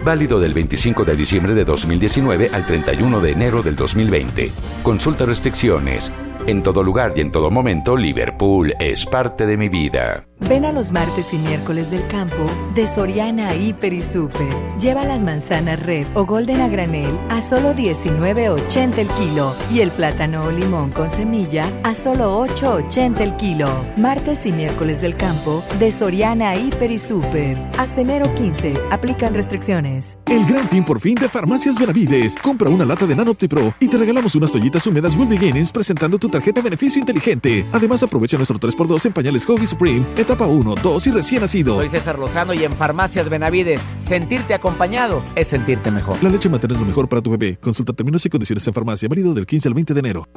Válido 0.04 0.40
del 0.40 0.54
25 0.54 1.04
de 1.04 1.14
diciembre 1.14 1.54
de 1.54 1.66
2019 1.66 2.50
al 2.52 2.64
31 2.64 3.20
de 3.20 3.32
enero 3.32 3.62
del 3.62 3.76
2020. 3.76 4.50
Consulta 4.82 5.26
restricciones. 5.26 6.10
En 6.46 6.62
todo 6.62 6.82
lugar 6.82 7.12
y 7.16 7.20
en 7.20 7.30
todo 7.30 7.50
momento, 7.50 7.94
Liverpool 7.94 8.72
es 8.80 9.04
parte 9.04 9.44
de 9.44 9.58
mi 9.58 9.68
vida. 9.68 10.24
Ven 10.48 10.64
a 10.64 10.72
los 10.72 10.90
martes 10.90 11.32
y 11.32 11.38
miércoles 11.38 11.90
del 11.90 12.06
campo 12.08 12.46
de 12.74 12.86
Soriana 12.86 13.54
Hiper 13.54 13.92
y 13.92 14.02
Super. 14.02 14.48
Lleva 14.80 15.04
las 15.04 15.22
manzanas 15.22 15.84
red 15.84 16.06
o 16.14 16.24
golden 16.24 16.60
a 16.60 16.68
granel 16.68 17.16
a 17.28 17.40
solo 17.40 17.74
19.80 17.74 18.98
el 18.98 19.08
kilo 19.08 19.54
y 19.72 19.80
el 19.80 19.90
plátano 19.90 20.44
o 20.44 20.50
limón 20.50 20.90
con 20.90 21.10
semilla 21.10 21.70
a 21.84 21.94
solo 21.94 22.44
8.80 22.46 23.20
el 23.20 23.36
kilo. 23.36 23.68
Martes 23.96 24.46
y 24.46 24.52
miércoles 24.52 25.00
del 25.00 25.14
campo 25.14 25.62
de 25.78 25.92
Soriana 25.92 26.56
Hiper 26.56 26.90
y 26.90 26.98
Super. 26.98 27.56
Hasta 27.78 28.00
enero 28.00 28.34
15. 28.34 28.74
Aplican 28.90 29.34
restricciones. 29.34 30.16
El 30.26 30.46
gran 30.46 30.68
fin 30.68 30.84
por 30.84 31.00
fin 31.00 31.14
de 31.16 31.28
Farmacias 31.28 31.78
Benavides. 31.78 32.34
Compra 32.34 32.70
una 32.70 32.84
lata 32.84 33.06
de 33.06 33.14
Nanoptipro 33.14 33.74
y 33.78 33.88
te 33.88 33.98
regalamos 33.98 34.34
unas 34.34 34.50
toallitas 34.50 34.86
húmedas 34.86 35.16
Will 35.16 35.28
Beginnings 35.28 35.70
presentando 35.70 36.18
tu 36.18 36.28
tarjeta 36.28 36.60
beneficio 36.60 36.98
inteligente. 36.98 37.64
Además 37.72 38.02
aprovecha 38.02 38.36
nuestro 38.36 38.58
3x2 38.58 39.06
en 39.06 39.12
pañales 39.12 39.44
Hobby 39.46 39.66
Supreme, 39.66 40.04
etapa 40.30 40.46
1, 40.46 40.76
2 40.80 41.06
y 41.08 41.10
recién 41.10 41.40
nacido. 41.40 41.74
Soy 41.74 41.88
César 41.88 42.16
Lozano 42.16 42.54
y 42.54 42.62
en 42.62 42.72
Farmacias 42.72 43.28
Benavides, 43.28 43.80
sentirte 44.06 44.54
acompañado 44.54 45.24
es 45.34 45.48
sentirte 45.48 45.90
mejor. 45.90 46.22
La 46.22 46.30
leche 46.30 46.48
materna 46.48 46.76
es 46.76 46.80
lo 46.80 46.86
mejor 46.86 47.08
para 47.08 47.20
tu 47.20 47.32
bebé. 47.32 47.56
Consulta 47.56 47.92
términos 47.92 48.24
y 48.24 48.28
condiciones 48.28 48.64
en 48.64 48.72
farmacia, 48.72 49.08
válido 49.08 49.34
del 49.34 49.44
15 49.44 49.66
al 49.66 49.74
20 49.74 49.92
de 49.92 49.98
enero. 49.98 50.28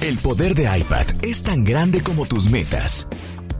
El 0.00 0.18
poder 0.18 0.56
de 0.56 0.64
iPad 0.78 1.06
es 1.22 1.44
tan 1.44 1.64
grande 1.64 2.00
como 2.00 2.26
tus 2.26 2.50
metas. 2.50 3.06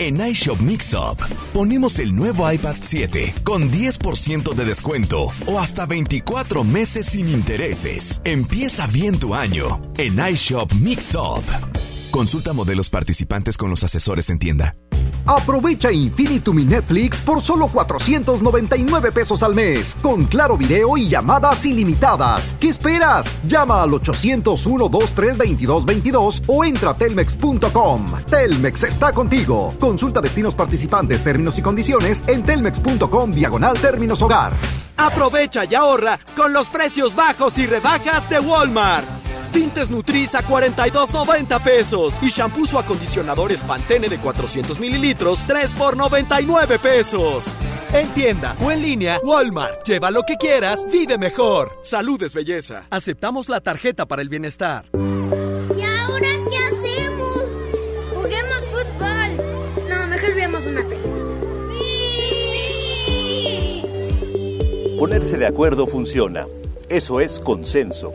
En 0.00 0.20
iShop 0.26 0.58
Mixup 0.60 1.20
ponemos 1.52 2.00
el 2.00 2.16
nuevo 2.16 2.50
iPad 2.50 2.74
7 2.80 3.34
con 3.44 3.70
10% 3.70 4.52
de 4.52 4.64
descuento 4.64 5.28
o 5.46 5.60
hasta 5.60 5.86
24 5.86 6.64
meses 6.64 7.06
sin 7.06 7.28
intereses. 7.28 8.20
Empieza 8.24 8.88
bien 8.88 9.20
tu 9.20 9.36
año 9.36 9.80
en 9.98 10.18
iShop 10.18 10.72
Mixup. 10.80 11.44
Consulta 12.10 12.52
modelos 12.52 12.90
participantes 12.90 13.56
con 13.56 13.70
los 13.70 13.84
asesores 13.84 14.28
en 14.30 14.38
tienda. 14.38 14.74
Aprovecha 15.26 15.92
Infinitum 15.92 16.58
y 16.58 16.64
Netflix 16.64 17.20
por 17.20 17.42
solo 17.42 17.68
499 17.68 19.12
pesos 19.12 19.42
al 19.42 19.54
mes, 19.54 19.94
con 20.02 20.24
claro 20.24 20.56
video 20.56 20.96
y 20.96 21.08
llamadas 21.08 21.64
ilimitadas. 21.66 22.56
¿Qué 22.58 22.70
esperas? 22.70 23.32
Llama 23.46 23.82
al 23.82 23.90
801-23222 23.90 26.42
o 26.46 26.64
entra 26.64 26.90
a 26.90 26.96
telmex.com. 26.96 28.06
Telmex 28.28 28.82
está 28.84 29.12
contigo. 29.12 29.74
Consulta 29.78 30.20
destinos 30.20 30.54
participantes, 30.54 31.22
términos 31.22 31.58
y 31.58 31.62
condiciones 31.62 32.22
en 32.26 32.42
telmex.com 32.42 33.30
diagonal 33.30 33.78
términos 33.78 34.22
hogar. 34.22 34.52
Aprovecha 34.96 35.64
y 35.64 35.74
ahorra 35.74 36.18
con 36.34 36.52
los 36.52 36.68
precios 36.68 37.14
bajos 37.14 37.56
y 37.58 37.66
rebajas 37.66 38.28
de 38.28 38.40
Walmart. 38.40 39.19
Tintes 39.52 39.90
Nutris 39.90 40.34
a 40.34 40.42
42.90 40.44 41.62
pesos 41.62 42.18
y 42.22 42.28
shampoos 42.28 42.72
o 42.72 42.78
acondicionadores 42.78 43.62
Pantene 43.64 44.08
de 44.08 44.18
400 44.18 44.78
mililitros 44.78 45.42
3 45.46 45.74
por 45.74 45.96
99 45.96 46.78
pesos. 46.78 47.46
En 47.92 48.08
tienda 48.10 48.54
o 48.62 48.70
en 48.70 48.80
línea, 48.82 49.18
Walmart. 49.24 49.84
Lleva 49.86 50.10
lo 50.12 50.22
que 50.22 50.36
quieras, 50.36 50.86
vive 50.92 51.18
mejor. 51.18 51.72
Salud 51.82 52.22
es 52.22 52.32
belleza. 52.34 52.86
Aceptamos 52.90 53.48
la 53.48 53.60
tarjeta 53.60 54.06
para 54.06 54.22
el 54.22 54.28
bienestar. 54.28 54.84
¿Y 54.94 55.82
ahora 55.82 56.28
qué 56.50 56.56
hacemos? 56.56 57.44
Juguemos 58.14 58.68
fútbol. 58.68 59.88
No, 59.88 60.06
mejor 60.06 60.34
veamos 60.34 60.66
una 60.66 60.86
película. 60.86 61.14
¡Sí! 61.68 61.76
Ponerse 64.98 65.36
de 65.36 65.46
acuerdo 65.46 65.86
funciona. 65.88 66.46
Eso 66.88 67.20
es 67.20 67.40
consenso. 67.40 68.14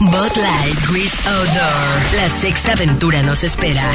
Bot 0.00 0.34
Light 0.34 0.88
Wish 0.88 1.14
Outdoor. 1.26 2.14
La 2.16 2.30
sexta 2.30 2.72
aventura 2.72 3.22
nos 3.22 3.44
espera. 3.44 3.92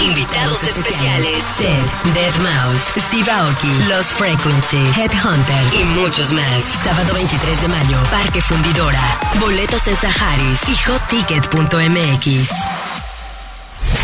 Invitados 0.00 0.62
especiales: 0.62 1.42
Seth, 1.58 2.14
Dead 2.14 2.32
Mouse, 2.40 2.92
Steve 2.96 3.28
Aoki, 3.28 3.88
Los 3.88 4.06
Frequencies, 4.06 4.96
Headhunters 4.96 5.74
y 5.74 5.84
muchos 6.00 6.30
más. 6.30 6.64
Sábado 6.84 7.12
23 7.12 7.62
de 7.62 7.68
mayo, 7.68 7.98
Parque 8.10 8.40
Fundidora. 8.40 9.02
Boletos 9.40 9.84
en 9.88 9.96
Saharis 9.96 10.60
y 10.68 10.76
hotticket.mx. 10.76 12.50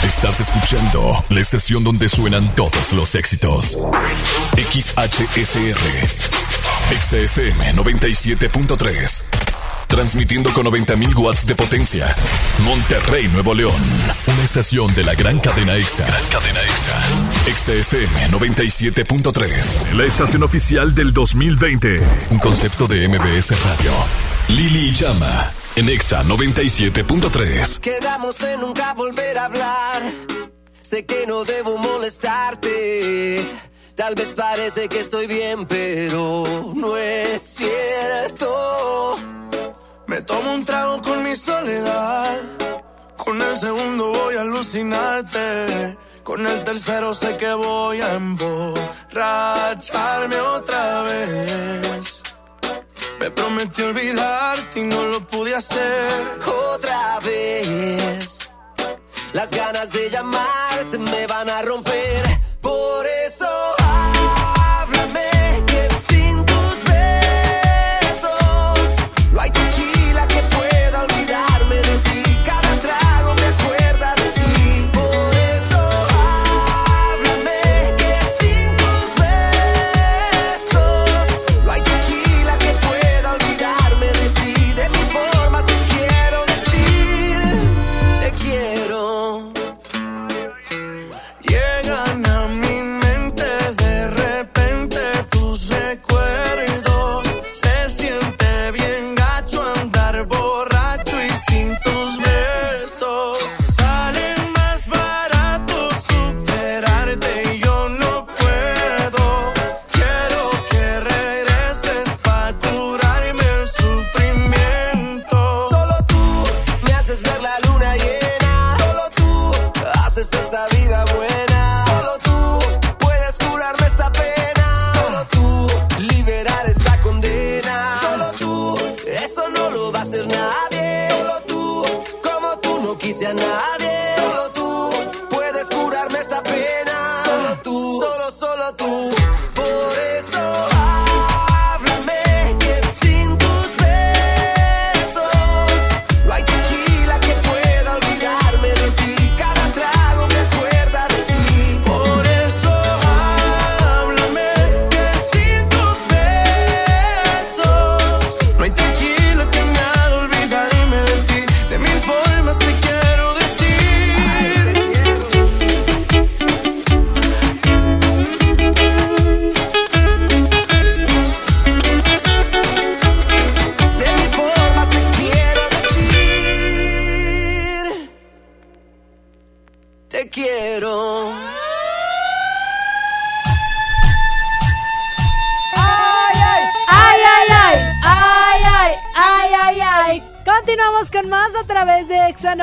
Estás 0.05 0.41
escuchando 0.41 1.25
la 1.29 1.41
estación 1.41 1.85
donde 1.85 2.09
suenan 2.09 2.53
todos 2.57 2.93
los 2.93 3.15
éxitos. 3.15 3.79
XHSR. 4.57 5.79
XFM 6.91 7.75
97.3. 7.75 9.40
Transmitiendo 9.91 10.51
con 10.53 10.67
90.000 10.67 11.17
watts 11.19 11.45
de 11.47 11.57
potencia. 11.57 12.15
Monterrey, 12.63 13.27
Nuevo 13.27 13.55
León. 13.55 13.75
Una 14.29 14.45
estación 14.45 14.95
de 14.95 15.03
la 15.03 15.17
gran 15.17 15.41
cadena 15.41 15.75
EXA. 15.75 16.07
cadena 16.31 16.61
EXA. 16.61 17.01
XFM 17.53 18.31
97.3. 18.31 19.93
La 19.95 20.05
estación 20.05 20.45
oficial 20.45 20.95
del 20.95 21.13
2020. 21.13 22.01
Un 22.31 22.39
concepto 22.39 22.87
de 22.87 23.09
MBS 23.09 23.51
Radio. 23.65 23.91
Lili 24.47 24.93
Llama. 24.93 25.53
En 25.75 25.89
EXA 25.89 26.23
97.3. 26.23 27.81
Quedamos 27.81 28.41
en 28.43 28.61
nunca 28.61 28.95
volver 28.95 29.39
a 29.39 29.47
hablar. 29.47 30.05
Sé 30.83 31.05
que 31.05 31.27
no 31.27 31.45
debo 31.45 31.77
molestarte. 31.79 33.45
Tal 33.97 34.15
vez 34.15 34.35
parece 34.35 34.89
que 34.89 35.01
estoy 35.01 35.27
bien, 35.27 35.67
pero 35.67 36.73
no 36.77 36.97
es 36.97 37.43
cierto. 37.43 39.17
Me 40.11 40.21
tomo 40.23 40.55
un 40.55 40.65
trago 40.65 41.01
con 41.01 41.23
mi 41.23 41.37
soledad. 41.37 42.41
Con 43.17 43.41
el 43.41 43.57
segundo 43.57 44.11
voy 44.11 44.35
a 44.35 44.41
alucinarte. 44.41 45.97
Con 46.25 46.45
el 46.45 46.65
tercero 46.65 47.15
sé 47.15 47.37
que 47.37 47.53
voy 47.53 48.01
a 48.01 48.15
emborracharme 48.15 50.41
otra 50.41 51.03
vez. 51.03 52.23
Me 53.21 53.31
prometí 53.31 53.83
olvidarte 53.83 54.81
y 54.81 54.83
no 54.83 55.05
lo 55.05 55.25
pude 55.29 55.55
hacer. 55.55 56.11
Otra 56.75 57.21
vez. 57.21 58.51
Las 59.33 59.53
ganas 59.53 59.93
de 59.93 60.11
llamarte 60.11 60.99
me 60.99 61.25
van 61.29 61.49
a 61.49 61.63
romper. 61.63 62.30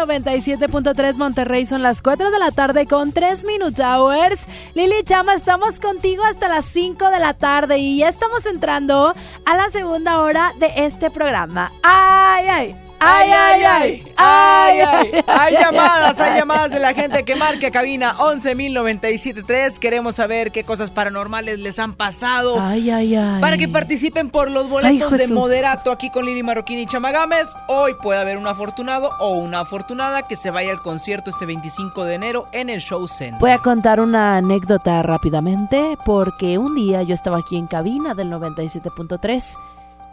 97.3 0.08 1.18
Monterrey. 1.18 1.66
Son 1.66 1.84
las 1.84 2.02
4 2.02 2.32
de 2.32 2.40
la 2.40 2.52
tarde 2.52 2.88
con 2.88 3.12
3 3.12 3.46
Minute 3.46 3.84
Hours. 3.84 4.48
Lili 4.74 5.04
Chama, 5.04 5.34
estamos 5.36 5.80
contigo 5.80 6.24
hasta 6.24 6.48
las 6.48 6.66
5 6.66 7.10
de 7.10 7.20
la 7.20 7.34
tarde 7.34 7.78
y 7.78 7.98
ya 7.98 8.10
estamos 8.10 8.46
entrando 8.46 9.14
a 9.46 9.58
la 9.58 9.70
segunda 9.70 10.22
hora 10.22 10.54
de 10.60 10.72
este 10.78 11.10
programa. 11.10 11.72
¡Ay, 11.84 12.48
ay! 12.48 12.87
¡Ay, 13.00 13.30
ay, 13.30 13.64
ay! 13.64 14.14
¡Ay, 14.18 14.80
ay! 14.80 15.24
Hay 15.28 15.54
llamadas, 15.54 16.20
hay 16.20 16.38
llamadas 16.40 16.72
de 16.72 16.80
la 16.80 16.94
gente 16.96 17.24
que 17.24 17.36
marca 17.36 17.70
cabina 17.70 18.16
11.097.3. 18.18 19.78
Queremos 19.78 20.16
saber 20.16 20.52
qué 20.52 20.64
cosas 20.64 20.90
paranormales 20.90 21.60
les 21.60 21.78
han 21.78 21.94
pasado. 21.94 22.60
Ay, 22.60 22.90
ay, 22.90 23.16
ay. 23.16 23.40
Para 23.40 23.58
que 23.58 23.68
participen 23.68 24.32
por 24.32 24.50
los 24.50 24.68
boletos 24.68 25.12
de 25.12 25.28
moderato 25.28 25.92
aquí 25.92 26.10
con 26.10 26.26
Lili 26.26 26.42
Marroquín 26.42 26.80
y 26.80 26.88
Chamagames. 26.88 27.56
Hoy 27.68 27.94
puede 28.02 28.20
haber 28.20 28.38
un 28.38 28.48
afortunado 28.48 29.12
o 29.20 29.38
una 29.38 29.60
afortunada 29.60 30.24
que 30.24 30.36
se 30.36 30.50
vaya 30.50 30.72
al 30.72 30.82
concierto 30.82 31.30
este 31.30 31.46
25 31.46 32.04
de 32.04 32.16
enero 32.16 32.48
en 32.52 32.70
el 32.70 32.82
Show 32.82 33.08
Center. 33.08 33.40
Voy 33.40 33.52
a 33.52 33.60
contar 33.60 34.00
una 34.00 34.38
anécdota 34.38 35.04
rápidamente 35.04 35.98
porque 36.04 36.58
un 36.58 36.74
día 36.74 37.04
yo 37.04 37.14
estaba 37.14 37.38
aquí 37.38 37.58
en 37.58 37.68
cabina 37.68 38.16
del 38.16 38.32
97.3 38.32 39.56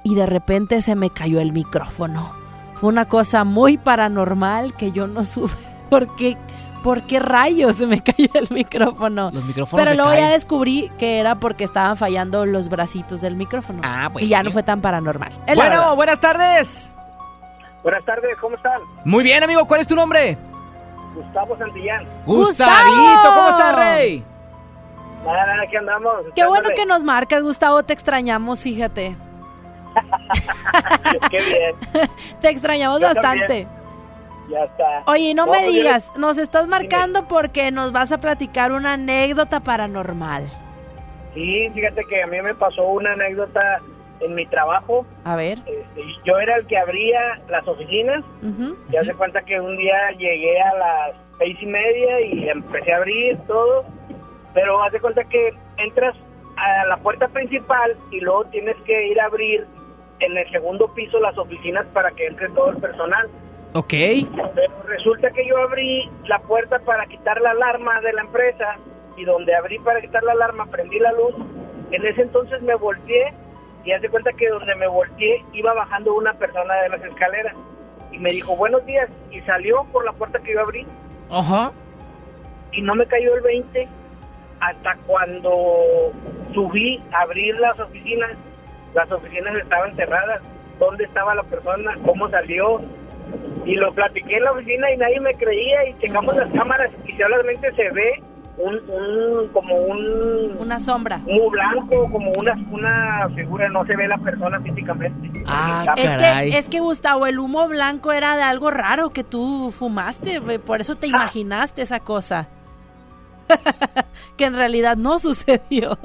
y 0.02 0.14
de 0.14 0.26
repente 0.26 0.82
se 0.82 0.94
me 0.94 1.08
cayó 1.08 1.40
el 1.40 1.52
micrófono. 1.52 2.43
Fue 2.84 2.90
una 2.90 3.06
cosa 3.06 3.44
muy 3.44 3.78
paranormal 3.78 4.74
que 4.74 4.92
yo 4.92 5.06
no 5.06 5.24
supe 5.24 5.54
por 5.88 6.14
qué, 6.16 6.36
por 6.82 7.00
qué 7.06 7.18
rayos 7.18 7.76
se 7.76 7.86
me 7.86 8.02
cayó 8.02 8.28
el 8.34 8.48
micrófono. 8.50 9.30
Los 9.32 9.42
micrófonos 9.42 9.82
Pero 9.82 9.92
se 9.92 9.96
luego 9.96 10.12
ya 10.12 10.28
descubrí 10.28 10.92
que 10.98 11.18
era 11.18 11.36
porque 11.36 11.64
estaban 11.64 11.96
fallando 11.96 12.44
los 12.44 12.68
bracitos 12.68 13.22
del 13.22 13.36
micrófono. 13.36 13.80
Ah, 13.82 14.10
Y 14.20 14.28
ya 14.28 14.42
no 14.42 14.50
fue 14.50 14.62
tan 14.62 14.82
paranormal. 14.82 15.32
Es 15.46 15.56
Bueno, 15.56 15.96
buenas 15.96 16.20
tardes. 16.20 16.92
Buenas 17.82 18.04
tardes, 18.04 18.36
¿cómo 18.38 18.54
están? 18.54 18.82
Muy 19.06 19.24
bien, 19.24 19.42
amigo. 19.42 19.64
¿Cuál 19.64 19.80
es 19.80 19.88
tu 19.88 19.96
nombre? 19.96 20.36
Gustavo 21.14 21.56
Santillán. 21.56 22.06
Gustavito, 22.26 23.34
¿cómo 23.34 23.48
estás, 23.48 23.76
Rey? 23.76 24.22
Nada, 25.24 25.46
nada, 25.46 25.62
aquí 25.62 25.76
andamos. 25.76 26.16
Qué 26.36 26.46
bueno 26.46 26.68
que 26.76 26.84
nos 26.84 27.02
marcas, 27.02 27.42
Gustavo. 27.42 27.82
Te 27.82 27.94
extrañamos, 27.94 28.60
fíjate. 28.60 29.16
Qué 31.30 31.36
bien, 31.36 32.08
Te 32.40 32.48
extrañamos 32.48 33.00
Yo 33.00 33.06
bastante. 33.08 33.46
también. 33.46 33.68
ya 34.50 34.64
está. 34.64 35.02
Oye, 35.06 35.34
no, 35.34 35.46
No, 35.46 35.52
me 35.52 35.58
pues, 35.60 35.72
digas, 35.72 36.12
nos 36.16 36.38
estás 36.38 36.66
marcando 36.66 37.26
porque 37.28 37.70
nos 37.70 37.92
vas 37.92 38.12
a 38.12 38.18
platicar 38.18 38.72
una 38.72 38.94
anécdota 38.94 39.60
paranormal. 39.60 40.50
Sí, 41.34 41.68
fíjate 41.74 42.02
que 42.08 42.22
a 42.22 42.26
mí 42.26 42.40
me 42.42 42.54
pasó 42.54 42.84
una 42.84 43.12
anécdota 43.12 43.80
en 44.20 44.34
mi 44.34 44.46
trabajo. 44.46 45.04
A 45.24 45.34
ver. 45.36 45.58
Este, 45.66 46.02
yo 46.24 46.38
era 46.38 46.56
el 46.56 46.66
que 46.66 46.78
abría 46.78 47.40
las 47.48 47.66
oficinas. 47.66 48.24
Ujú. 48.42 48.76
Ya 48.90 49.02
se 49.04 49.12
cuenta 49.14 49.42
que 49.42 49.58
un 49.60 49.76
día 49.76 50.10
llegué 50.16 50.60
a 50.60 50.74
las 50.74 51.16
seis 51.38 51.56
y 51.60 51.66
media 51.66 52.20
y 52.20 52.48
empecé 52.48 52.92
a 52.92 52.98
abrir 52.98 53.36
todo. 53.48 53.84
Pero 54.54 54.80
haz 54.84 54.92
de 54.92 55.00
cuenta 55.00 55.24
que 55.24 55.52
entras 55.78 56.14
a 56.56 56.86
la 56.86 56.96
puerta 56.98 57.26
principal 57.28 57.96
y 58.12 58.20
luego 58.20 58.44
tienes 58.44 58.76
que 58.86 59.08
ir 59.08 59.20
a 59.20 59.24
abrir 59.24 59.66
en 60.20 60.36
el 60.36 60.50
segundo 60.50 60.88
piso 60.94 61.20
las 61.20 61.36
oficinas 61.38 61.86
para 61.92 62.10
que 62.12 62.26
entre 62.26 62.48
todo 62.50 62.70
el 62.70 62.76
personal. 62.78 63.28
Ok. 63.74 63.90
Pero 63.90 64.82
resulta 64.86 65.30
que 65.30 65.46
yo 65.46 65.58
abrí 65.58 66.08
la 66.26 66.38
puerta 66.40 66.78
para 66.80 67.06
quitar 67.06 67.40
la 67.40 67.50
alarma 67.50 68.00
de 68.00 68.12
la 68.12 68.22
empresa 68.22 68.76
y 69.16 69.24
donde 69.24 69.54
abrí 69.54 69.78
para 69.80 70.00
quitar 70.00 70.22
la 70.22 70.32
alarma 70.32 70.66
prendí 70.66 70.98
la 70.98 71.12
luz. 71.12 71.34
En 71.90 72.06
ese 72.06 72.22
entonces 72.22 72.62
me 72.62 72.74
volteé 72.76 73.32
y 73.84 73.92
hace 73.92 74.08
cuenta 74.08 74.32
que 74.32 74.48
donde 74.48 74.74
me 74.76 74.86
volteé 74.86 75.44
iba 75.52 75.74
bajando 75.74 76.14
una 76.14 76.32
persona 76.34 76.74
de 76.82 76.88
las 76.88 77.02
escaleras 77.04 77.54
y 78.12 78.18
me 78.18 78.30
dijo 78.30 78.56
buenos 78.56 78.84
días 78.86 79.08
y 79.30 79.40
salió 79.42 79.84
por 79.92 80.04
la 80.04 80.12
puerta 80.12 80.38
que 80.38 80.54
yo 80.54 80.60
abrí 80.60 80.86
Ajá. 81.30 81.72
y 82.72 82.80
no 82.80 82.94
me 82.94 83.06
cayó 83.06 83.34
el 83.34 83.42
20 83.42 83.88
hasta 84.60 84.96
cuando 85.06 86.12
subí 86.54 87.02
a 87.12 87.22
abrir 87.22 87.58
las 87.58 87.78
oficinas 87.80 88.30
las 88.94 89.10
oficinas 89.10 89.56
estaban 89.58 89.94
cerradas, 89.96 90.40
dónde 90.78 91.04
estaba 91.04 91.34
la 91.34 91.42
persona, 91.42 91.96
cómo 92.04 92.28
salió. 92.30 92.80
Y 93.64 93.74
lo 93.76 93.92
platiqué 93.92 94.36
en 94.36 94.44
la 94.44 94.52
oficina 94.52 94.92
y 94.92 94.96
nadie 94.96 95.20
me 95.20 95.34
creía 95.34 95.88
y 95.88 95.98
checamos 95.98 96.36
las 96.36 96.54
cámaras 96.54 96.90
y 97.06 97.12
solamente 97.12 97.72
se 97.72 97.90
ve 97.90 98.22
un, 98.56 99.48
como 99.52 99.74
un 99.74 100.56
una 100.60 100.78
sombra. 100.78 101.18
muy 101.18 101.50
blanco 101.50 102.08
como 102.10 102.30
una 102.38 102.56
una 102.70 103.28
figura 103.34 103.68
no 103.68 103.84
se 103.84 103.96
ve 103.96 104.06
la 104.06 104.18
persona 104.18 104.60
físicamente. 104.60 105.42
Ah, 105.46 105.94
es 105.96 106.12
que 106.16 106.58
es 106.58 106.68
que 106.68 106.80
Gustavo 106.80 107.26
el 107.26 107.38
humo 107.38 107.66
blanco 107.66 108.12
era 108.12 108.36
de 108.36 108.42
algo 108.42 108.70
raro 108.70 109.10
que 109.10 109.24
tú 109.24 109.72
fumaste 109.76 110.40
por 110.58 110.80
eso 110.80 110.94
te 110.94 111.06
ah. 111.06 111.10
imaginaste 111.10 111.82
esa 111.82 112.00
cosa. 112.00 112.48
Que 114.36 114.46
en 114.46 114.54
realidad 114.54 114.96
no 114.96 115.18
sucedió. 115.20 115.98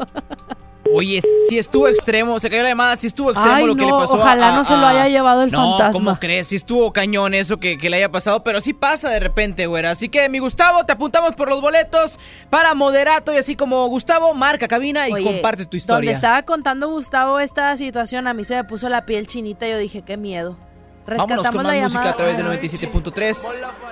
Oye, 0.94 1.22
si 1.48 1.58
estuvo 1.58 1.88
extremo, 1.88 2.40
se 2.40 2.50
cayó 2.50 2.64
la 2.64 2.70
llamada, 2.70 2.96
si 2.96 3.08
estuvo 3.08 3.32
extremo 3.32 3.68
lo 3.68 3.76
que 3.76 3.86
le 3.86 3.92
pasó. 3.92 4.16
Ojalá 4.16 4.56
no 4.56 4.64
se 4.64 4.76
lo 4.76 4.86
haya 4.86 5.08
llevado 5.08 5.44
el 5.44 5.52
no, 5.52 5.78
fantasma. 5.78 5.92
¿Cómo 5.92 6.20
crees? 6.20 6.48
Si 6.48 6.56
estuvo 6.56 6.92
cañón 6.92 7.34
eso 7.34 7.58
que, 7.58 7.78
le 7.78 7.98
haya 7.98 8.10
pasado, 8.10 8.44
pero 8.44 8.62
sí 8.62 8.74
pasa 8.74 9.10
de 9.10 9.20
repente, 9.20 9.68
güera. 9.68 9.92
Así 9.92 10.10
que, 10.10 10.28
mi 10.30 10.40
Gustavo, 10.40 10.86
te 10.86 10.94
apuntamos 10.94 11.36
por 11.36 11.50
los 11.50 11.62
boletos 11.62 12.20
para 12.50 12.74
moderato 12.74 13.34
y 13.34 13.38
así 13.38 13.56
como 13.56 13.88
Gustavo, 13.88 14.34
marca 14.34 14.68
cabina 14.68 15.08
y 15.08 15.24
comparte 15.24 15.66
tu 15.66 15.78
historia. 15.78 15.98
Donde 15.98 16.12
estaba 16.12 16.44
contando 16.44 16.90
Gustavo 16.90 17.40
esta 17.40 17.76
situación, 17.78 18.28
a 18.28 18.34
mí 18.34 18.44
se 18.44 18.56
me 18.56 18.64
puso 18.64 18.90
la 18.90 19.06
piel 19.06 19.28
chinita 19.28 19.68
y 19.68 19.72
yo 19.72 19.78
dije, 19.78 20.02
qué 20.02 20.18
miedo. 20.18 20.58
Rescatamos 21.06 21.44
Vámonos 21.44 21.48
con 21.48 21.58
más 21.58 21.66
la 21.66 21.82
música 21.82 22.00
llamada. 22.00 22.14
a 22.14 22.16
través 22.16 22.38
de 22.38 22.44
97.3. 22.44 23.89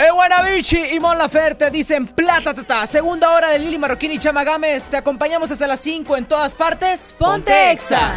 El 0.00 0.14
Guanabichi 0.14 0.78
y 0.78 0.98
Mon 0.98 1.18
Laferte 1.18 1.70
dicen 1.70 2.06
plata 2.06 2.54
tata. 2.54 2.86
Segunda 2.86 3.32
hora 3.32 3.50
de 3.50 3.58
Lili 3.58 3.76
Marroquín 3.76 4.10
y 4.12 4.18
Chama 4.18 4.44
Gámez. 4.44 4.88
Te 4.88 4.96
acompañamos 4.96 5.50
hasta 5.50 5.66
las 5.66 5.80
5 5.80 6.16
en 6.16 6.24
todas 6.24 6.54
partes. 6.54 7.14
Ponte, 7.18 7.34
Ponte 7.34 7.70
Exa. 7.72 8.14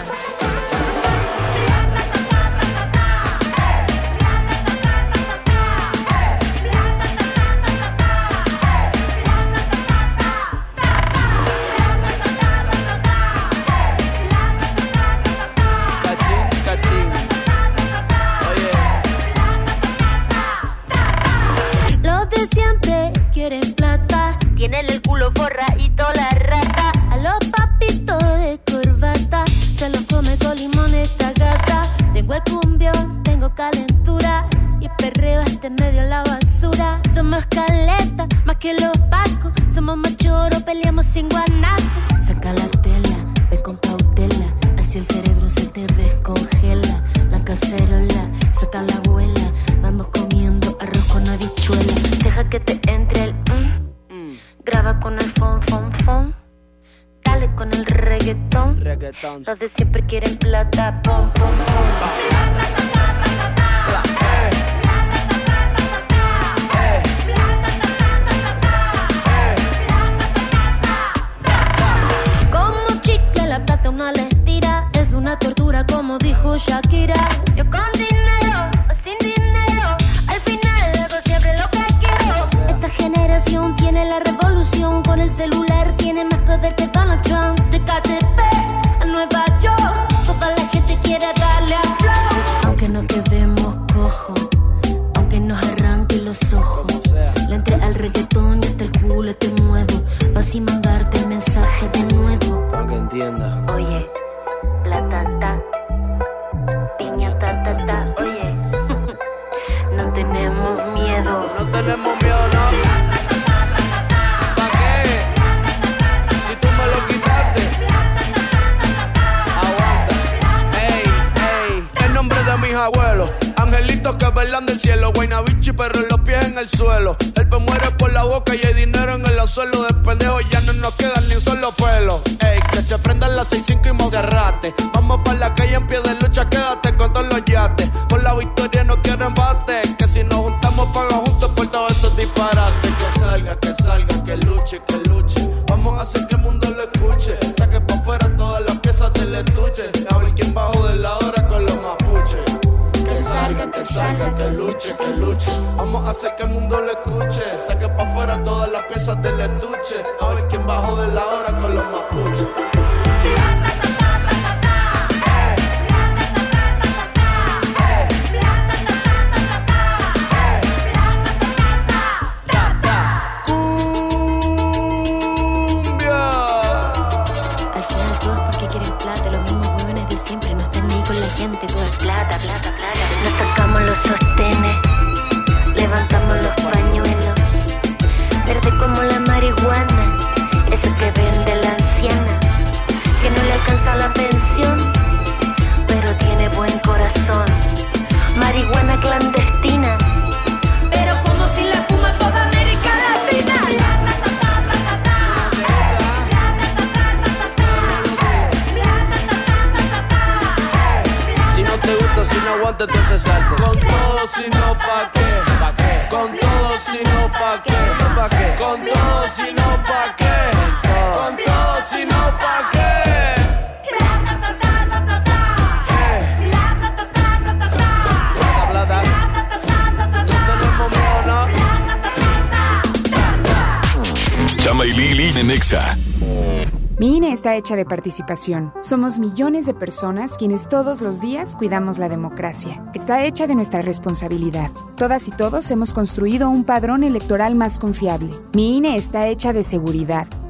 Mi 237.00 237.18
INE 237.18 237.32
está 237.32 237.56
hecha 237.56 237.76
de 237.76 237.86
participación. 237.86 238.72
Somos 238.82 239.18
millones 239.18 239.66
de 239.66 239.74
personas 239.74 240.38
quienes 240.38 240.70
todos 240.70 241.02
los 241.02 241.20
días 241.20 241.56
cuidamos 241.56 241.98
la 241.98 242.08
democracia. 242.08 242.86
Está 242.94 243.26
hecha 243.26 243.48
de 243.48 243.56
nuestra 243.56 243.82
responsabilidad. 243.82 244.72
Todas 244.96 245.28
y 245.28 245.32
todos 245.32 245.72
hemos 245.72 245.94
construido 245.94 246.50
un 246.50 246.64
padrón 246.64 247.04
electoral 247.04 247.56
más 247.56 247.80
confiable. 247.80 248.30
Mi 248.54 248.78
INE 248.78 248.96
está 248.96 249.28
hecha 249.28 249.54
de 249.54 249.64
seguridad 249.64 250.28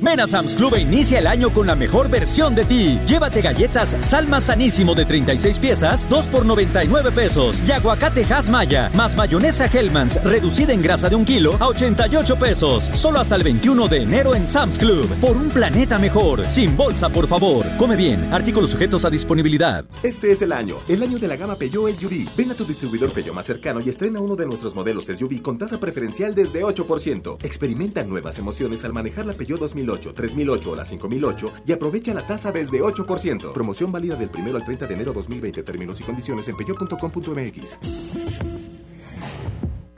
Ven 0.00 0.20
a 0.20 0.28
Sam's 0.28 0.54
Club 0.54 0.76
e 0.76 0.80
inicia 0.80 1.18
el 1.18 1.26
año 1.26 1.50
con 1.52 1.66
la 1.66 1.74
mejor 1.74 2.08
versión 2.08 2.54
de 2.54 2.64
ti. 2.64 3.00
Llévate 3.04 3.42
galletas 3.42 3.96
Salma 4.00 4.40
Sanísimo 4.40 4.94
de 4.94 5.04
36 5.04 5.58
piezas, 5.58 6.08
2 6.08 6.26
por 6.28 6.46
99 6.46 7.10
pesos. 7.10 7.60
Y 7.66 7.72
aguacate 7.72 8.24
Maya, 8.48 8.90
más 8.94 9.16
mayonesa 9.16 9.66
Hellmann's, 9.66 10.22
reducida 10.22 10.72
en 10.72 10.82
grasa 10.82 11.08
de 11.08 11.16
un 11.16 11.24
kilo 11.24 11.54
a 11.58 11.66
88 11.66 12.36
pesos. 12.36 12.84
Solo 12.94 13.18
hasta 13.18 13.34
el 13.34 13.42
21 13.42 13.88
de 13.88 14.02
enero 14.02 14.36
en 14.36 14.48
Sam's 14.48 14.78
Club. 14.78 15.08
Por 15.20 15.36
un 15.36 15.48
planeta 15.48 15.98
mejor. 15.98 16.48
Sin 16.48 16.76
bolsa, 16.76 17.08
por 17.08 17.26
favor. 17.26 17.66
Come 17.76 17.96
bien. 17.96 18.32
Artículos 18.32 18.70
sujetos 18.70 19.04
a 19.04 19.10
disponibilidad. 19.10 19.84
Este 20.04 20.30
es 20.30 20.42
el 20.42 20.52
año. 20.52 20.76
El 20.86 21.02
año 21.02 21.18
de 21.18 21.26
la 21.26 21.34
gama 21.34 21.56
Peugeot 21.56 21.92
SUV. 21.96 22.28
Ven 22.36 22.52
a 22.52 22.54
tu 22.54 22.64
distribuidor 22.64 23.10
Peugeot 23.12 23.34
más 23.34 23.46
cercano 23.46 23.80
y 23.80 23.88
estrena 23.88 24.20
uno 24.20 24.36
de 24.36 24.46
nuestros 24.46 24.76
modelos 24.76 25.06
SUV 25.06 25.42
con 25.42 25.58
tasa 25.58 25.80
preferencial 25.80 26.36
desde 26.36 26.62
8%. 26.62 27.38
Experimenta 27.42 28.04
nuevas 28.04 28.38
emociones 28.38 28.84
al 28.84 28.92
manejar 28.92 29.26
la 29.26 29.32
Peugeot 29.32 29.58
2000 29.58 29.87
2008, 29.88 30.14
3008 30.14 30.70
o 30.70 30.76
la 30.76 30.84
5008 30.84 31.52
y 31.66 31.72
aprovecha 31.72 32.14
la 32.14 32.26
tasa 32.26 32.52
desde 32.52 32.80
8%. 32.80 33.52
Promoción 33.52 33.90
válida 33.90 34.16
del 34.16 34.30
1 34.36 34.56
al 34.56 34.64
30 34.64 34.86
de 34.86 34.94
enero 34.94 35.12
2020. 35.12 35.62
Términos 35.62 36.00
y 36.00 36.04
condiciones 36.04 36.48
en 36.48 36.56
peyo.com.mx. 36.56 37.78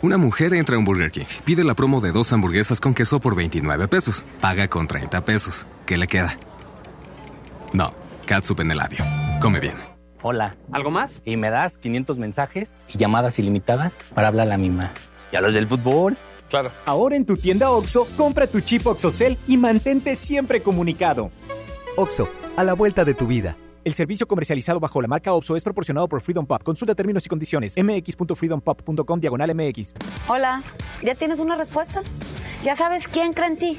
Una 0.03 0.17
mujer 0.17 0.55
entra 0.55 0.77
a 0.77 0.79
un 0.79 0.87
Burger 0.87 1.11
King, 1.11 1.27
pide 1.45 1.63
la 1.63 1.75
promo 1.75 2.01
de 2.01 2.11
dos 2.11 2.33
hamburguesas 2.33 2.81
con 2.81 2.95
queso 2.95 3.21
por 3.21 3.37
29 3.37 3.87
pesos, 3.87 4.25
paga 4.41 4.67
con 4.67 4.89
30 4.89 5.27
pesos. 5.27 5.67
¿Qué 5.85 5.99
le 5.99 6.09
queda? 6.09 6.39
No, 7.75 7.93
catsup 8.27 8.61
en 8.61 8.71
el 8.71 8.79
labio. 8.79 9.05
Come 9.43 9.61
bien. 9.61 9.75
Hola. 10.23 10.57
¿Algo 10.73 10.91
más? 10.91 11.21
Y 11.27 11.37
me 11.37 11.51
das 11.51 11.77
500 11.77 12.17
mensajes 12.17 12.85
y 12.89 12.97
llamadas 12.97 13.39
ilimitadas 13.39 13.99
para 14.15 14.29
hablar 14.29 14.47
a 14.47 14.51
la 14.51 14.59
misma. 14.59 14.93
¿Y 15.33 15.37
a 15.37 15.43
los 15.43 15.53
del 15.53 15.67
fútbol? 15.67 16.17
Claro. 16.51 16.73
Ahora 16.85 17.17
en 17.17 17.25
tu 17.25 17.37
tienda 17.37 17.71
OXO, 17.71 18.07
compra 18.17 18.47
tu 18.47 18.61
chip 18.61 18.87
OXOCEL 18.87 19.39
y 19.49 19.57
mantente 19.57 20.15
siempre 20.17 20.61
comunicado. 20.61 21.31
OXO, 21.97 22.29
a 22.57 22.65
la 22.65 22.75
vuelta 22.75 23.05
de 23.05 23.15
tu 23.15 23.27
vida. 23.27 23.57
El 23.83 23.95
servicio 23.95 24.27
comercializado 24.29 24.79
bajo 24.79 25.01
la 25.01 25.09
marca 25.09 25.33
OXO 25.33 25.57
es 25.57 25.65
proporcionado 25.65 26.07
por 26.07 26.21
Freedom 26.21 26.45
Pop. 26.45 26.63
Consulta 26.63 26.95
términos 26.95 27.25
y 27.25 27.29
condiciones. 27.31 27.75
mx.freedompop.com 27.83 29.21
diagonal 29.21 29.55
mx. 29.55 29.95
Hola, 30.29 30.63
¿ya 31.03 31.15
tienes 31.15 31.39
una 31.41 31.57
respuesta? 31.57 32.03
¿Ya 32.63 32.75
sabes 32.75 33.09
quién 33.09 33.33
cree 33.33 33.49
en 33.49 33.57
ti? 33.57 33.79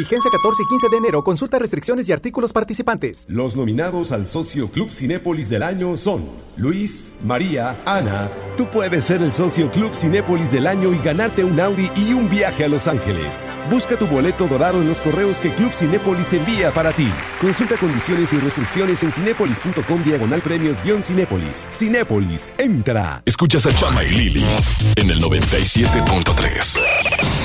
Vigencia 0.00 0.30
14 0.30 0.62
y 0.62 0.66
15 0.66 0.88
de 0.88 0.96
enero. 0.96 1.22
Consulta 1.22 1.58
restricciones 1.58 2.08
y 2.08 2.12
artículos 2.12 2.54
participantes. 2.54 3.26
Los 3.28 3.54
nominados 3.54 4.12
al 4.12 4.26
socio 4.26 4.70
Club 4.70 4.90
Cinépolis 4.90 5.50
del 5.50 5.62
año 5.62 5.94
son 5.98 6.24
Luis, 6.56 7.12
María, 7.22 7.78
Ana. 7.84 8.30
Tú 8.56 8.66
puedes 8.70 9.04
ser 9.04 9.20
el 9.20 9.30
socio 9.30 9.70
Club 9.70 9.94
Cinépolis 9.94 10.50
del 10.50 10.66
año 10.66 10.94
y 10.94 10.98
ganarte 11.04 11.44
un 11.44 11.60
Audi 11.60 11.90
y 11.96 12.14
un 12.14 12.30
viaje 12.30 12.64
a 12.64 12.68
Los 12.68 12.86
Ángeles. 12.86 13.44
Busca 13.70 13.98
tu 13.98 14.06
boleto 14.06 14.48
dorado 14.48 14.80
en 14.80 14.88
los 14.88 15.00
correos 15.00 15.38
que 15.38 15.52
Club 15.52 15.74
Cinépolis 15.74 16.32
envía 16.32 16.70
para 16.70 16.92
ti. 16.92 17.10
Consulta 17.42 17.76
condiciones 17.76 18.32
y 18.32 18.38
restricciones 18.38 19.02
en 19.02 19.12
cinépolis.com 19.12 20.02
diagonal 20.02 20.40
premios-cinépolis. 20.40 21.68
Cinépolis, 21.70 22.54
entra. 22.56 23.22
Escuchas 23.26 23.66
a 23.66 23.74
Chama 23.74 24.02
y 24.04 24.08
Lili 24.08 24.46
en 24.96 25.10
el 25.10 25.20
97.3. 25.20 27.39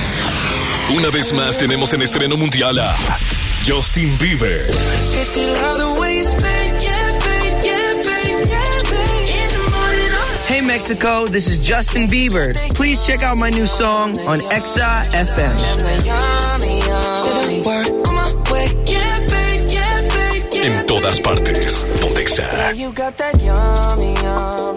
Una 0.94 1.10
vez 1.10 1.32
más 1.32 1.58
tenemos 1.58 1.92
en 1.94 2.02
estreno 2.02 2.36
mundial 2.36 2.78
a 2.78 2.94
Justin 3.66 4.16
Bieber. 4.18 4.70
Hey 10.48 10.62
Mexico, 10.62 11.26
this 11.26 11.48
is 11.48 11.58
Justin 11.58 12.08
Bieber. 12.08 12.52
Please 12.74 13.04
check 13.04 13.24
out 13.24 13.36
my 13.36 13.50
new 13.50 13.66
song 13.66 14.16
on 14.28 14.38
Exa 14.52 15.04
FM. 15.10 15.56
En 20.62 20.86
todas 20.86 21.20
partes, 21.20 21.84
Pontexa. 22.00 22.44
Yeah, 22.44 22.72
you 22.72 22.92
got 22.92 23.16
that 23.16 23.34
yummy, 23.42 24.14
yum, 24.22 24.76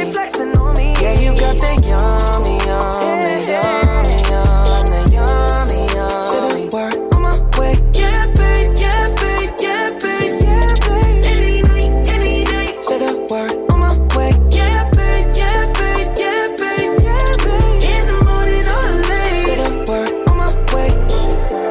Can 0.75 0.77
you 0.77 0.77
stay 0.77 0.77
flexing 0.77 0.77
on 0.77 0.77
me? 0.77 0.93
Yeah, 1.01 1.19
you 1.19 1.31
got 1.35 1.57
that 1.57 1.77
yummy, 1.83 2.55
yummy, 2.65 4.15
yum, 4.31 5.11
yummy. 5.11 5.81
Say 6.27 6.39
the 6.41 6.69
word 6.73 6.95
on 7.13 7.21
my 7.21 7.35
way. 7.59 7.73
Yeah, 7.93 8.25
babe, 8.35 8.71
yeah, 8.77 9.15
babe, 9.19 9.53
yeah, 9.59 9.89
babe, 9.99 10.35
yeah, 10.41 10.75
babe. 10.85 11.25
Any 11.31 11.61
night, 11.61 11.91
any 12.09 12.35
night. 12.45 12.75
Say 12.85 12.97
the 12.99 13.11
word 13.29 13.53
on 13.71 13.79
my 13.79 13.91
way. 14.15 14.31
Yeah, 14.51 14.89
babe, 14.91 15.27
yeah, 15.35 15.61
babe, 15.73 16.09
yeah, 16.17 16.47
babe, 16.59 16.93
yeah, 17.03 17.35
babe. 17.43 17.83
In 17.91 18.03
the 18.07 18.15
morning 18.27 18.65
or 18.75 18.87
late. 19.09 19.43
Say 19.45 19.55
the 19.63 19.69
word 19.89 20.11
on 20.29 20.35
my 20.37 20.49
way. 20.73 20.89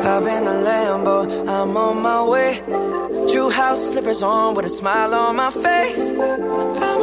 Hop 0.03 0.25
in 0.25 0.45
the 0.45 0.57
Lambo, 0.67 1.17
I'm 1.49 1.77
on 1.77 1.97
my 2.03 2.23
way. 2.25 2.63
True 3.33 3.51
house 3.51 3.83
slippers 3.91 4.23
on 4.23 4.55
with 4.55 4.67
a 4.67 4.69
smile 4.69 5.15
on 5.15 5.37
my 5.37 5.51
face. 5.51 6.11
I'm 6.11 7.00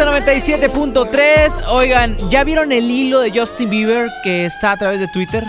Exa 0.00 0.10
97.3. 0.10 1.64
Oigan, 1.68 2.16
¿ya 2.30 2.42
vieron 2.42 2.72
el 2.72 2.90
hilo 2.90 3.20
de 3.20 3.38
Justin 3.38 3.68
Bieber 3.68 4.08
que 4.24 4.46
está 4.46 4.72
a 4.72 4.76
través 4.78 4.98
de 4.98 5.08
Twitter? 5.08 5.44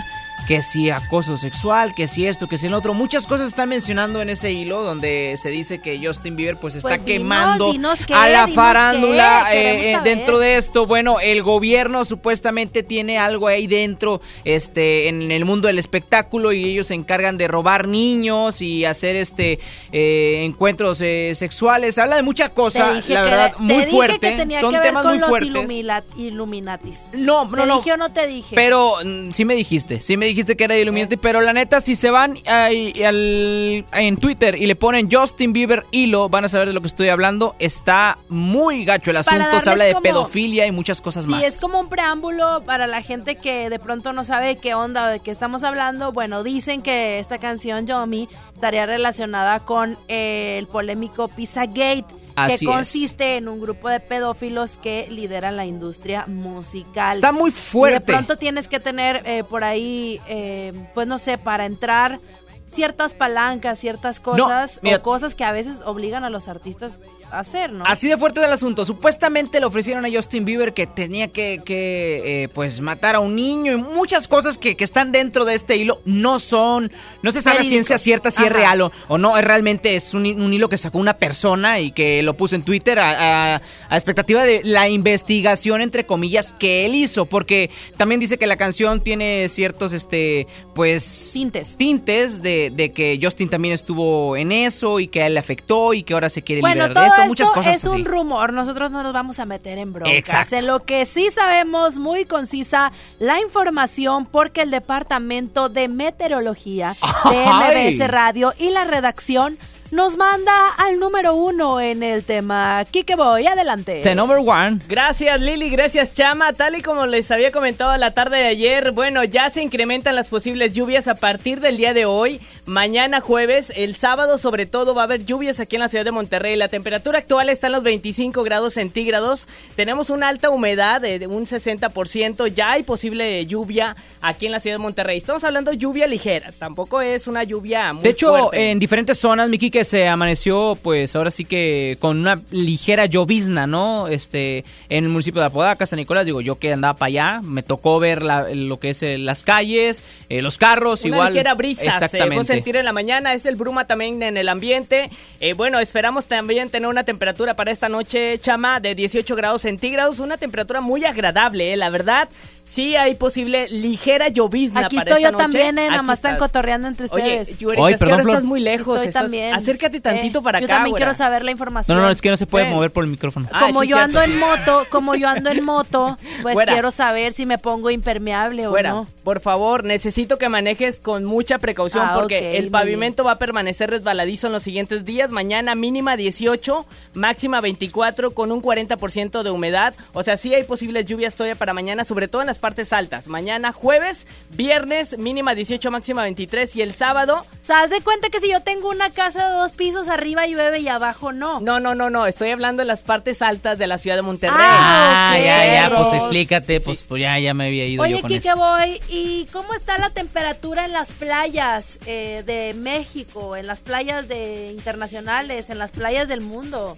Que 0.46 0.60
si 0.60 0.90
acoso 0.90 1.36
sexual, 1.36 1.94
que 1.94 2.08
si 2.08 2.26
esto, 2.26 2.48
que 2.48 2.58
si 2.58 2.66
el 2.66 2.74
otro. 2.74 2.94
Muchas 2.94 3.26
cosas 3.26 3.46
están 3.46 3.68
mencionando 3.68 4.20
en 4.20 4.28
ese 4.28 4.50
hilo 4.50 4.82
donde 4.82 5.34
se 5.36 5.50
dice 5.50 5.80
que 5.80 6.04
Justin 6.04 6.34
Bieber 6.34 6.56
pues 6.56 6.74
está 6.74 6.88
Pues 6.88 7.04
dinos, 7.04 7.20
quemando 7.20 7.72
dinos 7.72 8.04
qué, 8.04 8.12
a 8.12 8.28
la 8.28 8.48
farándula 8.48 9.48
qué, 9.52 9.58
eh, 9.60 9.92
eh, 9.92 10.00
dentro 10.02 10.38
de 10.38 10.56
esto. 10.56 10.84
Bueno, 10.84 11.20
el 11.20 11.42
gobierno 11.42 12.04
supuestamente 12.04 12.82
tiene 12.82 13.18
algo 13.18 13.46
ahí 13.46 13.68
dentro 13.68 14.20
este 14.44 15.08
en 15.08 15.30
el 15.30 15.44
mundo 15.44 15.68
del 15.68 15.78
espectáculo 15.78 16.52
y 16.52 16.64
ellos 16.64 16.88
se 16.88 16.94
encargan 16.94 17.38
de 17.38 17.46
robar 17.46 17.86
niños 17.86 18.60
y 18.62 18.84
hacer 18.84 19.16
este 19.16 19.60
eh, 19.92 20.42
encuentros 20.44 21.00
eh, 21.02 21.32
sexuales. 21.34 21.98
Habla 21.98 22.16
de 22.16 22.22
mucha 22.22 22.48
cosa, 22.48 23.00
la 23.06 23.22
verdad, 23.22 23.52
muy 23.58 23.84
fuerte. 23.84 24.36
Son 24.60 24.74
temas 24.82 25.04
muy 25.04 25.18
fuertes. 25.20 25.70
Illuminatis. 26.16 27.10
No, 27.12 27.44
no, 27.44 27.50
¿Te 27.50 27.66
no. 27.66 27.76
dije 27.76 27.92
o 27.92 27.96
no 27.96 28.12
te 28.12 28.26
dije? 28.26 28.54
Pero 28.56 28.96
mm, 29.04 29.30
sí 29.30 29.44
me 29.44 29.54
dijiste, 29.54 30.00
sí 30.00 30.16
me 30.16 30.26
dijiste 30.26 30.31
que 30.34 30.64
era 30.64 30.74
de 30.74 30.80
Illuminati, 30.82 31.16
pero 31.16 31.40
la 31.40 31.52
neta, 31.52 31.80
si 31.80 31.94
se 31.96 32.10
van 32.10 32.38
ahí 32.46 32.92
al- 33.04 33.84
en 33.92 34.16
Twitter 34.16 34.54
y 34.56 34.66
le 34.66 34.74
ponen 34.76 35.08
Justin 35.10 35.52
Bieber 35.52 35.84
hilo, 35.90 36.28
van 36.28 36.44
a 36.44 36.48
saber 36.48 36.68
de 36.68 36.74
lo 36.74 36.80
que 36.80 36.86
estoy 36.86 37.08
hablando. 37.08 37.54
Está 37.58 38.18
muy 38.28 38.84
gacho 38.84 39.10
el 39.10 39.18
asunto, 39.18 39.60
se 39.60 39.70
habla 39.70 39.84
de 39.84 39.92
como- 39.92 40.02
pedofilia 40.02 40.66
y 40.66 40.72
muchas 40.72 41.00
cosas 41.02 41.26
más. 41.26 41.44
es 41.46 41.60
como 41.60 41.78
un 41.80 41.88
preámbulo 41.88 42.62
para 42.64 42.86
la 42.86 43.02
gente 43.02 43.36
que 43.36 43.70
de 43.70 43.78
pronto 43.78 44.12
no 44.12 44.24
sabe 44.24 44.56
qué 44.56 44.74
onda 44.74 45.04
o 45.04 45.08
de 45.08 45.20
qué 45.20 45.30
estamos 45.30 45.64
hablando. 45.64 46.12
Bueno, 46.12 46.42
dicen 46.42 46.82
que 46.82 47.18
esta 47.18 47.38
canción, 47.38 47.86
Yomi, 47.86 48.28
estaría 48.54 48.86
relacionada 48.86 49.60
con 49.60 49.98
eh, 50.08 50.56
el 50.58 50.66
polémico 50.66 51.28
Pizzagate, 51.28 52.04
Así 52.36 52.64
que 52.64 52.70
es. 52.70 52.76
consiste 52.76 53.36
en 53.36 53.48
un 53.48 53.60
grupo 53.60 53.88
de 53.88 54.00
pedófilos 54.00 54.76
que 54.78 55.06
lideran 55.10 55.56
la 55.56 55.66
industria 55.66 56.24
musical. 56.26 57.12
Está 57.12 57.32
muy 57.32 57.50
Y 57.50 57.54
de 57.54 57.58
fuerte. 57.60 58.12
pronto 58.12 58.36
tienes 58.36 58.68
que 58.68 58.80
tener 58.80 59.22
eh, 59.26 59.44
por 59.44 59.64
ahí, 59.64 60.20
eh, 60.28 60.72
pues 60.94 61.06
no 61.06 61.18
sé, 61.18 61.38
para 61.38 61.66
entrar 61.66 62.20
ciertas 62.66 63.14
palancas, 63.14 63.78
ciertas 63.78 64.18
cosas 64.18 64.80
mira. 64.82 64.96
o 64.98 65.02
cosas 65.02 65.34
que 65.34 65.44
a 65.44 65.52
veces 65.52 65.82
obligan 65.84 66.24
a 66.24 66.30
los 66.30 66.48
artistas 66.48 66.98
hacer, 67.32 67.72
¿no? 67.72 67.84
Así 67.86 68.08
de 68.08 68.16
fuerte 68.16 68.40
del 68.40 68.52
asunto. 68.52 68.84
Supuestamente 68.84 69.58
le 69.60 69.66
ofrecieron 69.66 70.04
a 70.04 70.08
Justin 70.10 70.44
Bieber 70.44 70.72
que 70.74 70.86
tenía 70.86 71.28
que, 71.28 71.60
que, 71.64 72.42
eh, 72.44 72.48
pues 72.48 72.80
matar 72.80 73.14
a 73.14 73.20
un 73.20 73.34
niño 73.34 73.72
y 73.72 73.76
muchas 73.76 74.28
cosas 74.28 74.58
que, 74.58 74.76
que 74.76 74.84
están 74.84 75.12
dentro 75.12 75.44
de 75.44 75.54
este 75.54 75.76
hilo 75.76 76.00
no 76.04 76.38
son, 76.38 76.90
no 77.22 77.30
se 77.30 77.40
sabe 77.40 77.60
a 77.60 77.64
ciencia 77.64 77.98
cierta 77.98 78.30
si 78.30 78.44
es 78.44 78.52
real 78.52 78.82
o, 78.82 78.92
o 79.08 79.18
no. 79.18 79.36
Es 79.36 79.44
realmente 79.44 79.96
es 79.96 80.14
un, 80.14 80.26
un 80.26 80.52
hilo 80.52 80.68
que 80.68 80.76
sacó 80.78 80.98
una 80.98 81.16
persona 81.16 81.80
y 81.80 81.90
que 81.92 82.22
lo 82.22 82.34
puso 82.36 82.54
en 82.56 82.62
Twitter 82.62 82.98
a, 82.98 83.54
a- 83.56 83.62
a 83.88 83.94
expectativa 83.96 84.42
de 84.44 84.60
la 84.64 84.88
investigación 84.88 85.80
entre 85.80 86.04
comillas 86.06 86.52
que 86.52 86.84
él 86.86 86.94
hizo, 86.94 87.26
porque 87.26 87.70
también 87.96 88.20
dice 88.20 88.38
que 88.38 88.46
la 88.46 88.56
canción 88.56 89.00
tiene 89.00 89.48
ciertos, 89.48 89.92
este, 89.92 90.46
pues 90.74 91.30
tintes, 91.32 91.76
tintes 91.76 92.42
de, 92.42 92.70
de 92.74 92.92
que 92.92 93.18
Justin 93.22 93.48
también 93.48 93.74
estuvo 93.74 94.36
en 94.36 94.52
eso 94.52 95.00
y 95.00 95.08
que 95.08 95.22
a 95.22 95.26
él 95.26 95.34
le 95.34 95.40
afectó 95.40 95.94
y 95.94 96.02
que 96.02 96.14
ahora 96.14 96.28
se 96.28 96.42
quiere 96.42 96.60
Bueno, 96.60 96.88
liberar 96.88 97.02
de 97.02 97.08
esto, 97.08 97.21
esto 97.22 97.28
muchas 97.28 97.50
cosas 97.50 97.76
es 97.76 97.84
así. 97.84 97.94
un 97.94 98.04
rumor, 98.04 98.52
nosotros 98.52 98.90
no 98.90 99.02
nos 99.02 99.12
vamos 99.12 99.38
a 99.38 99.44
meter 99.44 99.78
en 99.78 99.92
broncas. 99.92 100.14
Exacto. 100.14 100.56
En 100.56 100.66
lo 100.66 100.84
que 100.84 101.06
sí 101.06 101.30
sabemos 101.30 101.98
muy 101.98 102.24
concisa 102.24 102.92
la 103.18 103.40
información 103.40 104.26
porque 104.26 104.62
el 104.62 104.70
Departamento 104.70 105.68
de 105.68 105.88
Meteorología 105.88 106.94
de 107.30 107.44
¡Ay! 107.46 107.94
MBS 107.96 108.08
Radio 108.08 108.52
y 108.58 108.70
la 108.70 108.84
redacción 108.84 109.58
nos 109.90 110.16
manda 110.16 110.68
al 110.78 110.98
número 110.98 111.34
uno 111.34 111.78
en 111.78 112.02
el 112.02 112.24
tema. 112.24 112.82
Kike 112.90 113.14
Boy, 113.14 113.46
adelante. 113.46 114.00
The 114.02 114.14
number 114.14 114.38
one. 114.38 114.80
Gracias 114.88 115.38
Lili, 115.38 115.68
gracias 115.68 116.14
Chama. 116.14 116.54
Tal 116.54 116.76
y 116.76 116.82
como 116.82 117.04
les 117.04 117.30
había 117.30 117.52
comentado 117.52 117.94
la 117.98 118.12
tarde 118.12 118.38
de 118.38 118.46
ayer, 118.46 118.92
bueno, 118.92 119.22
ya 119.22 119.50
se 119.50 119.62
incrementan 119.62 120.14
las 120.14 120.28
posibles 120.28 120.72
lluvias 120.72 121.08
a 121.08 121.14
partir 121.16 121.60
del 121.60 121.76
día 121.76 121.92
de 121.92 122.06
hoy. 122.06 122.40
Mañana 122.64 123.20
jueves, 123.20 123.72
el 123.74 123.96
sábado 123.96 124.38
sobre 124.38 124.66
todo 124.66 124.94
va 124.94 125.02
a 125.02 125.04
haber 125.06 125.26
lluvias 125.26 125.58
aquí 125.58 125.74
en 125.74 125.80
la 125.80 125.88
ciudad 125.88 126.04
de 126.04 126.12
Monterrey. 126.12 126.54
La 126.54 126.68
temperatura 126.68 127.18
actual 127.18 127.48
está 127.48 127.66
en 127.66 127.72
los 127.72 127.82
25 127.82 128.44
grados 128.44 128.74
centígrados. 128.74 129.48
Tenemos 129.74 130.10
una 130.10 130.28
alta 130.28 130.48
humedad 130.48 131.00
de, 131.00 131.26
un 131.26 131.44
60%. 131.46 132.46
Ya 132.54 132.70
hay 132.70 132.84
posible 132.84 133.44
lluvia 133.46 133.96
aquí 134.20 134.46
en 134.46 134.52
la 134.52 134.60
ciudad 134.60 134.76
de 134.76 134.82
Monterrey. 134.82 135.18
Estamos 135.18 135.42
hablando 135.42 135.72
de 135.72 135.78
lluvia 135.78 136.06
ligera. 136.06 136.52
Tampoco 136.56 137.00
es 137.00 137.26
una 137.26 137.42
lluvia 137.42 137.92
muy 137.94 138.04
De 138.04 138.10
hecho, 138.10 138.28
fuerte. 138.30 138.70
en 138.70 138.78
diferentes 138.78 139.18
zonas, 139.18 139.48
Miki, 139.48 139.68
que 139.68 139.84
se 139.84 140.06
amaneció, 140.06 140.78
pues 140.80 141.16
ahora 141.16 141.32
sí 141.32 141.44
que 141.44 141.96
con 141.98 142.18
una 142.20 142.40
ligera 142.52 143.06
llovizna, 143.06 143.66
¿no? 143.66 144.06
Este, 144.06 144.58
en 144.88 145.02
el 145.02 145.08
municipio 145.10 145.40
de 145.40 145.48
Apodaca, 145.48 145.84
San 145.84 145.96
Nicolás, 145.98 146.26
digo, 146.26 146.40
yo 146.40 146.60
que 146.60 146.72
andaba 146.72 146.94
para 146.94 147.08
allá, 147.08 147.40
me 147.42 147.64
tocó 147.64 147.98
ver 147.98 148.22
la- 148.22 148.46
lo 148.54 148.78
que 148.78 148.90
es 148.90 149.02
eh, 149.02 149.18
las 149.18 149.42
calles, 149.42 150.04
eh, 150.28 150.42
los 150.42 150.58
carros, 150.58 151.02
Una 151.04 151.16
igual. 151.16 151.32
ligera 151.32 151.54
brisa 151.54 151.82
Exactamente. 151.86 152.51
Sentir 152.54 152.76
en 152.76 152.84
la 152.84 152.92
mañana, 152.92 153.34
es 153.34 153.46
el 153.46 153.56
bruma 153.56 153.86
también 153.86 154.22
en 154.22 154.36
el 154.36 154.48
ambiente. 154.48 155.10
Eh, 155.40 155.54
bueno, 155.54 155.78
esperamos 155.80 156.26
también 156.26 156.70
tener 156.70 156.88
una 156.88 157.04
temperatura 157.04 157.54
para 157.54 157.70
esta 157.70 157.88
noche, 157.88 158.38
Chama, 158.38 158.80
de 158.80 158.94
18 158.94 159.34
grados 159.36 159.62
centígrados, 159.62 160.18
una 160.18 160.36
temperatura 160.36 160.80
muy 160.80 161.04
agradable, 161.04 161.72
eh, 161.72 161.76
la 161.76 161.90
verdad. 161.90 162.28
Sí 162.72 162.96
hay 162.96 163.14
posible 163.16 163.68
ligera 163.68 164.28
llovizna 164.28 164.86
Aquí 164.86 164.96
para 164.96 165.10
estoy 165.10 165.24
esta 165.24 165.30
yo 165.30 165.32
noche. 165.32 165.42
también, 165.42 165.78
eh, 165.78 165.88
nada 165.90 166.00
más 166.00 166.18
están 166.20 166.38
cotorreando 166.38 166.88
entre 166.88 167.06
Oye, 167.10 167.22
ustedes. 167.42 167.58
Yurika, 167.58 167.82
Ay, 167.86 167.92
es 167.92 167.98
que 167.98 168.04
perdón, 168.06 168.12
ahora 168.12 168.22
Flor. 168.22 168.34
estás 168.36 168.48
muy 168.48 168.60
lejos. 168.60 168.96
Estoy 168.96 169.08
estás- 169.08 169.22
también. 169.24 169.52
Acércate 169.54 170.00
tantito 170.00 170.38
Eh, 170.38 170.42
para 170.42 170.58
yo 170.58 170.64
acá, 170.64 170.74
también 170.76 170.92
güera. 170.92 171.04
quiero 171.04 171.14
saber 171.18 171.42
la 171.42 171.50
No, 171.50 171.52
información. 171.52 171.98
no, 171.98 172.04
no, 172.04 172.10
es 172.10 172.22
que 172.22 172.30
no 172.30 172.36
se 172.38 172.46
puede 172.46 172.64
Ven. 172.64 172.72
mover 172.74 172.90
por 172.90 173.04
el 173.04 173.10
micrófono. 173.10 173.46
Ah, 173.52 173.60
como 173.66 173.82
sí, 173.82 173.88
yo 173.88 173.96
cierto, 173.96 174.20
ando 174.20 174.24
sí. 174.24 174.30
en 174.32 174.38
moto, 174.38 174.86
como 174.88 175.14
yo 175.16 175.28
ando 175.28 175.50
en 175.50 175.62
moto, 175.66 176.16
pues 176.40 176.56
quiero 176.66 176.90
saber 176.90 177.34
si 177.34 177.44
me 177.44 177.58
pongo 177.58 177.90
impermeable 177.90 178.66
o 178.66 178.82
no. 178.82 179.06
por 179.22 179.40
favor, 179.40 179.84
necesito 179.84 180.38
que 180.38 180.48
manejes 180.48 180.98
con 181.00 181.26
mucha 181.26 181.58
precaución 181.58 182.06
Ah, 182.08 182.14
porque 182.14 182.38
ok, 182.38 182.42
el 182.56 182.62
muy 182.62 182.70
pavimento 182.70 183.22
va 183.22 183.32
a 183.32 183.38
permanecer 183.38 183.90
resbaladizo 183.90 184.46
en 184.46 184.54
los 184.54 184.62
siguientes 184.62 185.04
días. 185.04 185.30
Mañana 185.30 185.74
mínima 185.74 186.16
18, 186.16 186.86
máxima 187.12 187.60
24 187.60 188.30
con 188.30 188.50
un 188.50 188.62
40% 188.62 189.42
de 189.42 189.50
humedad. 189.50 189.92
O 190.14 190.22
sea, 190.22 190.38
sí 190.38 190.54
hay 190.54 190.64
posibles 190.64 191.04
lluvias 191.04 191.34
todavía 191.34 191.54
para 191.56 191.74
mañana, 191.74 192.04
sobre 192.04 192.28
todo 192.28 192.40
en 192.40 192.46
las 192.46 192.61
partes 192.62 192.92
altas. 192.94 193.26
Mañana 193.26 193.72
jueves, 193.72 194.26
viernes 194.56 195.18
mínima 195.18 195.54
18, 195.54 195.90
máxima 195.90 196.22
23 196.22 196.76
y 196.76 196.82
el 196.82 196.94
sábado... 196.94 197.44
O 197.60 197.64
sea, 197.64 197.80
haz 197.82 197.90
de 197.90 198.00
cuenta 198.00 198.30
que 198.30 198.40
si 198.40 198.50
yo 198.50 198.60
tengo 198.60 198.88
una 198.88 199.10
casa 199.10 199.48
de 199.48 199.54
dos 199.54 199.72
pisos, 199.72 200.08
arriba 200.08 200.46
llueve 200.46 200.78
y 200.80 200.88
abajo 200.88 201.32
no. 201.32 201.60
No, 201.60 201.78
no, 201.80 201.94
no, 201.94 202.08
no, 202.08 202.26
estoy 202.26 202.50
hablando 202.50 202.80
de 202.82 202.86
las 202.86 203.02
partes 203.02 203.42
altas 203.42 203.78
de 203.78 203.86
la 203.86 203.98
ciudad 203.98 204.16
de 204.16 204.22
Monterrey. 204.22 204.56
Ah, 204.58 205.32
Ah, 205.34 205.38
ya, 205.38 205.88
ya, 205.88 205.96
pues 205.96 206.10
Sí. 206.10 206.16
explícate, 206.16 206.80
pues, 206.80 207.02
pues 207.02 207.22
ya, 207.22 207.38
ya 207.38 207.52
me 207.54 207.66
había 207.66 207.86
ido 207.86 208.02
Oye, 208.02 208.14
yo 208.14 208.20
con 208.20 208.28
Kike 208.30 208.48
eso. 208.48 208.56
Boy, 208.56 209.00
¿y 209.08 209.46
cómo 209.52 209.74
está 209.74 209.98
la 209.98 210.10
temperatura 210.10 210.84
en 210.84 210.92
las 210.92 211.10
playas 211.12 211.98
eh, 212.06 212.42
de 212.46 212.74
México, 212.74 213.56
en 213.56 213.66
las 213.66 213.80
playas 213.80 214.28
de 214.28 214.70
internacionales, 214.72 215.68
en 215.70 215.78
las 215.78 215.90
playas 215.90 216.28
del 216.28 216.40
mundo? 216.40 216.96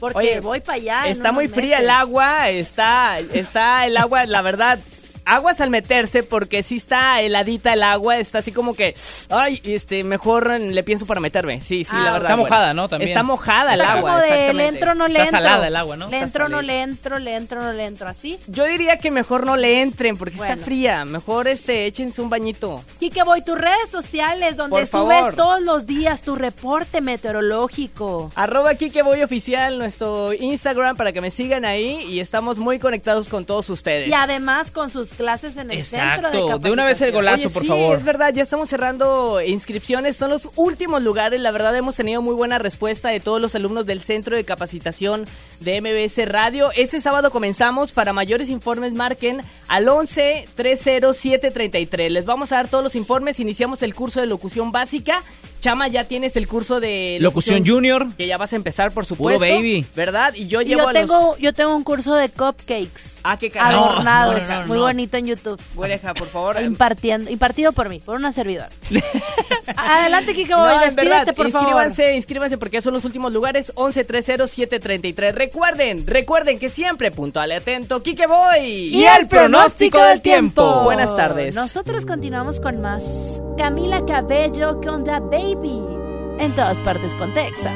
Porque 0.00 0.18
Oye, 0.18 0.40
voy 0.40 0.60
para 0.60 0.76
allá. 0.76 1.00
en 1.06 1.12
Está 1.12 1.30
muy 1.32 1.46
fría 1.48 1.78
el 1.78 1.88
agua, 1.88 2.50
está, 2.50 3.18
está 3.18 3.86
el 3.86 3.96
agua, 3.96 4.26
la 4.26 4.42
verdad. 4.42 4.78
Aguas 5.26 5.60
al 5.60 5.70
meterse 5.70 6.22
porque 6.22 6.62
sí 6.62 6.76
está 6.76 7.20
heladita 7.20 7.72
el 7.72 7.82
agua, 7.82 8.18
está 8.18 8.38
así 8.38 8.52
como 8.52 8.74
que, 8.74 8.94
ay, 9.30 9.60
este, 9.64 10.04
mejor 10.04 10.58
le 10.60 10.82
pienso 10.82 11.06
para 11.06 11.20
meterme. 11.20 11.60
Sí, 11.60 11.84
sí, 11.84 11.90
Ah, 11.94 12.00
la 12.00 12.12
verdad. 12.12 12.30
Está 12.30 12.36
mojada, 12.36 12.74
¿no? 12.74 12.88
También. 12.88 13.08
Está 13.10 13.22
mojada 13.22 13.74
el 13.74 13.80
Está 13.80 13.92
agua, 13.94 14.10
como 14.10 14.22
de 14.22 14.28
le 14.28 14.34
exactamente. 14.34 14.68
entro, 14.78 14.94
no 14.94 15.06
le 15.08 15.12
Está 15.22 15.24
entro. 15.24 15.40
salada 15.42 15.68
el 15.68 15.76
agua, 15.76 15.96
¿no? 15.96 16.08
Le 16.08 16.16
Está 16.16 16.24
entro, 16.26 16.48
no 16.48 16.62
le 16.62 16.80
entro, 16.82 17.18
le 17.18 17.36
entro, 17.36 17.62
no 17.62 17.72
le 17.72 17.84
entro. 17.86 18.08
¿Así? 18.08 18.38
Yo 18.48 18.64
diría 18.64 18.98
que 18.98 19.10
mejor 19.10 19.46
no 19.46 19.56
le 19.56 19.80
entren 19.82 20.16
porque 20.16 20.34
está 20.34 20.56
fría. 20.56 21.04
Mejor 21.04 21.48
este, 21.48 21.86
échense 21.86 22.20
un 22.20 22.28
bañito. 22.30 22.84
Kike 22.98 23.22
Boy, 23.22 23.42
tus 23.44 23.58
redes 23.58 23.88
sociales 23.90 24.56
donde 24.56 24.76
Por 24.76 24.86
subes 24.86 25.16
favor. 25.18 25.34
todos 25.36 25.60
los 25.62 25.86
días 25.86 26.20
tu 26.22 26.34
reporte 26.34 27.00
meteorológico. 27.00 28.30
Arroba 28.34 28.74
Kike 28.74 29.02
Boy 29.02 29.22
Oficial, 29.22 29.78
nuestro 29.78 30.32
Instagram, 30.32 30.96
para 30.96 31.12
que 31.12 31.20
me 31.20 31.30
sigan 31.30 31.64
ahí 31.64 32.02
y 32.08 32.20
estamos 32.20 32.58
muy 32.58 32.78
conectados 32.78 33.28
con 33.28 33.44
todos 33.44 33.70
ustedes. 33.70 34.08
Y 34.08 34.14
además 34.14 34.70
con 34.70 34.88
sus 34.90 35.10
clases 35.14 35.56
en 35.56 35.70
el 35.70 35.84
centro 35.84 36.30
de 36.30 36.38
Exacto, 36.38 36.58
de 36.58 36.70
una 36.70 36.84
vez 36.86 37.00
el 37.00 37.12
capacitación. 37.12 37.14
golazo, 37.14 37.44
Oye, 37.46 37.54
por 37.54 37.62
sí, 37.62 37.68
favor. 37.68 37.96
Es 37.98 38.04
verdad, 38.04 38.32
ya 38.34 38.42
estamos 38.42 38.68
cerrando 38.68 39.40
inscripciones. 39.40 40.16
Son 40.16 40.30
los 40.30 40.50
últimos 40.56 41.02
lugares. 41.02 41.40
La 41.40 41.50
verdad, 41.50 41.74
hemos 41.76 41.94
tenido 41.96 42.22
muy 42.22 42.34
buena 42.34 42.58
respuesta 42.58 43.08
de 43.08 43.20
todos 43.20 43.40
los 43.40 43.54
alumnos 43.54 43.86
del 43.86 44.00
Centro 44.00 44.36
de 44.36 44.44
Capacitación 44.44 45.24
de 45.60 45.80
MBS 45.80 46.28
Radio. 46.28 46.70
Este 46.76 47.00
sábado 47.00 47.30
comenzamos. 47.30 47.92
Para 47.92 48.12
mayores 48.12 48.50
informes, 48.50 48.92
marquen 48.92 49.40
al 49.68 49.88
11 49.88 50.48
30 50.54 51.14
733. 51.14 52.10
Les 52.10 52.24
vamos 52.24 52.52
a 52.52 52.56
dar 52.56 52.68
todos 52.68 52.84
los 52.84 52.96
informes. 52.96 53.40
Iniciamos 53.40 53.82
el 53.82 53.94
curso 53.94 54.20
de 54.20 54.26
locución 54.26 54.72
básica. 54.72 55.20
Chama, 55.64 55.88
ya 55.88 56.04
tienes 56.04 56.36
el 56.36 56.46
curso 56.46 56.78
de 56.78 57.16
Locución 57.22 57.66
Junior. 57.66 58.06
Que 58.18 58.26
ya 58.26 58.36
vas 58.36 58.52
a 58.52 58.56
empezar, 58.56 58.92
por 58.92 59.06
supuesto. 59.06 59.40
baby. 59.46 59.86
¿Verdad? 59.96 60.34
Y 60.34 60.46
yo 60.46 60.60
llevo 60.60 60.82
yo 60.82 60.88
a 60.88 60.92
los- 60.92 61.00
tengo, 61.00 61.36
yo 61.38 61.54
tengo 61.54 61.74
un 61.74 61.82
curso 61.84 62.14
de 62.14 62.28
cupcakes. 62.28 63.14
Ah, 63.22 63.38
qué 63.38 63.48
carajo. 63.48 63.86
Adornados, 63.86 64.42
No, 64.46 64.54
no, 64.56 64.60
no, 64.60 64.66
muy 64.66 64.76
bonito 64.76 65.16
en 65.16 65.24
YouTube. 65.24 65.58
Güereja, 65.74 66.12
por 66.12 66.28
favor. 66.28 66.60
Impartiendo, 66.60 67.30
impartido 67.30 67.72
por 67.72 67.88
mí, 67.88 67.98
por 68.04 68.16
una 68.16 68.30
servidora. 68.34 68.68
Adelante, 69.76 70.34
Kike 70.34 70.54
Boy, 70.54 70.62
No, 70.66 70.72
en 70.74 70.80
despídete, 70.80 71.08
verdad, 71.08 71.34
por 71.34 71.50
favor. 71.50 71.68
inscríbanse, 71.68 72.16
inscríbanse 72.16 72.58
porque 72.58 72.82
son 72.82 72.92
los 72.92 73.06
últimos 73.06 73.32
lugares 73.32 73.72
1130-733. 73.76 75.32
Recuerden, 75.32 76.06
recuerden 76.06 76.58
que 76.58 76.68
siempre 76.68 77.10
puntual 77.10 77.48
y 77.48 77.54
atento, 77.54 78.02
Kike 78.02 78.26
Boy. 78.26 78.60
Y 78.94 79.04
el 79.06 79.26
pronóstico 79.28 80.04
del 80.04 80.20
tiempo. 80.20 80.82
Buenas 80.82 81.16
tardes. 81.16 81.54
Nosotros 81.54 82.04
continuamos 82.04 82.60
con 82.60 82.82
más. 82.82 83.40
Camila 83.56 84.04
Cabello 84.04 84.78
con 84.82 85.04
The 85.04 85.20
Baby. 85.20 85.53
En 85.62 86.52
todas 86.54 86.80
partes 86.80 87.14
con 87.14 87.32
Texa. 87.32 87.72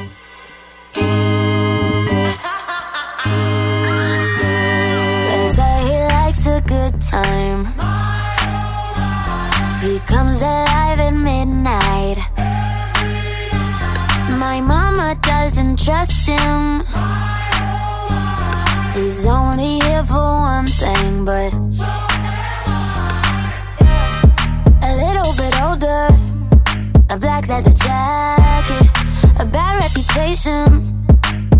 A 6.47 6.61
good 6.61 7.01
time. 7.01 7.65
He 9.81 9.99
comes 9.99 10.41
alive 10.41 10.99
at 10.99 11.13
midnight. 11.13 12.17
My 14.37 14.61
mama 14.61 15.15
doesn't 15.21 15.79
trust 15.79 16.27
him. 16.27 16.83
He's 18.93 19.25
only 19.25 19.79
here 19.79 20.03
for 20.05 20.15
one 20.15 20.67
thing, 20.67 21.25
but 21.25 22.08
A 27.11 27.17
black 27.17 27.47
leather 27.47 27.73
jacket, 27.73 28.87
a 29.39 29.45
bad 29.45 29.81
reputation 29.83 30.99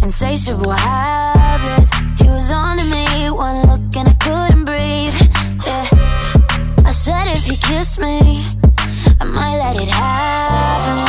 insatiable 0.10 0.72
habits. 0.72 1.92
He 2.22 2.28
was 2.30 2.52
on 2.52 2.78
to 2.78 2.86
me, 2.86 3.30
one 3.30 3.62
look 3.68 3.96
and 3.96 4.10
I 4.10 4.14
couldn't 4.14 4.66
breathe. 4.66 5.14
Yeah, 5.66 5.88
I 6.86 6.92
said 6.92 7.28
if 7.28 7.46
he 7.46 7.56
kissed 7.56 8.00
me, 8.00 8.46
I 9.20 9.26
might 9.26 9.58
let 9.58 9.76
it 9.76 9.90
happen. 9.90 11.09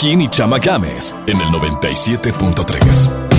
Marroquín 0.00 0.22
y 0.22 0.28
Chama 0.30 0.58
Games 0.58 1.14
en 1.26 1.40
el 1.40 1.48
97.3. 1.48 3.29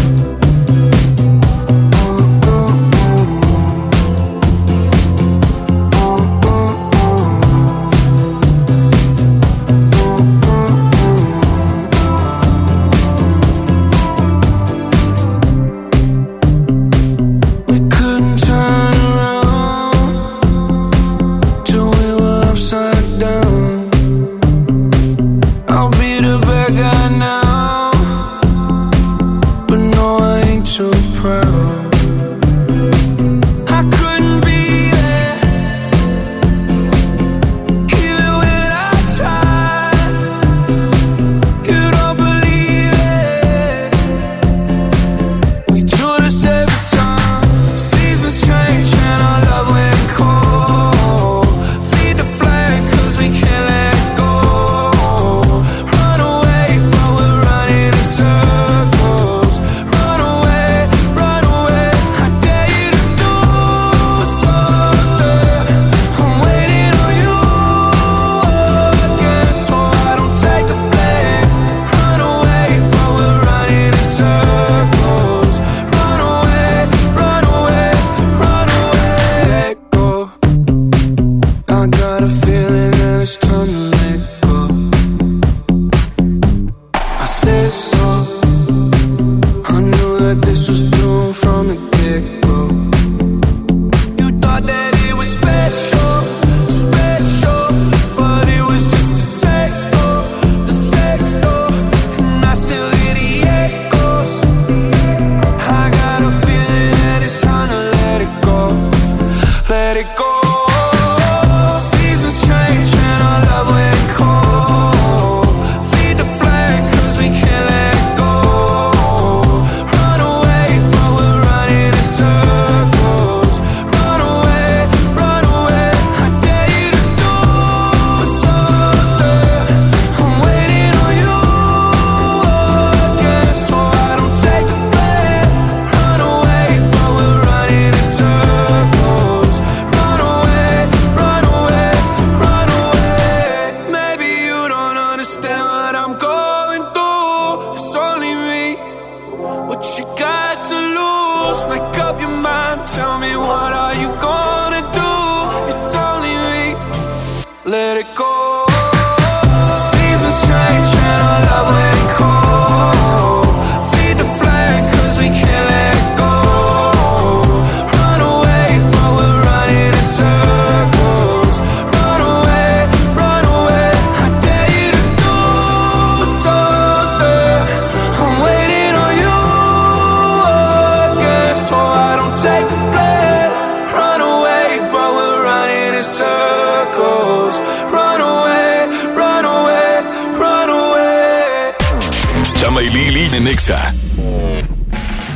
Let 157.63 157.97
it 157.97 158.15
go. 158.15 158.20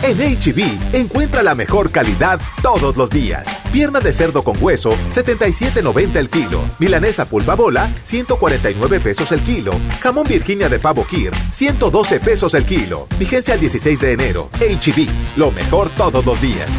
En 0.01 0.17
HB, 0.17 0.95
encuentra 0.95 1.43
la 1.43 1.53
mejor 1.53 1.91
calidad 1.91 2.39
todos 2.61 2.95
los 2.95 3.09
días. 3.09 3.45
Pierna 3.73 3.99
de 3.99 4.13
cerdo 4.13 4.41
con 4.41 4.55
hueso, 4.61 4.91
77.90 5.11 6.15
el 6.15 6.29
kilo. 6.29 6.63
Milanesa 6.79 7.25
pulpa 7.25 7.55
bola, 7.55 7.91
149 8.03 9.01
pesos 9.01 9.33
el 9.33 9.41
kilo. 9.41 9.73
Jamón 10.01 10.25
Virginia 10.27 10.69
de 10.69 10.79
pavo 10.79 11.05
Kir, 11.05 11.31
112 11.51 12.21
pesos 12.21 12.53
el 12.53 12.65
kilo. 12.65 13.07
Vigencia 13.19 13.55
el 13.55 13.59
16 13.59 13.99
de 13.99 14.11
enero. 14.13 14.49
HB, 14.61 15.09
lo 15.35 15.51
mejor 15.51 15.89
todos 15.89 16.25
los 16.25 16.39
días. 16.39 16.69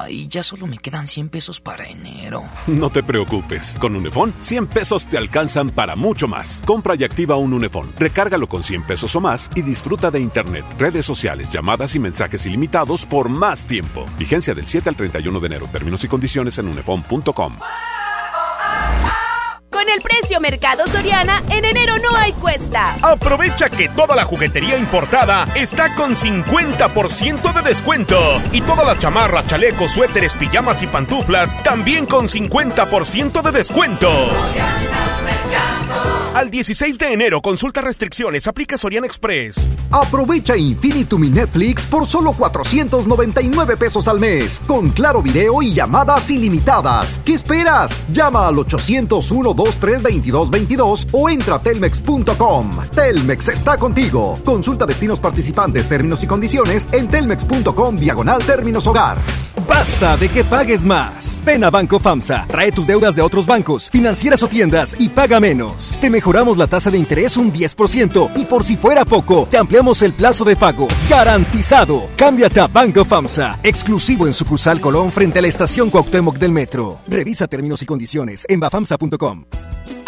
Ay, 0.00 0.28
ya 0.28 0.42
solo 0.42 0.66
me 0.66 0.78
quedan 0.78 1.06
100 1.06 1.28
pesos 1.28 1.60
para 1.60 1.88
enero. 1.88 2.48
No 2.66 2.90
te 2.90 3.02
preocupes, 3.02 3.76
con 3.80 3.96
Unifón 3.96 4.32
100 4.40 4.66
pesos 4.68 5.08
te 5.08 5.18
alcanzan 5.18 5.70
para 5.70 5.96
mucho 5.96 6.28
más. 6.28 6.62
Compra 6.64 6.94
y 6.94 7.02
activa 7.02 7.36
un 7.36 7.52
Unifón, 7.52 7.92
recárgalo 7.98 8.48
con 8.48 8.62
100 8.62 8.84
pesos 8.84 9.16
o 9.16 9.20
más 9.20 9.50
y 9.56 9.62
disfruta 9.62 10.10
de 10.10 10.20
internet, 10.20 10.64
redes 10.78 11.04
sociales, 11.04 11.50
llamadas 11.50 11.96
y 11.96 11.98
mensajes 11.98 12.46
ilimitados 12.46 13.06
por 13.06 13.28
más 13.28 13.66
tiempo. 13.66 14.06
Vigencia 14.18 14.54
del 14.54 14.66
7 14.66 14.88
al 14.88 14.96
31 14.96 15.40
de 15.40 15.46
enero. 15.46 15.66
Términos 15.66 16.04
y 16.04 16.08
condiciones 16.08 16.58
en 16.58 16.68
unifón.com. 16.68 17.58
Con 19.78 19.88
el 19.88 20.00
precio 20.00 20.40
Mercado 20.40 20.88
Soriana, 20.88 21.40
en 21.50 21.64
enero 21.64 21.98
no 21.98 22.16
hay 22.16 22.32
cuesta. 22.32 22.96
Aprovecha 23.00 23.70
que 23.70 23.88
toda 23.88 24.16
la 24.16 24.24
juguetería 24.24 24.76
importada 24.76 25.46
está 25.54 25.94
con 25.94 26.16
50% 26.16 27.52
de 27.52 27.62
descuento. 27.62 28.18
Y 28.50 28.60
todas 28.62 28.84
las 28.84 28.98
chamarras, 28.98 29.46
chalecos, 29.46 29.92
suéteres, 29.92 30.34
pijamas 30.34 30.82
y 30.82 30.88
pantuflas 30.88 31.62
también 31.62 32.06
con 32.06 32.26
50% 32.26 33.40
de 33.40 33.52
descuento. 33.52 34.10
Al 36.38 36.50
16 36.50 36.98
de 36.98 37.12
enero, 37.12 37.42
consulta 37.42 37.80
restricciones, 37.80 38.46
aplica 38.46 38.78
Soriana 38.78 39.08
Express. 39.08 39.56
Aprovecha 39.90 40.56
Infinitum 40.56 41.24
y 41.24 41.30
Netflix 41.30 41.84
por 41.84 42.06
solo 42.06 42.32
499 42.32 43.76
pesos 43.76 44.06
al 44.06 44.20
mes, 44.20 44.62
con 44.64 44.90
claro 44.90 45.20
video 45.20 45.60
y 45.62 45.74
llamadas 45.74 46.30
ilimitadas. 46.30 47.20
¿Qué 47.24 47.34
esperas? 47.34 47.98
Llama 48.12 48.46
al 48.46 48.54
801-2322-22 48.54 51.08
o 51.10 51.28
entra 51.28 51.56
a 51.56 51.60
telmex.com. 51.60 52.70
Telmex 52.94 53.48
está 53.48 53.76
contigo. 53.76 54.38
Consulta 54.44 54.86
destinos 54.86 55.18
participantes, 55.18 55.88
términos 55.88 56.22
y 56.22 56.28
condiciones 56.28 56.86
en 56.92 57.08
telmex.com 57.08 57.96
diagonal 57.96 58.44
términos 58.44 58.86
hogar. 58.86 59.18
Basta 59.68 60.16
de 60.16 60.30
que 60.30 60.44
pagues 60.44 60.86
más. 60.86 61.42
Ven 61.44 61.62
a 61.62 61.70
Banco 61.70 61.98
FAMSA, 61.98 62.46
trae 62.48 62.72
tus 62.72 62.86
deudas 62.86 63.14
de 63.14 63.22
otros 63.22 63.46
bancos, 63.46 63.90
financieras 63.90 64.42
o 64.42 64.48
tiendas 64.48 64.96
y 64.98 65.10
paga 65.10 65.40
menos. 65.40 65.98
Te 66.00 66.08
mejoramos 66.28 66.58
la 66.58 66.66
tasa 66.66 66.90
de 66.90 66.98
interés 66.98 67.38
un 67.38 67.50
10% 67.50 68.32
y 68.36 68.44
por 68.44 68.62
si 68.62 68.76
fuera 68.76 69.06
poco, 69.06 69.48
te 69.50 69.56
ampliamos 69.56 70.02
el 70.02 70.12
plazo 70.12 70.44
de 70.44 70.56
pago. 70.56 70.86
Garantizado. 71.08 72.10
Cámbiate 72.18 72.60
a 72.60 72.66
Banco 72.66 73.02
FAMSA, 73.02 73.60
exclusivo 73.62 74.26
en 74.26 74.34
sucursal 74.34 74.78
Colón 74.78 75.10
frente 75.10 75.38
a 75.38 75.42
la 75.42 75.48
estación 75.48 75.88
Cuauhtémoc 75.88 76.36
del 76.36 76.52
Metro. 76.52 76.98
Revisa 77.08 77.46
términos 77.46 77.80
y 77.80 77.86
condiciones 77.86 78.44
en 78.46 78.60
bafamsa.com. 78.60 79.46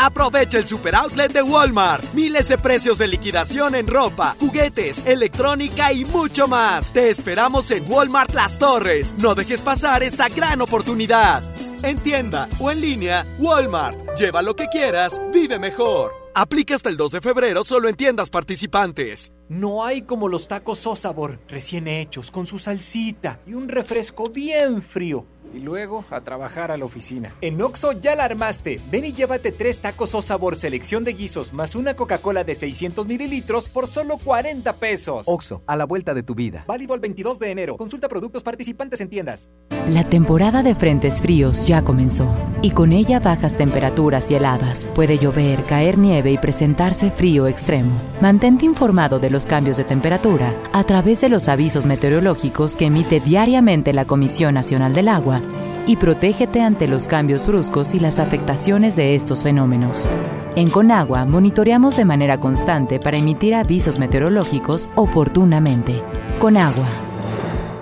Aprovecha 0.02 0.56
el 0.56 0.66
super 0.66 0.94
outlet 0.94 1.30
de 1.30 1.42
Walmart. 1.42 2.14
Miles 2.14 2.48
de 2.48 2.56
precios 2.56 2.96
de 2.96 3.06
liquidación 3.06 3.74
en 3.74 3.86
ropa, 3.86 4.34
juguetes, 4.40 5.06
electrónica 5.06 5.92
y 5.92 6.06
mucho 6.06 6.48
más. 6.48 6.90
Te 6.90 7.10
esperamos 7.10 7.70
en 7.70 7.84
Walmart 7.86 8.32
Las 8.32 8.58
Torres. 8.58 9.12
No 9.18 9.34
dejes 9.34 9.60
pasar 9.60 10.02
esta 10.02 10.30
gran 10.30 10.62
oportunidad. 10.62 11.42
En 11.82 11.98
tienda 11.98 12.48
o 12.58 12.70
en 12.70 12.80
línea, 12.80 13.26
Walmart. 13.38 14.18
Lleva 14.18 14.40
lo 14.40 14.56
que 14.56 14.68
quieras, 14.68 15.20
vive 15.34 15.58
mejor. 15.58 16.12
Aplica 16.34 16.76
hasta 16.76 16.88
el 16.88 16.96
2 16.96 17.12
de 17.12 17.20
febrero 17.20 17.62
solo 17.62 17.90
en 17.90 17.96
tiendas 17.96 18.30
participantes. 18.30 19.32
No 19.50 19.84
hay 19.84 20.02
como 20.02 20.28
los 20.28 20.48
tacos 20.48 20.78
sabor, 20.78 21.40
recién 21.46 21.88
hechos, 21.88 22.30
con 22.30 22.46
su 22.46 22.58
salsita 22.58 23.40
y 23.46 23.52
un 23.52 23.68
refresco 23.68 24.24
bien 24.32 24.80
frío. 24.80 25.26
Y 25.52 25.60
luego 25.60 26.04
a 26.10 26.20
trabajar 26.20 26.70
a 26.70 26.76
la 26.76 26.84
oficina. 26.84 27.34
En 27.40 27.60
Oxo 27.60 27.92
ya 27.92 28.14
la 28.14 28.24
armaste. 28.24 28.80
Ven 28.90 29.04
y 29.04 29.12
llévate 29.12 29.52
tres 29.52 29.78
tacos 29.80 30.14
o 30.14 30.22
sabor 30.22 30.56
selección 30.56 31.04
de 31.04 31.12
guisos 31.12 31.52
más 31.52 31.74
una 31.74 31.94
Coca-Cola 31.94 32.44
de 32.44 32.54
600 32.54 33.06
mililitros 33.06 33.68
por 33.68 33.88
solo 33.88 34.18
40 34.18 34.72
pesos. 34.74 35.26
Oxo, 35.28 35.62
a 35.66 35.76
la 35.76 35.86
vuelta 35.86 36.14
de 36.14 36.22
tu 36.22 36.34
vida. 36.34 36.64
Válido 36.66 36.94
el 36.94 37.00
22 37.00 37.38
de 37.38 37.50
enero. 37.50 37.76
Consulta 37.76 38.08
productos 38.08 38.42
participantes 38.42 39.00
en 39.00 39.08
tiendas. 39.08 39.50
La 39.88 40.04
temporada 40.04 40.62
de 40.62 40.74
frentes 40.74 41.20
fríos 41.20 41.66
ya 41.66 41.82
comenzó 41.82 42.32
y 42.62 42.70
con 42.70 42.92
ella 42.92 43.18
bajas 43.18 43.56
temperaturas 43.56 44.30
y 44.30 44.36
heladas. 44.36 44.86
Puede 44.94 45.18
llover, 45.18 45.64
caer 45.64 45.98
nieve 45.98 46.30
y 46.30 46.38
presentarse 46.38 47.10
frío 47.10 47.48
extremo. 47.48 47.90
Mantente 48.20 48.64
informado 48.64 49.18
de 49.18 49.30
los 49.30 49.46
cambios 49.46 49.76
de 49.76 49.84
temperatura 49.84 50.54
a 50.72 50.84
través 50.84 51.20
de 51.20 51.28
los 51.28 51.48
avisos 51.48 51.86
meteorológicos 51.86 52.76
que 52.76 52.86
emite 52.86 53.20
diariamente 53.20 53.92
la 53.92 54.04
Comisión 54.04 54.54
Nacional 54.54 54.94
del 54.94 55.08
Agua 55.08 55.39
y 55.86 55.96
protégete 55.96 56.60
ante 56.60 56.86
los 56.86 57.08
cambios 57.08 57.46
bruscos 57.46 57.94
y 57.94 58.00
las 58.00 58.18
afectaciones 58.18 58.96
de 58.96 59.14
estos 59.14 59.42
fenómenos. 59.42 60.08
En 60.56 60.70
Conagua 60.70 61.24
monitoreamos 61.24 61.96
de 61.96 62.04
manera 62.04 62.38
constante 62.38 63.00
para 63.00 63.18
emitir 63.18 63.54
avisos 63.54 63.98
meteorológicos 63.98 64.90
oportunamente. 64.94 66.00
Conagua. 66.38 66.86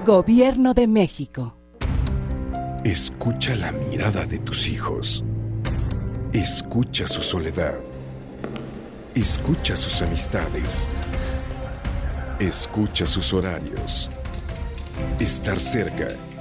Gobierno 0.06 0.74
de 0.74 0.86
México. 0.86 1.55
Escucha 2.85 3.55
la 3.56 3.72
mirada 3.72 4.24
de 4.24 4.39
tus 4.39 4.68
hijos. 4.68 5.24
Escucha 6.32 7.06
su 7.06 7.22
soledad. 7.22 7.74
Escucha 9.14 9.76
sus 9.76 10.01
amistades. 10.01 10.89
Escucha 12.39 13.06
sus 13.06 13.35
horarios. 13.35 14.10
Estar 15.18 15.59
cerca 15.59 16.09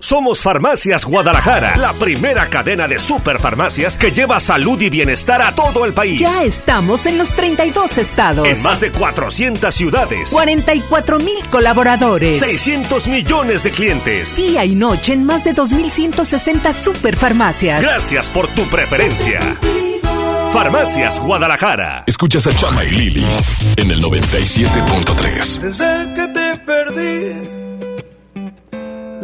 Somos 0.00 0.40
Farmacias 0.40 1.04
Guadalajara, 1.04 1.76
la 1.76 1.92
primera 1.92 2.46
cadena 2.46 2.86
de 2.86 3.00
superfarmacias 3.00 3.98
que 3.98 4.12
lleva 4.12 4.38
salud 4.38 4.80
y 4.80 4.90
bienestar 4.90 5.42
a 5.42 5.52
todo 5.52 5.84
el 5.84 5.92
país. 5.92 6.20
Ya 6.20 6.44
estamos 6.44 7.04
en 7.06 7.18
los 7.18 7.32
32 7.32 7.98
estados. 7.98 8.46
En 8.46 8.62
más 8.62 8.80
de 8.80 8.92
400 8.92 9.74
ciudades. 9.74 10.30
44 10.30 11.18
mil 11.18 11.44
colaboradores. 11.50 12.38
600 12.38 13.08
millones 13.08 13.64
de 13.64 13.72
clientes. 13.72 14.36
Día 14.36 14.64
y 14.64 14.76
noche 14.76 15.14
en 15.14 15.24
más 15.24 15.42
de 15.42 15.52
2.160 15.52 16.72
superfarmacias. 16.72 17.82
Gracias 17.82 18.30
por 18.30 18.46
tu 18.48 18.62
preferencia. 18.66 19.40
Farmacias 20.52 21.18
Guadalajara. 21.18 22.04
Escuchas 22.06 22.46
a 22.46 22.54
Chama 22.54 22.84
y 22.84 22.90
Lili 22.90 23.26
en 23.76 23.90
el 23.90 24.00
97.3. 24.00 25.58
Desde 25.58 26.14
que 26.14 26.28
te 26.28 26.56
perdí 26.58 27.57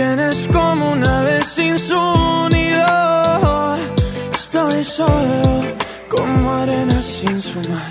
tienes 0.00 0.48
como 0.50 0.92
una 0.92 1.22
vez 1.24 1.46
sin 1.46 1.78
su 1.78 2.02
nido. 2.56 3.76
Estoy 4.32 4.82
solo 4.82 5.62
como 6.08 6.52
arena 6.62 6.98
sin 7.16 7.38
su 7.42 7.60
mar. 7.68 7.89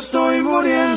Estoy 0.00 0.42
muriendo. 0.42 0.89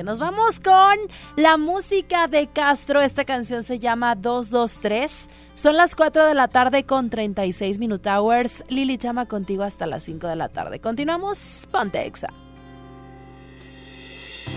2019-2020. 0.00 0.04
Nos 0.04 0.18
vamos 0.18 0.60
con 0.60 0.98
la 1.36 1.56
música 1.56 2.26
de 2.26 2.46
Castro, 2.46 3.00
esta 3.00 3.24
canción 3.24 3.62
se 3.62 3.78
llama 3.78 4.14
223. 4.14 5.28
Son 5.54 5.76
las 5.76 5.94
4 5.94 6.26
de 6.26 6.34
la 6.34 6.48
tarde 6.48 6.84
con 6.84 7.10
36 7.10 7.78
Minute 7.78 8.08
Hours. 8.08 8.64
Lili 8.68 8.98
llama 8.98 9.26
contigo 9.26 9.62
hasta 9.62 9.86
las 9.86 10.02
5 10.04 10.26
de 10.26 10.36
la 10.36 10.48
tarde. 10.48 10.80
Continuamos, 10.80 11.68
ponte 11.70 12.06
exa. 12.06 12.28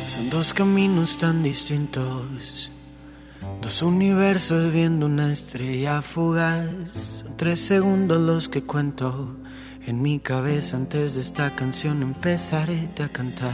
Son 0.06 0.30
dos 0.30 0.53
caminos 0.53 1.18
tan 1.18 1.44
distintos, 1.44 2.72
dos 3.61 3.82
universos 3.82 4.72
viendo 4.72 5.06
una 5.06 5.32
estrella 5.32 6.02
fugaz. 6.02 6.70
Son 6.94 7.38
tres 7.38 7.60
segundos 7.60 8.20
los 8.20 8.49
que 8.49 8.64
cuento 8.64 9.38
en 9.85 10.01
mi 10.01 10.19
cabeza 10.19 10.77
antes 10.77 11.15
de 11.15 11.22
esta 11.22 11.55
canción 11.55 12.01
empezaré 12.01 12.89
a 13.03 13.07
cantar. 13.10 13.51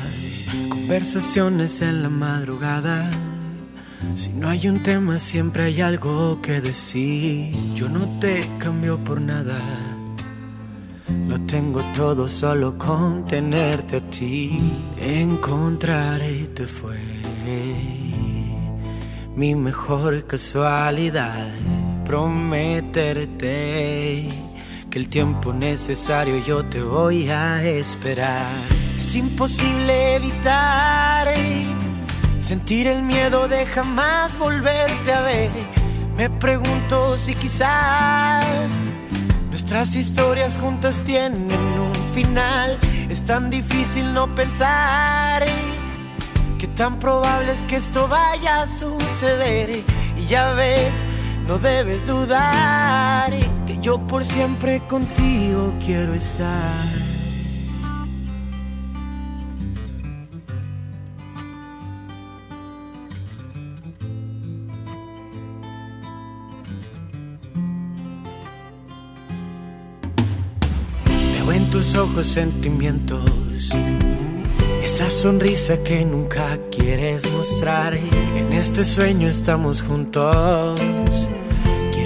Conversaciones 0.70 1.82
en 1.82 2.04
la 2.04 2.10
madrugada. 2.10 3.10
Si 4.16 4.30
no 4.30 4.48
hay 4.50 4.68
un 4.68 4.84
tema 4.84 5.18
siempre 5.20 5.64
hay 5.66 5.82
algo 5.82 6.42
que 6.42 6.62
decir. 6.62 7.52
Yo 7.74 7.90
no 7.90 8.20
te 8.20 8.42
cambio 8.60 9.04
por 9.04 9.20
nada. 9.20 9.60
Lo 11.28 11.40
tengo 11.42 11.82
todo 11.96 12.28
solo 12.28 12.78
con 12.78 13.26
tenerte 13.26 13.98
a 13.98 14.10
ti. 14.10 14.58
Encontrarte 14.98 16.68
fue 16.68 17.00
mi 19.36 19.56
mejor 19.56 20.26
casualidad. 20.28 21.48
Prometerte 22.06 23.10
que 24.90 25.00
el 25.00 25.10
tiempo 25.10 25.54
necesario 25.54 26.44
yo 26.46 26.66
te 26.66 26.82
voy 26.82 27.30
a 27.30 27.64
esperar. 27.64 28.46
Es 28.98 29.16
imposible 29.16 30.16
evitar 30.16 31.34
sentir 32.40 32.88
el 32.88 33.04
miedo 33.04 33.48
de 33.48 33.66
jamás 33.66 34.38
volverte 34.38 35.14
a 35.14 35.22
ver. 35.22 35.52
Me 36.18 36.30
pregunto 36.30 37.18
si 37.18 37.36
quizás 37.36 38.46
Nuestras 39.50 39.96
historias 39.96 40.58
juntas 40.58 41.04
tienen 41.04 41.52
un 41.52 41.96
final. 42.16 42.80
Es 43.10 43.24
tan 43.24 43.52
difícil 43.52 44.14
no 44.14 44.34
pensar 44.34 45.46
que 46.58 46.68
tan 46.68 46.98
probable 46.98 47.52
es 47.52 47.62
que 47.62 47.76
esto 47.76 48.08
vaya 48.08 48.64
a 48.64 48.68
suceder. 48.68 49.84
Y 50.18 50.26
ya 50.26 50.54
ves, 50.54 50.94
no 51.48 51.60
debes 51.60 52.04
dudar 52.08 53.59
yo 53.82 53.98
por 54.08 54.26
siempre 54.26 54.82
contigo 54.88 55.74
quiero 55.84 56.14
estar. 56.14 56.86
Veo 71.06 71.52
en 71.52 71.70
tus 71.70 71.96
ojos 71.96 72.26
sentimientos, 72.26 73.70
esa 74.84 75.10
sonrisa 75.10 75.82
que 75.84 76.04
nunca 76.04 76.58
quieres 76.72 77.32
mostrar. 77.34 77.94
En 77.96 78.54
este 78.54 78.84
sueño 78.84 79.30
estamos 79.30 79.82
juntos, 79.82 80.80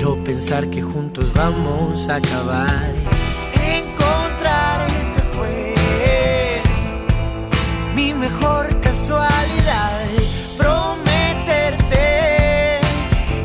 quiero 0.04 0.22
pensar 0.22 0.70
que 0.70 0.82
juntos 0.82 1.32
vamos 1.34 2.10
a 2.10 2.16
acabar. 2.16 2.92
Encontrarte 3.54 5.22
fue 5.34 6.62
mi 7.96 8.14
mejor 8.14 8.82
casualidad. 8.82 10.02
Prometerte 10.58 12.02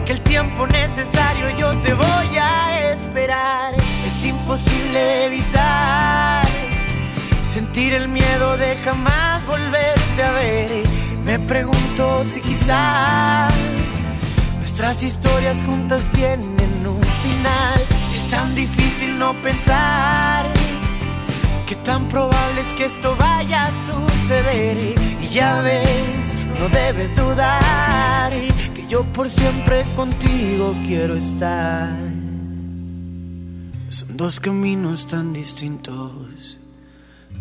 que 0.04 0.12
el 0.12 0.20
tiempo 0.22 0.66
necesario 0.66 1.48
yo 1.56 1.80
te 1.80 1.94
voy 1.94 2.36
a 2.40 2.90
esperar. 2.90 3.76
Es 4.04 4.24
imposible 4.24 5.26
evitar 5.26 6.44
sentir 7.44 7.94
el 7.94 8.08
miedo 8.08 8.56
de 8.56 8.74
jamás 8.78 9.46
volverte 9.46 10.22
a 10.24 10.32
ver. 10.32 10.82
Me 11.24 11.38
pregunto 11.38 12.24
si 12.24 12.40
quizás 12.40 13.54
nuestras 14.78 15.02
historias 15.02 15.64
juntas 15.64 16.06
tienen 16.12 16.86
un 16.86 17.02
final. 17.02 17.84
Es 18.14 18.28
tan 18.28 18.54
difícil 18.54 19.18
no 19.18 19.34
pensar 19.42 20.46
que 21.66 21.74
tan 21.84 22.08
probable 22.08 22.60
es 22.60 22.68
que 22.74 22.84
esto 22.84 23.16
vaya 23.16 23.64
a 23.64 23.72
suceder. 23.72 24.94
Y 25.20 25.26
ya 25.30 25.62
ves, 25.62 26.32
no 26.60 26.68
debes 26.68 27.16
dudar 27.16 28.30
que 28.76 28.86
yo 28.88 29.02
por 29.14 29.28
siempre 29.28 29.82
contigo 29.96 30.76
quiero 30.86 31.16
estar. 31.16 31.98
Son 33.88 34.16
dos 34.16 34.38
caminos 34.38 35.08
tan 35.08 35.32
distintos. 35.32 36.56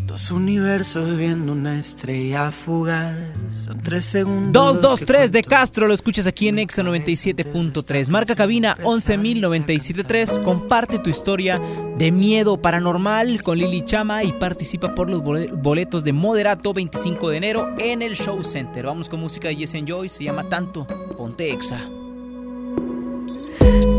Dos 0.08 0.32
universos 0.32 1.18
viendo 1.18 1.52
una 1.52 1.78
estrella 1.78 2.50
fugaz. 2.50 3.14
Son 3.54 3.80
tres 3.82 4.06
segundos. 4.06 4.54
223 4.54 5.32
de 5.34 5.42
Castro, 5.44 5.86
lo 5.86 5.94
escuchas 5.94 6.26
aquí 6.26 6.48
en 6.48 6.60
Exa 6.60 6.82
97.3. 6.82 8.10
Marca 8.10 8.34
cabina 8.34 8.76
11.097.3. 8.78 10.42
Comparte 10.44 11.00
tu 11.00 11.10
historia 11.10 11.62
de 11.98 12.12
miedo 12.12 12.60
paranormal 12.62 13.44
con 13.44 13.58
Lili 13.58 13.82
Chama 13.84 14.24
y 14.24 14.32
participa 14.32 14.96
por 14.96 15.10
los 15.10 15.22
bole- 15.22 15.52
boletos 15.52 16.06
de 16.06 16.14
Moderato 16.14 16.74
25 16.74 17.30
de 17.30 17.38
enero 17.38 17.68
en 17.78 18.02
el 18.02 18.16
Show 18.16 18.44
Center. 18.46 18.86
Vamos 18.86 19.10
con 19.10 19.20
música 19.20 19.50
de 19.50 19.58
Yes 19.58 19.74
Enjoy, 19.74 20.08
se 20.08 20.24
llama 20.24 20.48
Tanto. 20.48 20.88
Ponte 21.18 21.52
Exa. 21.52 21.82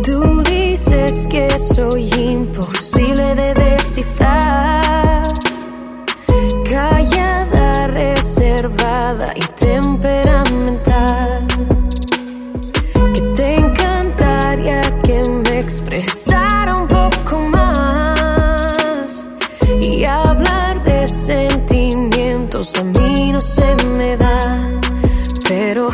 Tú 0.02 0.43
dices 0.43 1.26
que 1.30 1.51
soy 1.59 2.09
imposible 2.14 3.35
de 3.35 3.52
descifrar. 3.55 5.07
Callada, 6.78 7.88
reservada 7.88 9.32
y 9.34 9.40
temperamental. 9.40 11.44
Que 13.12 13.20
te 13.34 13.56
encantaría 13.56 14.80
que 15.02 15.28
me 15.28 15.59
expresara 15.59 16.76
un 16.76 16.86
poco 16.86 17.40
más. 17.40 19.28
Y 19.80 20.05
hablar 20.05 20.84
de 20.84 21.09
sentimientos 21.09 22.72
a 22.76 22.84
mí 22.84 23.32
no 23.32 23.40
se 23.40 23.74
me 23.96 24.16
da. 24.16 24.70
Pero 25.48 25.88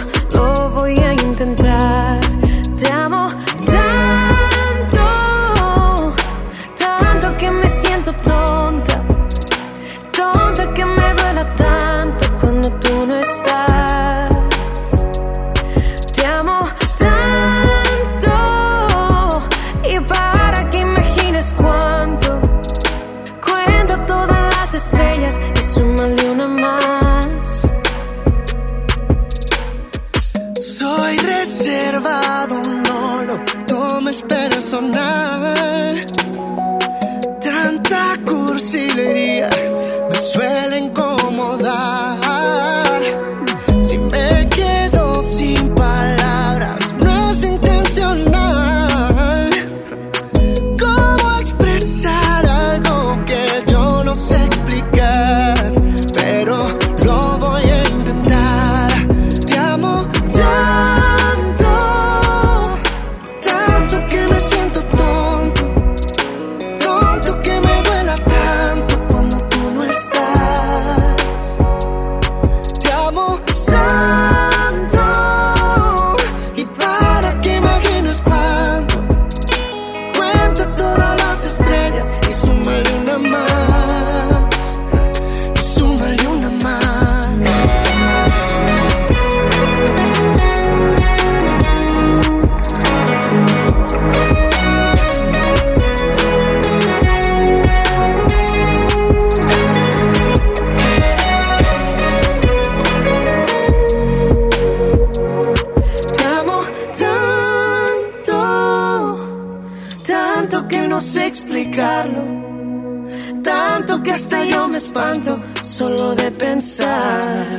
solo 116.61 117.54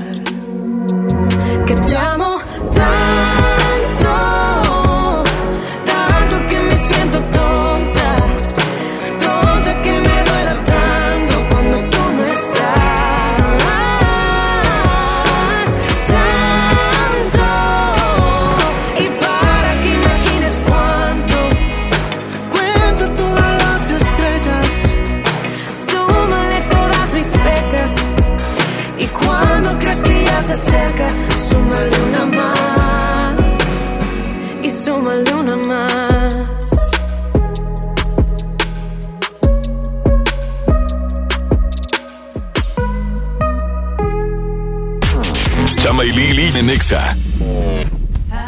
Chama 45.86 46.04
y 46.04 46.64
Nexa. 46.64 47.16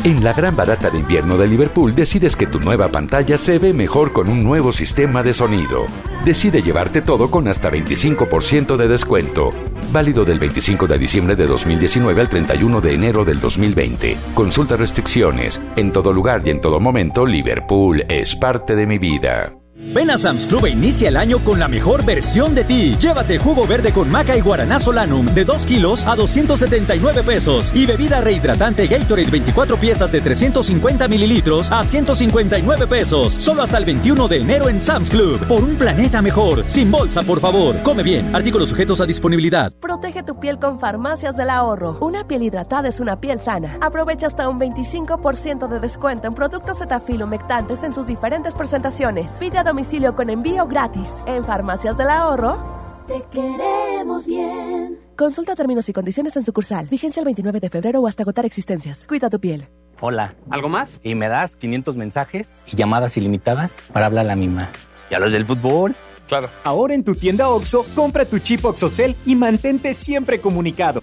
En 0.04 0.24
la 0.24 0.34
gran 0.34 0.56
barata 0.56 0.90
de 0.90 0.98
invierno 0.98 1.38
de 1.38 1.46
Liverpool 1.46 1.94
decides 1.94 2.36
que 2.36 2.48
tu 2.48 2.60
nueva 2.60 2.88
pantalla 2.88 3.38
se 3.38 3.60
ve 3.60 3.74
mejor 3.74 4.12
con 4.12 4.28
un 4.28 4.44
nuevo 4.44 4.72
sistema 4.72 5.22
de 5.22 5.36
sonido. 5.36 5.86
Decide 6.26 6.64
llevarte 6.64 7.04
todo 7.04 7.30
con 7.30 7.48
hasta 7.48 7.70
25% 7.70 8.76
de 8.76 8.88
descuento. 8.88 9.52
Válido 9.92 10.26
del 10.26 10.40
25 10.40 10.88
de 10.88 10.98
diciembre 10.98 11.36
de 11.36 11.46
2019 11.46 12.22
al 12.22 12.28
31 12.28 12.82
de 12.82 12.94
enero 12.96 13.24
del 13.24 13.40
2020. 13.40 14.18
Consulta 14.34 14.76
restricciones. 14.76 15.62
En 15.76 15.92
todo 15.92 16.12
lugar 16.12 16.42
y 16.44 16.50
en 16.50 16.60
todo 16.60 16.80
momento, 16.80 17.24
Liverpool 17.24 18.04
es 18.10 18.36
parte 18.36 18.76
de 18.76 18.88
mi 18.88 18.98
vida. 18.98 19.54
Ven 19.80 20.10
a 20.10 20.18
Sam's 20.18 20.48
Club 20.48 20.66
e 20.66 20.72
inicia 20.72 21.10
el 21.10 21.18
año 21.18 21.38
con 21.44 21.60
la 21.60 21.68
mejor 21.68 22.04
versión 22.04 22.56
de 22.56 22.64
ti. 22.64 22.96
Llévate 23.00 23.38
jugo 23.38 23.68
verde 23.68 23.92
con 23.92 24.10
maca 24.10 24.36
y 24.36 24.42
guaraná 24.42 24.80
solanum 24.80 25.24
de 25.28 25.46
2 25.46 25.66
kilos 25.68 26.04
a 26.08 26.16
279 26.16 27.22
pesos. 27.22 27.72
Y 27.76 27.86
bebida 27.86 28.20
rehidratante 28.20 28.88
Gatorade 28.88 29.30
24 29.30 29.78
piezas 29.78 30.12
de 30.12 30.22
350 30.22 31.08
mililitros 31.08 31.72
a 31.72 31.84
159 31.84 32.88
pesos. 32.88 33.36
Solo 33.36 33.62
hasta 33.62 33.78
el 33.78 33.86
21 33.86 34.28
de 34.28 34.42
enero 34.42 34.68
en 34.68 34.82
Sam's 34.82 35.12
Club. 35.12 35.40
Por 35.46 35.64
un 35.64 35.76
planeta 35.76 36.24
mejor. 36.24 36.64
Sin 36.68 36.90
bolsa, 36.90 37.22
por 37.22 37.40
favor. 37.40 37.76
Come 37.84 38.02
bien. 38.02 38.36
Artículos 38.36 38.70
sujetos 38.70 39.00
a 39.00 39.06
disponibilidad. 39.06 39.72
Protege 39.80 40.24
tu 40.24 40.40
piel 40.40 40.58
con 40.58 40.80
Farmacias 40.80 41.38
del 41.38 41.52
Ahorro. 41.52 42.00
Una 42.02 42.28
piel 42.28 42.42
hidratada 42.42 42.90
es 42.90 43.00
una 43.00 43.18
piel 43.18 43.40
sana. 43.40 43.78
Aprovecha 43.80 44.26
hasta 44.26 44.50
un 44.50 44.60
25% 44.60 45.68
de 45.68 45.80
descuento 45.80 46.28
en 46.28 46.34
productos 46.34 46.80
Cetaphil 46.80 47.22
humectantes 47.22 47.84
en 47.84 47.94
sus 47.94 48.08
diferentes 48.08 48.56
presentaciones. 48.56 49.34
Pide 49.40 49.67
domicilio 49.68 50.16
con 50.16 50.30
envío 50.30 50.66
gratis. 50.66 51.24
En 51.28 51.44
Farmacias 51.44 51.98
del 51.98 52.10
Ahorro. 52.10 52.58
Te 53.06 53.24
queremos 53.30 54.26
bien. 54.26 54.98
Consulta 55.18 55.56
términos 55.56 55.88
y 55.90 55.94
condiciones 55.94 56.38
en 56.38 56.46
sucursal. 56.46 56.88
Vigencia 56.88 57.20
el 57.20 57.26
29 57.26 57.60
de 57.60 57.70
febrero 57.70 58.00
o 58.00 58.08
hasta 58.08 58.24
agotar 58.24 58.46
existencias. 58.46 59.06
Cuida 59.08 59.30
tu 59.30 59.40
piel. 59.40 59.68
Hola. 60.00 60.36
¿Algo 60.50 60.70
más? 60.70 61.00
Y 61.04 61.16
me 61.16 61.28
das 61.28 61.56
500 61.58 61.98
mensajes 61.98 62.64
y 62.66 62.78
llamadas 62.78 63.18
ilimitadas 63.18 63.78
para 63.92 64.06
hablar 64.06 64.26
a 64.26 64.30
la 64.30 64.36
misma. 64.38 64.72
¿Y 65.10 65.16
a 65.16 65.20
los 65.20 65.34
del 65.34 65.46
fútbol? 65.46 65.96
Claro. 66.28 66.50
Ahora 66.64 66.94
en 66.94 67.04
tu 67.04 67.16
tienda 67.16 67.50
OXO, 67.50 67.86
compra 67.94 68.26
tu 68.26 68.40
chip 68.40 68.64
OXOCEL 68.64 69.16
y 69.26 69.36
mantente 69.36 69.94
siempre 69.94 70.40
comunicado. 70.40 71.02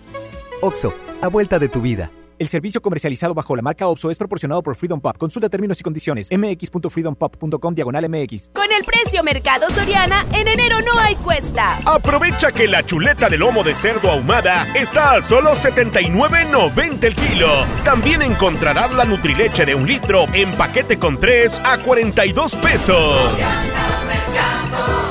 Oxo, 0.63 0.95
a 1.21 1.29
vuelta 1.29 1.59
de 1.59 1.69
tu 1.69 1.83
vida. 1.83 2.11
El 2.39 2.49
servicio 2.49 2.83
comercializado 2.83 3.33
bajo 3.35 3.55
la 3.55 3.63
marca 3.63 3.87
OXO 3.87 4.11
es 4.11 4.19
proporcionado 4.19 4.63
por 4.63 4.75
Freedom 4.75 5.01
Pop. 5.01 5.17
Consulta 5.17 5.49
términos 5.49 5.79
y 5.81 5.83
condiciones. 5.83 6.29
mx.freedompop.com 6.33 7.75
diagonal 7.75 8.09
mx. 8.09 8.51
Con 8.53 8.73
el 8.73 8.85
precio 8.85 9.23
Mercado 9.23 9.71
Soriana, 9.71 10.27
en 10.33 10.49
enero 10.49 10.81
no 10.83 10.99
hay 10.99 11.15
cuesta. 11.17 11.79
Aprovecha 11.87 12.51
que 12.51 12.67
la 12.67 12.83
chuleta 12.83 13.29
de 13.29 13.39
lomo 13.39 13.63
de 13.63 13.75
cerdo 13.75 14.11
ahumada 14.11 14.67
está 14.75 15.13
a 15.13 15.23
solo 15.23 15.53
79.90 15.53 17.05
el 17.05 17.15
kilo. 17.15 17.49
También 17.85 18.23
encontrarás 18.23 18.93
la 18.93 19.05
Nutrileche 19.05 19.65
de 19.65 19.75
un 19.75 19.87
litro 19.87 20.27
en 20.33 20.51
paquete 20.53 20.99
con 20.99 21.19
3 21.19 21.61
a 21.65 21.79
42 21.79 22.57
pesos. 22.57 23.39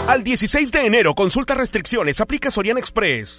Al 0.07 0.23
16 0.23 0.71
de 0.71 0.85
enero, 0.85 1.15
consulta 1.15 1.55
restricciones, 1.55 2.19
aplica 2.19 2.51
Soriana 2.51 2.79
Express. 2.79 3.37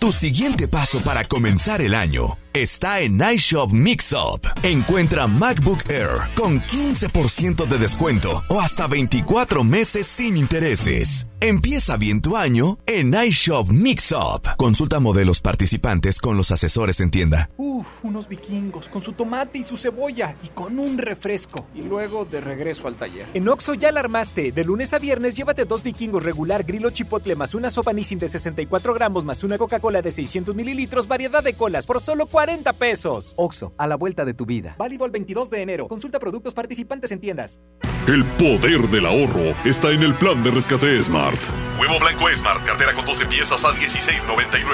Tu 0.00 0.12
siguiente 0.12 0.68
paso 0.68 1.00
para 1.00 1.24
comenzar 1.24 1.80
el 1.80 1.92
año 1.92 2.38
está 2.62 3.00
en 3.00 3.20
iShop 3.20 3.70
Mixup. 3.72 4.46
Encuentra 4.62 5.26
MacBook 5.26 5.90
Air 5.90 6.08
con 6.34 6.60
15% 6.60 7.66
de 7.66 7.78
descuento 7.78 8.42
o 8.48 8.60
hasta 8.60 8.86
24 8.86 9.62
meses 9.64 10.06
sin 10.06 10.36
intereses. 10.36 11.28
Empieza 11.40 11.96
bien 11.96 12.20
tu 12.20 12.36
año 12.36 12.78
en 12.86 13.14
iShop 13.14 13.68
Mixup. 13.68 14.56
Consulta 14.56 14.98
modelos 14.98 15.40
participantes 15.40 16.18
con 16.18 16.36
los 16.36 16.50
asesores 16.50 17.00
en 17.00 17.10
tienda. 17.12 17.48
Uf, 17.56 17.86
unos 18.02 18.28
vikingos 18.28 18.88
con 18.88 19.02
su 19.02 19.12
tomate 19.12 19.58
y 19.58 19.62
su 19.62 19.76
cebolla 19.76 20.34
y 20.42 20.48
con 20.48 20.80
un 20.80 20.98
refresco. 20.98 21.66
Y 21.74 21.82
luego 21.82 22.24
de 22.24 22.40
regreso 22.40 22.88
al 22.88 22.96
taller. 22.96 23.26
En 23.34 23.48
Oxo 23.48 23.74
ya 23.74 23.92
la 23.92 24.00
armaste. 24.00 24.50
De 24.50 24.64
lunes 24.64 24.92
a 24.92 24.98
viernes 24.98 25.36
llévate 25.36 25.64
dos 25.64 25.84
vikingos 25.84 26.24
regular, 26.24 26.64
grilo 26.64 26.90
chipotle 26.90 27.36
más 27.36 27.54
una 27.54 27.70
sopa 27.70 27.92
Nissin 27.92 28.18
de 28.18 28.26
64 28.26 28.94
gramos 28.94 29.24
más 29.24 29.44
una 29.44 29.58
Coca-Cola 29.58 29.87
de 29.88 30.12
600 30.12 30.54
mililitros, 30.54 31.08
variedad 31.08 31.42
de 31.42 31.54
colas 31.54 31.86
por 31.86 32.00
solo 32.00 32.26
40 32.26 32.72
pesos. 32.74 33.32
Oxo, 33.36 33.72
a 33.78 33.86
la 33.86 33.96
vuelta 33.96 34.24
de 34.24 34.34
tu 34.34 34.44
vida. 34.44 34.76
Válido 34.78 35.06
el 35.06 35.10
22 35.10 35.48
de 35.50 35.62
enero. 35.62 35.88
Consulta 35.88 36.20
productos 36.20 36.52
participantes 36.52 37.10
en 37.10 37.20
tiendas. 37.20 37.60
El 38.06 38.24
poder 38.24 38.88
del 38.88 39.06
ahorro 39.06 39.54
está 39.64 39.90
en 39.90 40.02
el 40.02 40.14
plan 40.14 40.42
de 40.42 40.50
rescate 40.50 41.02
Smart. 41.02 41.38
Huevo 41.80 41.98
blanco 41.98 42.26
Smart, 42.34 42.64
cartera 42.64 42.92
con 42.92 43.06
12 43.06 43.26
piezas 43.26 43.64
a 43.64 43.68
16.99. 43.68 44.66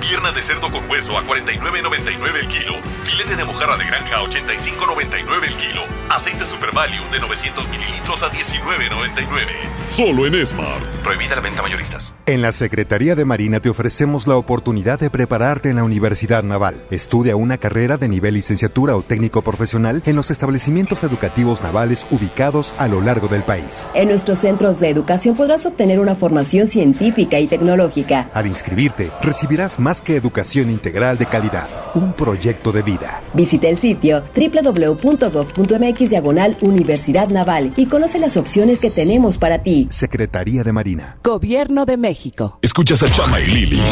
Pierna 0.00 0.32
de 0.32 0.42
cerdo 0.42 0.70
con 0.70 0.88
hueso 0.88 1.16
a 1.18 1.22
49.99 1.24 2.36
el 2.40 2.48
kilo. 2.48 2.74
Filete 3.04 3.36
de 3.36 3.44
mojarra 3.44 3.76
de 3.76 3.84
granja 3.84 4.16
a 4.16 4.22
85.99 4.24 5.44
el 5.48 5.54
kilo. 5.54 5.82
Aceite 6.08 6.46
Super 6.46 6.72
Value 6.72 7.02
de 7.12 7.20
900 7.20 7.68
mililitros 7.68 8.22
a 8.22 8.30
19.99. 8.30 9.46
Solo 9.86 10.26
en 10.26 10.46
Smart. 10.46 10.82
Prohibida 11.02 11.34
la 11.36 11.42
venta 11.42 11.62
mayoristas. 11.62 12.14
En 12.26 12.42
la 12.42 12.52
Secretaría 12.52 13.14
de 13.14 13.24
Marina 13.24 13.60
te 13.60 13.68
ofrecemos 13.68 14.26
la 14.26 14.36
oportunidad 14.36 14.61
de 14.62 15.10
prepararte 15.10 15.70
en 15.70 15.76
la 15.76 15.84
Universidad 15.84 16.42
Naval. 16.42 16.82
Estudia 16.90 17.36
una 17.36 17.58
carrera 17.58 17.96
de 17.96 18.08
nivel 18.08 18.34
licenciatura 18.34 18.96
o 18.96 19.02
técnico 19.02 19.42
profesional 19.42 20.02
en 20.06 20.16
los 20.16 20.30
establecimientos 20.30 21.02
educativos 21.04 21.62
navales 21.62 22.06
ubicados 22.10 22.72
a 22.78 22.88
lo 22.88 23.00
largo 23.00 23.28
del 23.28 23.42
país. 23.42 23.86
En 23.94 24.08
nuestros 24.08 24.38
centros 24.38 24.80
de 24.80 24.88
educación 24.88 25.36
podrás 25.36 25.66
obtener 25.66 25.98
una 25.98 26.14
formación 26.14 26.66
científica 26.66 27.40
y 27.40 27.48
tecnológica. 27.48 28.30
Al 28.32 28.46
inscribirte, 28.46 29.10
recibirás 29.20 29.78
más 29.78 30.00
que 30.00 30.16
educación 30.16 30.70
integral 30.70 31.18
de 31.18 31.26
calidad, 31.26 31.68
un 31.94 32.12
proyecto 32.12 32.72
de 32.72 32.82
vida. 32.82 33.20
Visita 33.34 33.68
el 33.68 33.76
sitio 33.76 34.22
www.gov.mx 34.34 36.10
diagonal 36.10 36.56
Universidad 36.60 37.28
Naval 37.28 37.72
y 37.76 37.86
conoce 37.86 38.18
las 38.18 38.36
opciones 38.36 38.78
que 38.78 38.90
tenemos 38.90 39.38
para 39.38 39.62
ti. 39.62 39.88
Secretaría 39.90 40.62
de 40.62 40.72
Marina. 40.72 41.18
Gobierno 41.22 41.84
de 41.84 41.96
México. 41.96 42.58
Escuchas 42.62 43.02
a 43.02 43.10
Chama 43.10 43.40
y 43.40 43.46
Lili 43.46 43.82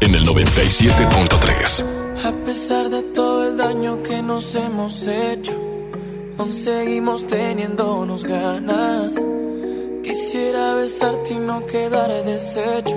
en 0.00 0.14
el 0.14 0.19
97.3. 0.26 1.84
A 2.24 2.32
pesar 2.44 2.90
de 2.90 3.02
todo 3.02 3.48
el 3.48 3.56
daño 3.56 4.02
que 4.02 4.22
nos 4.22 4.54
hemos 4.54 5.06
hecho, 5.06 5.52
aún 6.38 6.52
seguimos 6.52 7.26
teniéndonos 7.26 8.24
ganas. 8.24 9.18
Quisiera 10.02 10.74
besarte 10.74 11.34
y 11.34 11.36
no 11.36 11.64
quedar 11.66 12.10
deshecho, 12.24 12.96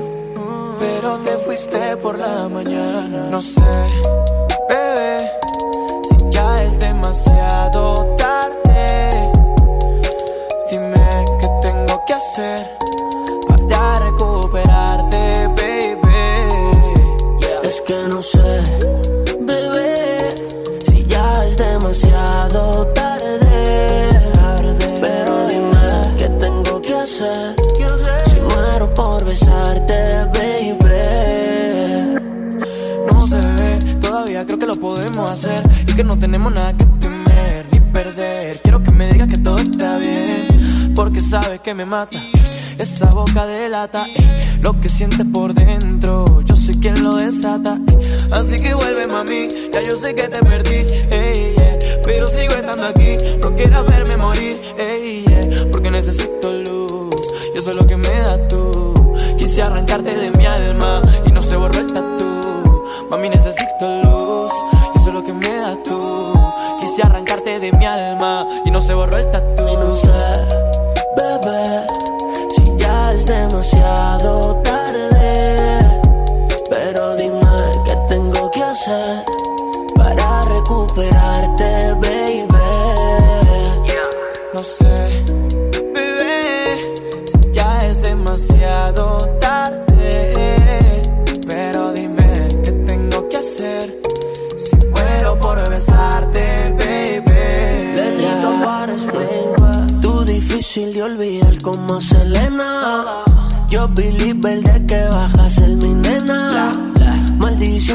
pero 0.80 1.20
te 1.20 1.38
fuiste 1.38 1.98
por 1.98 2.18
la 2.20 2.50
mañana. 2.50 3.30
No 3.30 3.42
sé, 3.42 3.62
bebé, 4.70 5.18
si 6.10 6.16
ya 6.30 6.56
es 6.58 6.80
demasiado 6.80 8.16
tarde. 8.18 8.73
Me 41.74 41.86
mata 41.86 42.20
esa 42.78 43.08
boca 43.08 43.46
delata 43.48 44.06
eh, 44.16 44.58
lo 44.62 44.80
que 44.80 44.90
sientes 44.90 45.26
por 45.34 45.54
dentro. 45.54 46.42
Yo 46.44 46.56
soy 46.56 46.76
quien 46.76 47.02
lo 47.02 47.12
desata. 47.12 47.80
eh, 47.88 48.18
así 48.32 48.58
que 48.58 48.74
vuelve, 48.74 49.08
mami. 49.08 49.48
Ya 49.72 49.82
yo 49.90 49.98
sé 49.98 50.14
que 50.14 50.28
te 50.28 50.40
perdí. 50.44 50.86
ey, 51.12 51.56
yeah, 51.56 51.78
pero 52.04 52.28
sigo 52.28 52.54
estando 52.54 52.86
aquí. 52.86 53.18
No 53.42 53.56
quieras 53.56 53.86
verme 53.88 54.18
morir. 54.18 54.62
ey, 54.78 55.26
yeah, 55.26 55.68
porque 55.72 55.90
necesito 55.90 56.52
luz. 56.52 57.16
Y 57.56 57.60
eso 57.60 57.72
es 57.72 57.76
lo 57.76 57.88
que 57.88 57.98
me 57.98 58.10
das 58.10 58.48
tú. 58.50 58.94
Quise 59.38 59.62
arrancarte 59.62 60.16
de 60.16 60.32
mi 60.32 60.46
alma 60.46 61.02
y 61.26 61.32
no 61.32 61.42
se 61.42 61.56
borró 61.56 61.80
el 61.80 61.88
tatu. 61.92 62.86
Mami, 63.10 63.30
necesito 63.30 64.02
luz. 64.04 64.52
Y 64.94 64.98
eso 65.00 65.10
es 65.10 65.14
lo 65.14 65.24
que 65.24 65.34
me 65.34 65.58
das 65.58 65.82
tú. 65.84 66.34
Quise 66.80 67.02
arrancarte 67.04 67.60
de 67.60 67.72
mi 67.72 67.86
alma 67.86 68.48
y 68.66 68.72
no 68.72 68.82
se 68.82 68.94
borró 68.94 69.18
el 69.18 69.30
tatu. 69.32 69.64
Demasiado 73.64 74.62
tarde. 74.62 74.83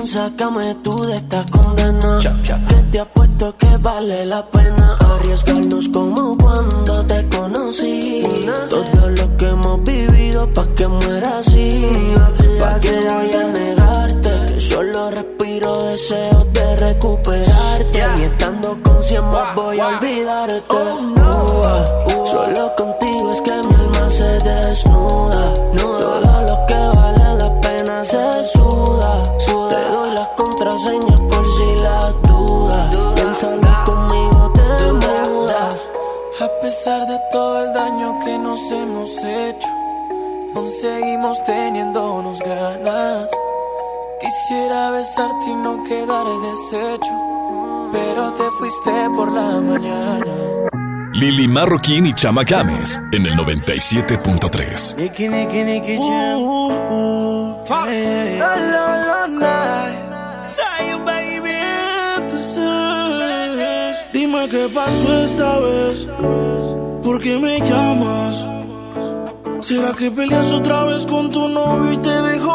Sácame 0.05 0.75
tú 0.77 0.97
de 1.05 1.15
esta 1.15 1.45
condena. 1.51 2.19
Que 2.69 2.83
te 2.91 3.01
apuesto 3.01 3.57
que 3.57 3.77
vale 3.79 4.25
la 4.27 4.47
pena 4.47 4.97
arriesgarnos 4.97 5.89
como 5.89 6.37
cuando 6.39 7.05
te 7.05 7.29
conocí. 7.29 8.23
Todo 8.71 9.11
lo 9.11 9.37
que 9.37 9.47
hemos 9.49 9.83
vivido 9.85 10.53
pa' 10.53 10.67
que 10.75 10.87
muera 10.87 11.39
así. 11.39 11.71
Pa' 12.63 12.81
que 12.81 12.93
voy 12.93 13.31
a 13.33 13.45
negarte. 13.53 14.55
Que 14.55 14.61
solo 14.61 15.11
respiro 15.11 15.73
deseos 15.85 16.47
de 16.53 16.77
recuperarte. 16.77 18.03
Ni 18.17 18.25
estando 18.25 18.79
con 18.83 19.03
cien 19.03 19.25
más 19.25 19.55
voy 19.55 19.81
a 19.81 19.89
olvidarte. 19.89 21.18
Por 49.15 49.33
la 49.33 49.61
mañana. 49.61 50.35
Lili 51.13 51.49
Marroquín 51.49 52.07
y 52.07 52.15
Chama 52.15 52.45
Games 52.45 53.01
en 53.13 53.27
el 53.27 53.35
97.3. 53.35 54.97
Nicky, 54.97 55.29
Nicky, 55.29 55.65
Nicky 55.65 55.97
Jam. 55.97 56.59
La, 57.69 58.57
la, 58.57 59.07
la, 59.07 59.27
night. 59.27 60.49
Say, 60.49 60.95
baby, 61.05 61.51
entonces 62.19 63.97
Dime 64.13 64.49
qué 64.49 64.69
pasó 64.75 65.25
esta 65.25 65.59
vez 65.59 66.07
¿Por 67.03 67.21
qué 67.21 67.39
me 67.39 67.59
llamas? 67.61 68.47
¿Será 69.61 69.93
que 69.93 70.11
peleas 70.11 70.51
otra 70.53 70.85
vez 70.85 71.05
con 71.07 71.31
tu 71.31 71.49
novio 71.49 71.93
y 71.93 71.97
te 71.99 72.23
dejó 72.23 72.48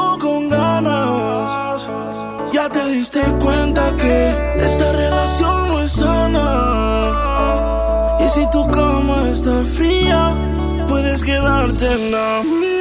diste 2.94 3.22
cuenta 3.42 3.96
que 3.98 4.16
esta 4.58 4.92
relación 4.94 5.68
no 5.68 5.82
es 5.82 5.92
sana. 5.92 6.48
Y 8.24 8.30
si 8.30 8.50
tu 8.52 8.68
cama 8.68 9.30
está 9.30 9.64
fría 9.76 10.34
Puedes 10.88 11.24
quedarte 11.24 11.86
en 11.92 12.12
la 12.12 12.44
mía 12.44 12.73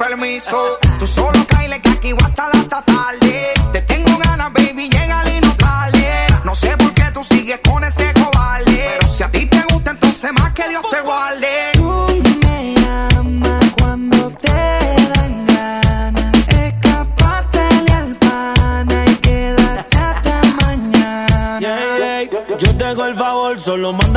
permiso. 0.00 0.78
Tú 0.98 1.06
solo 1.06 1.46
caile 1.46 1.80
que 1.82 1.90
aquí 1.90 2.12
va 2.14 2.24
a 2.24 2.28
estar 2.30 2.50
hasta 2.56 2.82
tarde. 2.82 3.52
Te 3.72 3.82
tengo 3.82 4.16
ganas, 4.16 4.50
baby, 4.52 4.88
llega 4.88 5.18
y 5.30 5.40
no 5.40 5.54
tarde. 5.56 6.26
No 6.44 6.54
sé 6.54 6.74
por 6.78 6.92
qué 6.94 7.04
tú 7.12 7.22
sigues 7.22 7.60
con 7.68 7.84
ese 7.84 8.12
cobarde. 8.14 8.80
Pero 8.98 9.08
si 9.12 9.22
a 9.22 9.30
ti 9.30 9.44
te 9.46 9.62
gusta, 9.70 9.90
entonces 9.90 10.32
más 10.32 10.52
que 10.54 10.68
Dios 10.68 10.82
te 10.90 11.00
guarde. 11.02 11.52
me 12.46 12.74
llamas 12.80 13.64
cuando 13.78 14.30
te 14.44 14.62
dan 15.12 15.46
ganas. 15.46 16.48
Escapártele 16.48 17.92
al 17.92 18.16
pana 18.16 19.04
y 19.06 19.14
quédate 19.16 19.98
hasta 19.98 20.42
mañana. 20.62 22.22
Yo 22.58 22.76
te 22.78 22.84
hago 22.84 23.04
el 23.04 23.14
favor, 23.14 23.60
solo 23.60 23.92
mándame 23.92 24.09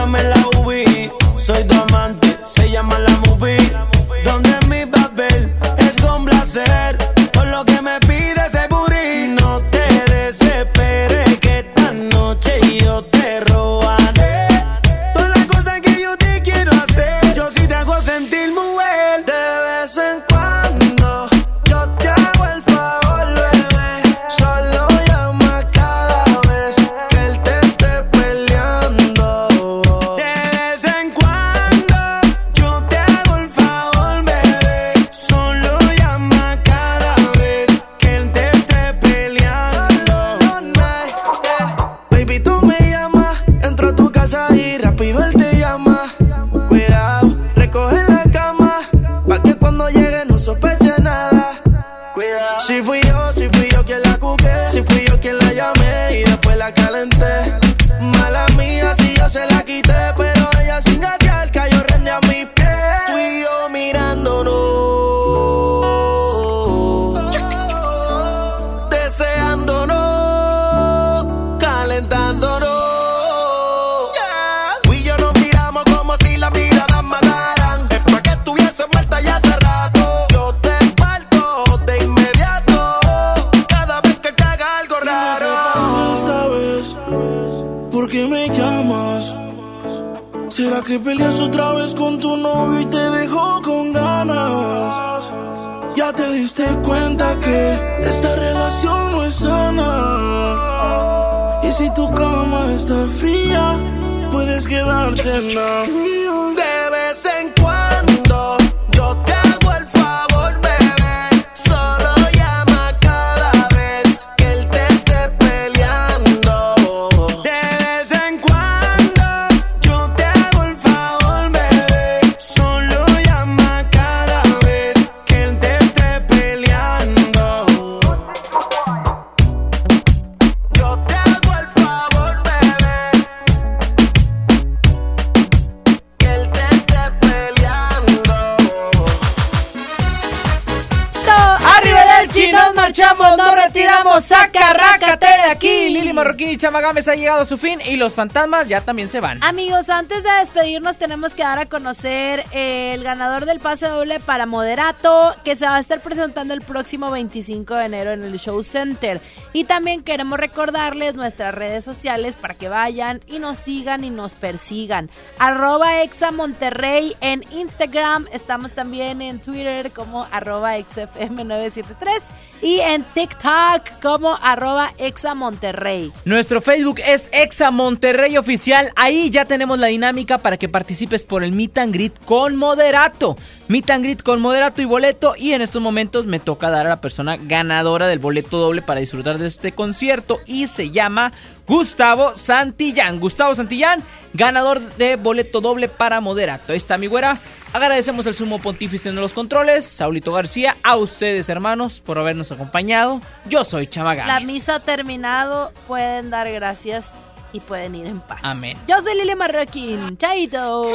Gámez 146.94 147.07
ha 147.07 147.15
llegado 147.15 147.41
a 147.41 147.45
su 147.45 147.57
fin 147.57 147.82
y 147.84 147.95
los 147.95 148.14
fantasmas 148.14 148.68
ya 148.68 148.82
también 148.82 149.07
se 149.07 149.20
van. 149.20 149.44
Amigos, 149.44 149.90
antes 149.90 150.22
de 150.22 150.30
despedirnos 150.30 150.98
tenemos 150.98 151.34
que 151.34 151.41
dar 151.41 151.57
a 151.57 151.65
conocer 151.65 152.45
eh, 152.52 152.94
el 152.94 153.03
ganador 153.03 153.48
del 153.48 153.60
pase 153.60 153.88
doble 153.88 154.20
para 154.20 154.45
Moderato 154.45 155.36
que 155.44 155.56
se 155.56 155.65
va 155.65 155.78
a 155.78 155.80
estar 155.80 156.02
presentando 156.02 156.53
el 156.53 156.61
próximo 156.61 157.10
25 157.10 157.74
de 157.74 157.86
enero 157.86 158.11
en 158.11 158.22
el 158.22 158.38
Show 158.38 158.61
Center. 158.61 159.20
Y 159.53 159.64
también 159.64 160.03
queremos 160.03 160.38
recordarles 160.38 161.15
nuestras 161.15 161.56
redes 161.56 161.84
sociales 161.84 162.36
para 162.36 162.53
que 162.53 162.70
vayan 162.70 163.22
y 163.26 163.40
nos 163.40 163.57
sigan 163.57 164.03
y 164.03 164.11
nos 164.11 164.34
persigan. 164.36 165.10
Arroba 165.40 166.03
Exa 166.03 166.30
Monterrey 166.30 167.15
en 167.22 167.44
Instagram, 167.53 168.28
estamos 168.32 168.74
también 168.74 169.24
en 169.24 169.40
Twitter 169.40 169.90
como 169.90 170.28
arroba 170.32 170.78
XFM973 170.78 172.22
y 172.64 172.80
en 172.80 173.03
TikTok 173.03 173.99
como 174.02 174.38
arroba 174.41 174.94
Exa 174.98 175.35
Monterrey. 175.35 176.11
Nuestro 176.23 176.61
Facebook 176.61 176.99
es 177.06 177.30
Exa 177.34 177.69
Monterrey 177.72 178.38
Oficial. 178.38 178.91
Ahí 178.95 179.30
ya 179.30 179.44
tenemos 179.44 179.77
la 179.77 179.88
dinámica 179.88 180.38
para 180.38 180.57
que 180.57 180.69
participes 180.69 181.23
por 181.23 181.44
el 181.44 181.52
Meet 181.52 181.77
and 181.77 181.94
Greet 181.94 182.14
con 182.23 182.56
Moderato. 182.56 183.35
Meet 183.74 183.90
and 183.90 184.04
Greet 184.04 184.22
con 184.22 184.40
Moderato 184.40 184.84
y 184.84 184.86
boleto. 184.86 185.34
Y 185.36 185.54
en 185.54 185.64
estos 185.64 185.82
momentos 185.82 186.28
me 186.28 186.40
toca 186.40 186.70
dar 186.70 186.86
a 186.86 186.90
la 186.90 187.02
persona 187.02 187.38
ganadora 187.38 188.08
del 188.08 188.20
boleto 188.20 188.60
doble 188.60 188.84
para 188.84 189.00
disfrutar 189.00 189.40
de 189.40 189.48
este 189.48 189.72
concierto. 189.72 190.41
Y 190.45 190.68
se 190.68 190.91
llama 190.91 191.32
Gustavo 191.68 192.36
Santillán. 192.36 193.20
Gustavo 193.20 193.56
Santillán, 193.56 194.04
ganador 194.34 194.80
de 194.80 195.16
boleto 195.16 195.60
doble 195.60 195.90
para 195.90 196.22
Moderato. 196.22 196.72
Ahí 196.74 196.78
está 196.78 197.00
mi 197.00 197.08
güera. 197.08 197.40
Agradecemos 197.74 198.28
al 198.28 198.36
sumo 198.36 198.60
pontífice 198.60 199.10
en 199.10 199.16
los 199.16 199.34
controles, 199.34 199.86
Saulito 199.86 200.32
García, 200.32 200.78
a 200.84 200.95
ustedes 200.95 201.50
hermanos 201.50 202.00
por 202.00 202.20
habernos 202.20 202.52
acompañado. 202.52 203.22
Yo 203.50 203.64
soy 203.64 203.88
Chama 203.88 204.14
La 204.14 204.40
misa 204.40 204.76
ha 204.76 204.80
terminado, 204.82 205.72
pueden 205.88 206.30
dar 206.30 206.52
gracias 206.52 207.10
y 207.54 207.60
pueden 207.60 207.96
ir 207.96 208.08
en 208.08 208.20
paz. 208.20 208.40
Amén. 208.44 208.78
Yo 208.88 209.00
soy 209.02 209.16
Lili 209.16 209.36
Marroquín, 209.36 210.18
chaito. 210.18 210.92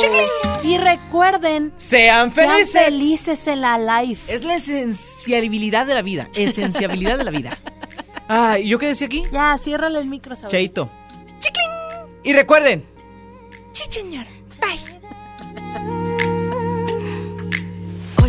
Y 0.63 0.77
recuerden, 0.77 1.73
Sean 1.77 2.31
felices. 2.33 2.73
Sean 2.73 2.85
felices 2.93 3.47
en 3.47 3.61
la 3.63 3.79
life. 4.03 4.33
Es 4.33 4.45
la 4.45 4.57
esenciabilidad 4.57 5.87
de 5.87 5.95
la 5.95 6.03
vida. 6.03 6.29
Esenciabilidad 6.35 7.17
de 7.17 7.25
la 7.25 7.31
vida. 7.31 7.57
Ay, 8.29 8.69
¿yo 8.69 8.79
qué 8.79 8.89
decía 8.89 9.07
aquí? 9.07 9.23
Ya, 9.33 9.57
ciérrale 9.57 9.99
el 10.01 10.07
micro. 10.07 10.35
Chaito. 10.47 10.91
Y 12.25 12.33
recuerden, 12.33 12.85
Sí, 13.73 13.85
señor. 13.91 14.27